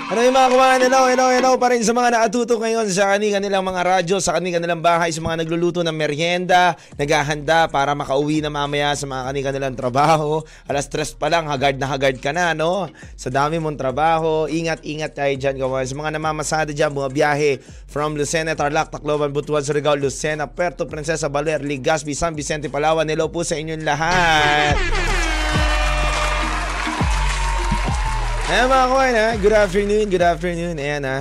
Ano 0.07 0.23
yung 0.23 0.39
mga 0.39 0.49
kumain, 0.55 0.79
hello, 0.79 1.03
hello, 1.11 1.27
hello 1.35 1.51
pa 1.59 1.67
rin 1.67 1.83
sa 1.83 1.91
mga 1.91 2.15
nakatutok 2.15 2.63
ngayon 2.63 2.87
sa 2.87 3.11
kanilang 3.11 3.43
nilang 3.43 3.67
mga 3.67 3.81
radyo, 3.83 4.23
sa 4.23 4.39
kanilang 4.39 4.63
nilang 4.63 4.79
bahay, 4.79 5.11
sa 5.11 5.19
mga 5.19 5.43
nagluluto 5.43 5.83
ng 5.83 5.91
merienda, 5.91 6.79
naghahanda 6.95 7.67
para 7.67 7.91
makauwi 7.91 8.39
na 8.39 8.47
mamaya 8.47 8.95
sa 8.95 9.03
mga 9.03 9.27
kanilang 9.27 9.53
nilang 9.59 9.75
trabaho. 9.75 10.39
Alas 10.63 10.87
stress 10.87 11.11
pa 11.11 11.27
lang, 11.27 11.51
hagard 11.51 11.75
na 11.75 11.91
hagard 11.91 12.23
ka 12.23 12.31
na, 12.31 12.55
no? 12.55 12.87
Sa 13.19 13.27
dami 13.27 13.59
mong 13.59 13.75
trabaho, 13.75 14.47
ingat-ingat 14.47 15.11
tayo 15.11 15.33
dyan, 15.35 15.59
kawan. 15.59 15.83
Sa 15.83 15.99
mga 15.99 16.11
namamasada 16.15 16.71
dyan, 16.71 16.95
bumabiyahe 16.95 17.59
from 17.91 18.15
Lucena, 18.15 18.55
Tarlac, 18.55 18.87
Tacloban, 18.87 19.35
Butuan, 19.35 19.67
Surigao, 19.67 19.99
Lucena, 19.99 20.47
Puerto 20.47 20.87
Princesa, 20.87 21.27
Baler, 21.27 21.59
Legazpi, 21.59 22.15
San 22.15 22.31
Vicente, 22.31 22.71
Palawan. 22.71 23.11
Hello 23.11 23.27
po 23.27 23.43
sa 23.43 23.59
inyong 23.59 23.83
lahat. 23.83 25.16
Ayan 28.47 28.71
mga 28.71 28.87
kawan 28.87 29.11
ha, 29.19 29.27
good 29.43 29.57
afternoon, 29.59 30.05
good 30.07 30.23
afternoon, 30.23 30.79
ayan 30.79 31.03
ha. 31.03 31.19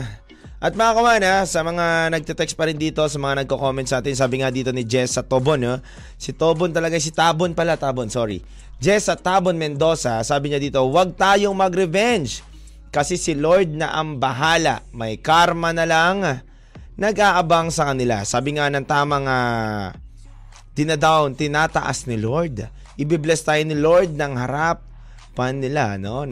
At 0.62 0.78
mga 0.78 0.94
kawan 0.94 1.22
ha, 1.26 1.36
sa 1.42 1.66
mga 1.66 2.14
nagte-text 2.14 2.54
pa 2.54 2.70
rin 2.70 2.78
dito, 2.78 3.02
sa 3.02 3.18
mga 3.18 3.42
nagko-comment 3.42 3.82
sa 3.82 3.98
atin, 3.98 4.14
sabi 4.14 4.38
nga 4.38 4.54
dito 4.54 4.70
ni 4.70 4.86
Jess 4.86 5.18
sa 5.18 5.26
Tobon, 5.26 5.58
no? 5.58 5.82
si 6.14 6.30
Tobon 6.30 6.70
talaga, 6.70 6.94
si 7.02 7.10
Tabon 7.10 7.50
pala, 7.50 7.74
Tabon, 7.74 8.06
sorry. 8.14 8.46
Jess 8.78 9.10
sa 9.10 9.18
Tabon 9.18 9.58
Mendoza, 9.58 10.22
sabi 10.22 10.54
niya 10.54 10.62
dito, 10.62 10.78
huwag 10.86 11.18
tayong 11.18 11.58
mag-revenge 11.58 12.46
kasi 12.94 13.18
si 13.18 13.34
Lord 13.34 13.74
na 13.74 13.90
ang 13.90 14.22
bahala, 14.22 14.86
may 14.94 15.18
karma 15.18 15.74
na 15.74 15.82
lang, 15.82 16.22
nag-aabang 16.94 17.74
sa 17.74 17.90
kanila. 17.90 18.22
Sabi 18.22 18.54
nga 18.54 18.70
ng 18.70 18.86
tamang 18.86 19.26
uh, 19.26 19.90
dinadown, 20.78 21.34
tinataas 21.34 22.06
ni 22.06 22.22
Lord. 22.22 22.70
Ibibless 22.94 23.42
tayo 23.42 23.66
ni 23.66 23.74
Lord 23.74 24.14
ng 24.14 24.32
harap 24.38 24.86
pan 25.34 25.58
nila, 25.58 25.98
no? 25.98 26.22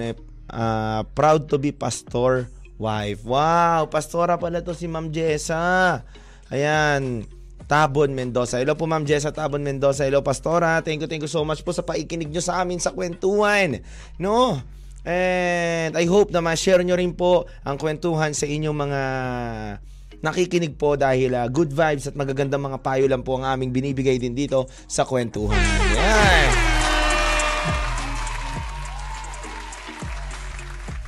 Ah, 0.49 1.09
proud 1.17 1.49
to 1.49 1.57
be 1.57 1.73
pastor 1.73 2.49
wife. 2.77 3.25
Wow, 3.25 3.89
pastora 3.89 4.37
pala 4.37 4.61
to 4.61 4.77
si 4.77 4.91
Ma'am 4.91 5.09
Jessa. 5.09 6.03
Ayan. 6.53 7.25
Tabon 7.65 8.13
Mendoza. 8.13 8.61
Hello 8.61 8.77
po 8.77 8.85
Ma'am 8.85 9.09
Jessa 9.09 9.33
Tabon 9.33 9.65
Mendoza. 9.65 10.05
Hello 10.05 10.21
Pastora. 10.21 10.85
Thank 10.85 11.01
you, 11.05 11.09
thank 11.09 11.25
you 11.25 11.33
so 11.33 11.49
much 11.49 11.65
po 11.65 11.73
sa 11.73 11.81
paikinig 11.81 12.29
nyo 12.29 12.45
sa 12.45 12.61
amin 12.61 12.77
sa 12.77 12.93
kwentuhan. 12.93 13.81
No? 14.21 14.61
And 15.05 15.93
I 15.97 16.05
hope 16.09 16.33
na 16.33 16.41
ma-share 16.41 16.81
nyo 16.85 16.97
rin 16.97 17.17
po 17.17 17.49
ang 17.65 17.77
kwentuhan 17.77 18.33
sa 18.33 18.49
inyong 18.49 18.77
mga 18.77 19.01
nakikinig 20.25 20.81
po 20.81 20.97
dahil 20.97 21.37
ah, 21.37 21.49
good 21.53 21.73
vibes 21.73 22.09
at 22.09 22.17
magagandang 22.17 22.65
mga 22.65 22.81
payo 22.81 23.05
lang 23.05 23.21
po 23.21 23.37
ang 23.37 23.45
aming 23.45 23.73
binibigay 23.73 24.17
din 24.17 24.33
dito 24.33 24.65
sa 24.89 25.05
kwentuhan. 25.05 25.61
Yan. 25.93 26.64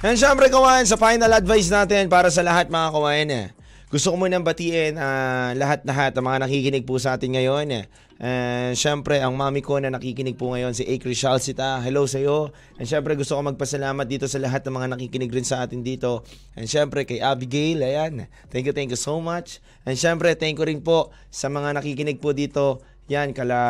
And 0.04 0.12
syempre 0.12 0.52
kawan, 0.52 0.84
sa 0.84 1.00
final 1.00 1.32
advice 1.32 1.72
natin 1.72 2.12
para 2.12 2.28
sa 2.28 2.44
lahat 2.44 2.68
mga 2.68 2.92
kawan. 2.92 3.28
eh, 3.32 3.48
Gusto 3.88 4.12
ko 4.12 4.20
munang 4.20 4.44
batiin 4.44 5.00
ah, 5.00 5.56
lahat-lahat 5.56 6.12
ang 6.12 6.24
mga 6.28 6.44
nakikinig 6.44 6.84
po 6.84 7.00
sa 7.00 7.16
atin 7.16 7.32
ngayon. 7.32 7.64
eh. 7.72 7.88
And 8.20 8.76
syempre, 8.76 9.24
ang 9.24 9.32
mami 9.36 9.64
ko 9.64 9.80
na 9.80 9.88
nakikinig 9.88 10.36
po 10.36 10.52
ngayon, 10.52 10.76
si 10.76 10.84
Acre 10.84 11.16
Shalsita. 11.16 11.80
Hello 11.80 12.04
sa 12.04 12.20
iyo. 12.20 12.52
And 12.76 12.84
syempre, 12.84 13.16
gusto 13.16 13.40
ko 13.40 13.44
magpasalamat 13.44 14.04
dito 14.04 14.28
sa 14.28 14.36
lahat 14.36 14.68
ng 14.68 14.76
mga 14.76 14.88
nakikinig 15.00 15.32
rin 15.32 15.48
sa 15.48 15.64
atin 15.64 15.80
dito. 15.80 16.28
And 16.52 16.68
syempre, 16.68 17.08
kay 17.08 17.24
Abigail, 17.24 17.80
ayan. 17.80 18.28
Thank 18.52 18.68
you, 18.68 18.76
thank 18.76 18.92
you 18.92 19.00
so 19.00 19.16
much. 19.16 19.64
And 19.88 19.96
syempre, 19.96 20.36
thank 20.36 20.60
you 20.60 20.64
rin 20.68 20.84
po 20.84 21.08
sa 21.32 21.48
mga 21.48 21.72
nakikinig 21.76 22.20
po 22.20 22.36
dito 22.36 22.84
yan, 23.06 23.30
kala 23.30 23.60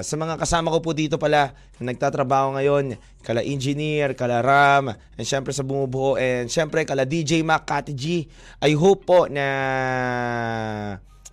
sa 0.00 0.16
mga 0.16 0.40
kasama 0.40 0.72
ko 0.72 0.80
po 0.80 0.96
dito 0.96 1.20
pala 1.20 1.52
na 1.76 1.92
nagtatrabaho 1.92 2.56
ngayon, 2.56 2.96
kala 3.20 3.44
engineer, 3.44 4.16
kala 4.16 4.40
Ram, 4.40 4.96
and 4.96 5.26
syempre 5.28 5.52
sa 5.52 5.60
bumubuo, 5.60 6.16
and 6.16 6.48
syempre 6.48 6.88
kala 6.88 7.04
DJ 7.04 7.44
Mac, 7.44 7.68
Kati 7.68 7.92
G. 7.92 8.24
I 8.64 8.72
hope 8.72 9.04
po 9.04 9.28
na 9.28 9.46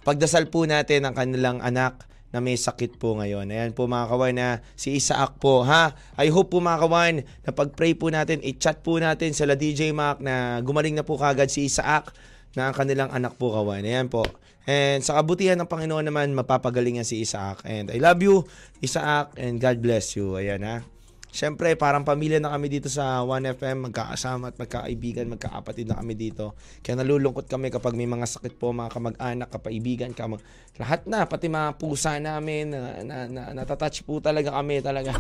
pagdasal 0.04 0.52
po 0.52 0.68
natin 0.68 1.08
ang 1.08 1.16
kanilang 1.16 1.64
anak 1.64 2.04
na 2.36 2.43
may 2.43 2.60
sakit 2.60 3.00
po 3.00 3.16
ngayon. 3.16 3.48
Ayan 3.48 3.72
po 3.72 3.88
mga 3.88 4.12
kawan 4.12 4.36
na 4.36 4.48
si 4.76 5.00
Isaac 5.00 5.39
po 5.39 5.64
ha. 5.64 5.95
I 6.20 6.28
hope 6.28 6.52
po 6.52 6.60
mga 6.60 6.84
kawan 6.84 7.16
na 7.24 7.52
pag-pray 7.56 7.95
po 7.95 8.12
natin, 8.12 8.43
i-chat 8.43 8.84
po 8.84 9.00
natin 9.00 9.32
sila 9.32 9.56
DJ 9.56 9.95
Mac 9.95 10.20
na 10.20 10.60
gumaling 10.60 11.00
na 11.00 11.08
po 11.08 11.16
kagad 11.16 11.48
si 11.48 11.72
Isaac 11.72 12.12
na 12.60 12.68
ang 12.68 12.76
kanilang 12.76 13.08
anak 13.16 13.39
po 13.39 13.56
kawan. 13.56 13.88
Ayan 13.88 14.12
po. 14.12 14.28
And 14.68 14.99
sa 14.99 15.24
kabutihan 15.24 15.55
ng 15.55 15.72
Panginoon 15.72 16.11
naman, 16.11 16.36
mapapagalingan 16.36 17.07
si 17.07 17.24
Isaac. 17.24 17.63
And 17.63 17.88
I 17.88 18.03
love 18.03 18.20
you, 18.20 18.43
Isaac, 18.84 19.39
and 19.39 19.63
God 19.63 19.80
bless 19.80 20.20
you. 20.20 20.36
Ayan 20.36 20.68
ha. 20.68 20.84
Siyempre, 21.28 21.76
parang 21.78 22.01
pamilya 22.07 22.41
na 22.41 22.49
kami 22.49 22.72
dito 22.72 22.89
sa 22.89 23.22
1FM, 23.22 23.91
magkakasama 23.91 24.51
at 24.51 24.57
magkakaibigan, 24.57 25.28
magkakapatid 25.30 25.86
na 25.86 25.99
kami 25.99 26.18
dito. 26.18 26.55
Kaya 26.82 26.97
nalulungkot 26.97 27.45
kami 27.45 27.70
kapag 27.70 27.93
may 27.93 28.09
mga 28.09 28.26
sakit 28.26 28.57
po, 28.57 28.74
mga 28.74 28.89
kamag-anak, 28.89 29.47
kapaibigan, 29.51 30.11
kamag... 30.18 30.41
lahat 30.82 31.05
na, 31.05 31.30
pati 31.30 31.45
mga 31.45 31.78
pusa 31.78 32.18
namin, 32.18 32.74
na, 32.74 32.80
na, 33.05 33.18
na, 33.30 33.41
natatouch 33.53 34.01
po 34.01 34.18
talaga 34.18 34.55
kami 34.55 34.82
talaga. 34.82 35.13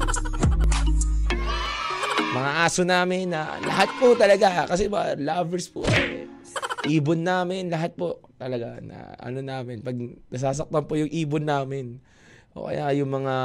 mga 2.33 2.51
aso 2.65 2.81
namin, 2.81 3.29
na 3.29 3.59
lahat 3.61 3.89
po 4.01 4.17
talaga, 4.17 4.65
kasi 4.65 4.89
ba, 4.89 5.13
lovers 5.13 5.69
po. 5.69 5.85
Ibon 6.85 7.25
namin, 7.25 7.73
lahat 7.73 7.97
po 7.97 8.21
talaga 8.37 8.77
na 8.85 9.17
ano 9.17 9.41
namin, 9.41 9.81
pag 9.81 9.97
nasasaktan 10.29 10.85
po 10.85 10.93
yung 10.93 11.09
ibon 11.09 11.41
namin, 11.41 11.97
o 12.53 12.69
kaya 12.69 12.93
yung 12.97 13.09
mga 13.09 13.35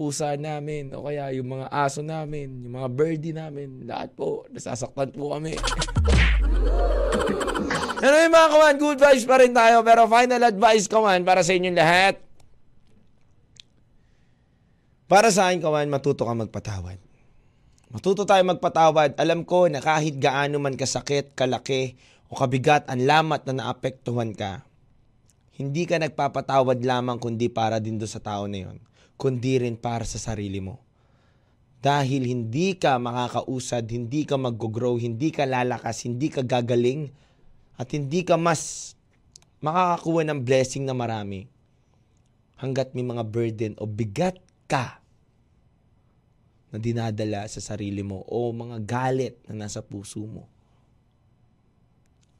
pusa 0.00 0.32
namin, 0.40 0.96
o 0.96 1.04
kaya 1.04 1.28
yung 1.36 1.60
mga 1.60 1.68
aso 1.68 2.00
namin, 2.00 2.64
yung 2.64 2.80
mga 2.80 2.88
birdie 2.88 3.36
namin, 3.36 3.84
lahat 3.84 4.16
po, 4.16 4.48
nasasaktan 4.48 5.12
po 5.12 5.36
kami. 5.36 5.60
ano 8.04 8.14
yung 8.16 8.32
mga 8.32 8.48
kawan, 8.48 8.76
good 8.80 9.00
vibes 9.00 9.28
pa 9.28 9.36
rin 9.44 9.52
tayo, 9.52 9.84
pero 9.84 10.08
final 10.08 10.40
advice 10.40 10.88
kawan 10.88 11.20
para 11.20 11.44
sa 11.44 11.52
inyong 11.52 11.76
lahat. 11.76 12.16
Para 15.10 15.28
sa 15.28 15.50
akin 15.50 15.60
kawan, 15.60 15.90
matuto 15.90 16.24
ka 16.24 16.32
magpatawad. 16.32 16.96
Matuto 17.90 18.22
tayo 18.22 18.46
magpatawad. 18.46 19.18
Alam 19.18 19.42
ko 19.42 19.66
na 19.66 19.82
kahit 19.82 20.22
gaano 20.22 20.62
man 20.62 20.78
kasakit, 20.78 21.34
kalaki, 21.34 21.98
o 22.30 22.38
kabigat 22.38 22.86
ang 22.86 23.02
lamat 23.02 23.42
na 23.50 23.58
naapektuhan 23.58 24.30
ka, 24.30 24.62
hindi 25.58 25.82
ka 25.82 25.98
nagpapatawad 25.98 26.78
lamang 26.78 27.18
kundi 27.18 27.50
para 27.50 27.82
din 27.82 27.98
do 27.98 28.06
sa 28.06 28.22
tao 28.22 28.46
na 28.46 28.70
yon, 28.70 28.78
kundi 29.18 29.58
rin 29.58 29.74
para 29.74 30.06
sa 30.06 30.16
sarili 30.16 30.62
mo. 30.62 30.78
Dahil 31.82 32.30
hindi 32.30 32.78
ka 32.78 33.02
makakausad, 33.02 33.82
hindi 33.90 34.22
ka 34.22 34.38
mag-grow, 34.38 34.94
hindi 34.94 35.34
ka 35.34 35.42
lalakas, 35.42 36.06
hindi 36.06 36.30
ka 36.30 36.46
gagaling, 36.46 37.10
at 37.74 37.90
hindi 37.90 38.22
ka 38.22 38.38
mas 38.38 38.94
makakakuha 39.64 40.22
ng 40.30 40.40
blessing 40.46 40.86
na 40.86 40.94
marami 40.94 41.50
hanggat 42.60 42.92
may 42.92 43.04
mga 43.04 43.24
burden 43.26 43.72
o 43.80 43.88
bigat 43.88 44.38
ka 44.70 45.00
na 46.70 46.78
dinadala 46.78 47.48
sa 47.48 47.58
sarili 47.58 48.04
mo 48.04 48.22
o 48.28 48.52
mga 48.52 48.84
galit 48.84 49.34
na 49.48 49.66
nasa 49.66 49.80
puso 49.82 50.22
mo 50.22 50.59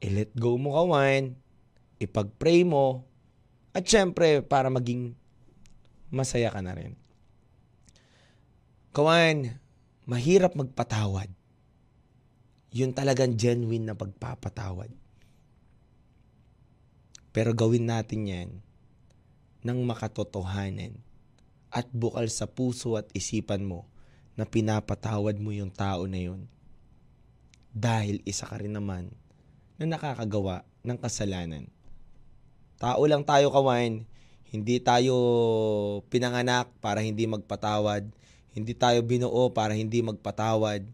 i-let 0.01 0.33
go 0.33 0.57
mo 0.57 0.73
kawan, 0.73 1.37
ipag-pray 2.01 2.65
mo, 2.65 3.05
at 3.71 3.85
syempre, 3.85 4.41
para 4.43 4.67
maging 4.67 5.13
masaya 6.11 6.51
ka 6.51 6.59
na 6.59 6.75
rin. 6.75 6.97
Kawan, 8.91 9.55
mahirap 10.03 10.57
magpatawad. 10.57 11.31
Yun 12.75 12.91
talagang 12.91 13.37
genuine 13.39 13.87
na 13.87 13.95
pagpapatawad. 13.95 14.91
Pero 17.31 17.55
gawin 17.55 17.87
natin 17.87 18.27
yan 18.27 18.49
ng 19.63 19.79
makatotohanan. 19.87 20.99
at 21.71 21.87
bukal 21.95 22.27
sa 22.27 22.51
puso 22.51 22.99
at 22.99 23.07
isipan 23.15 23.63
mo 23.63 23.87
na 24.35 24.43
pinapatawad 24.43 25.39
mo 25.39 25.55
yung 25.55 25.71
tao 25.71 26.03
na 26.03 26.19
yun. 26.19 26.51
Dahil 27.71 28.19
isa 28.27 28.43
ka 28.43 28.59
rin 28.59 28.75
naman 28.75 29.15
na 29.81 29.97
nakakagawa 29.97 30.61
ng 30.85 30.97
kasalanan. 31.01 31.65
Tao 32.77 33.01
lang 33.09 33.25
tayo 33.25 33.49
kawain. 33.49 34.05
Hindi 34.53 34.77
tayo 34.77 35.15
pinanganak 36.13 36.69
para 36.77 37.01
hindi 37.01 37.25
magpatawad. 37.25 38.05
Hindi 38.53 38.73
tayo 38.77 39.01
binuo 39.01 39.49
para 39.49 39.73
hindi 39.73 40.05
magpatawad. 40.05 40.85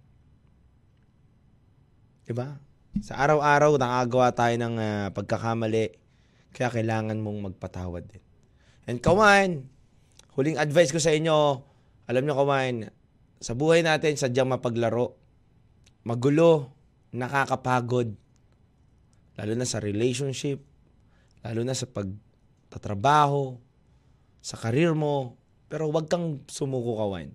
'Di 2.24 2.34
ba? 2.36 2.60
Sa 3.04 3.20
araw-araw 3.20 3.76
nakagawa 3.76 4.32
tayo 4.32 4.56
ng 4.56 4.76
ah, 4.80 5.08
pagkakamali. 5.12 5.96
Kaya 6.56 6.70
kailangan 6.72 7.20
mong 7.20 7.52
magpatawad 7.52 8.04
din. 8.08 8.24
And 8.88 9.04
kawan, 9.04 9.68
huling 10.34 10.56
advice 10.56 10.96
ko 10.96 11.00
sa 11.00 11.12
inyo, 11.12 11.62
alam 12.08 12.24
nyo 12.24 12.36
kawan, 12.40 12.88
sa 13.38 13.54
buhay 13.54 13.84
natin 13.84 14.18
sadyang 14.18 14.50
mapaglaro. 14.50 15.14
Magulo, 16.08 16.72
nakakapagod. 17.14 18.16
Lalo 19.38 19.54
na 19.54 19.70
sa 19.70 19.78
relationship, 19.78 20.66
lalo 21.46 21.62
na 21.62 21.78
sa 21.78 21.86
pagtatrabaho, 21.86 23.62
sa 24.42 24.58
karir 24.58 24.98
mo. 24.98 25.38
Pero 25.70 25.92
huwag 25.92 26.10
kang 26.10 26.42
sumuko 26.50 26.98
kawan. 26.98 27.30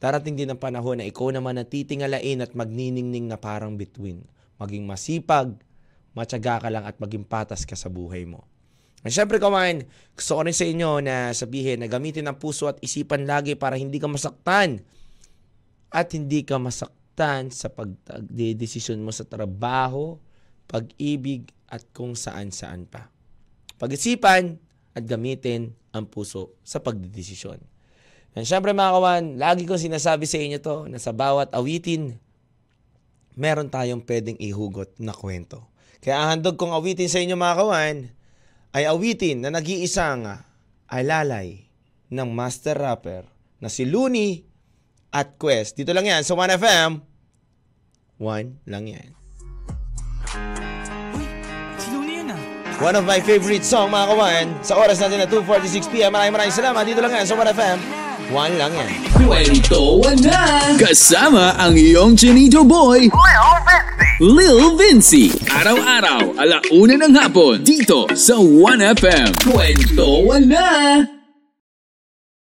Darating 0.00 0.34
din 0.36 0.50
ang 0.50 0.60
panahon 0.60 1.00
na 1.00 1.06
ikaw 1.06 1.28
naman 1.28 1.60
na 1.60 1.64
titingalain 1.68 2.40
at 2.40 2.56
magniningning 2.56 3.28
na 3.28 3.36
parang 3.36 3.76
between. 3.76 4.24
Maging 4.56 4.84
masipag, 4.88 5.56
matyaga 6.16 6.64
ka 6.64 6.68
lang 6.72 6.84
at 6.88 6.96
maging 6.96 7.24
patas 7.24 7.68
ka 7.68 7.76
sa 7.76 7.92
buhay 7.92 8.24
mo. 8.24 8.48
At 9.00 9.12
syempre 9.12 9.40
kawan, 9.40 9.88
gusto 10.12 10.32
ko 10.36 10.40
rin 10.44 10.56
sa 10.56 10.68
inyo 10.68 11.00
na 11.00 11.32
sabihin 11.32 11.80
na 11.80 11.88
gamitin 11.88 12.28
ang 12.28 12.36
puso 12.36 12.68
at 12.68 12.76
isipan 12.84 13.24
lagi 13.24 13.56
para 13.56 13.76
hindi 13.80 13.96
ka 13.96 14.08
masaktan. 14.08 14.84
At 15.88 16.12
hindi 16.12 16.44
ka 16.44 16.60
masaktan 16.60 17.48
sa 17.48 17.72
pagdedesisyon 17.72 19.00
mo 19.00 19.12
sa 19.12 19.24
trabaho, 19.24 20.20
pag-ibig 20.70 21.50
at 21.66 21.82
kung 21.90 22.14
saan-saan 22.14 22.86
pa. 22.86 23.10
Pag-isipan 23.82 24.62
at 24.94 25.02
gamitin 25.02 25.74
ang 25.90 26.06
puso 26.06 26.54
sa 26.62 26.78
pagdedesisyon. 26.78 27.58
And 28.38 28.46
syempre 28.46 28.70
mga 28.70 28.94
kawan, 28.94 29.24
lagi 29.42 29.66
kong 29.66 29.82
sinasabi 29.82 30.30
sa 30.30 30.38
inyo 30.38 30.58
to 30.62 30.86
na 30.86 31.02
sa 31.02 31.10
bawat 31.10 31.50
awitin, 31.50 32.22
meron 33.34 33.66
tayong 33.66 34.06
pwedeng 34.06 34.38
ihugot 34.38 34.94
na 35.02 35.10
kwento. 35.10 35.66
Kaya 35.98 36.30
handog 36.30 36.54
kong 36.54 36.70
awitin 36.70 37.10
sa 37.10 37.18
inyo 37.18 37.34
mga 37.34 37.58
kawan, 37.58 37.96
ay 38.70 38.86
awitin 38.86 39.42
na 39.42 39.50
nag-iisang 39.50 40.46
alalay 40.86 41.66
ng 42.06 42.30
master 42.30 42.78
rapper 42.78 43.26
na 43.58 43.66
si 43.66 43.82
Looney 43.82 44.46
at 45.10 45.34
Quest. 45.34 45.74
Dito 45.74 45.90
lang 45.90 46.06
yan 46.06 46.22
sa 46.22 46.38
1FM. 46.38 47.02
1 48.22 48.70
lang 48.70 48.84
yan. 48.86 49.19
One 52.80 52.96
of 52.96 53.04
my 53.04 53.20
favorite 53.20 53.60
song 53.60 53.92
mga 53.92 54.06
kawan. 54.08 54.44
Sa 54.64 54.80
oras 54.80 54.96
natin 55.04 55.20
na 55.20 55.28
2.46pm. 55.28 56.08
Maraming 56.16 56.32
maraming 56.32 56.56
salamat. 56.56 56.80
Dito 56.88 57.04
lang 57.04 57.12
yan 57.12 57.28
sa 57.28 57.36
1FM. 57.36 57.76
1 58.32 58.56
lang 58.56 58.72
yan. 58.72 58.90
Kwentuhan 59.20 60.16
na! 60.24 60.40
Kasama 60.80 61.60
ang 61.60 61.76
iyong 61.76 62.16
Chinito 62.16 62.64
Boy, 62.64 63.12
Lil 64.22 64.80
Vinci. 64.80 65.28
Araw-araw, 65.50 66.40
alauna 66.40 66.94
ng 67.04 67.14
hapon, 67.20 67.60
dito 67.60 68.08
sa 68.16 68.40
1FM. 68.40 69.28
Kwentuhan 69.44 70.48
na! 70.48 71.19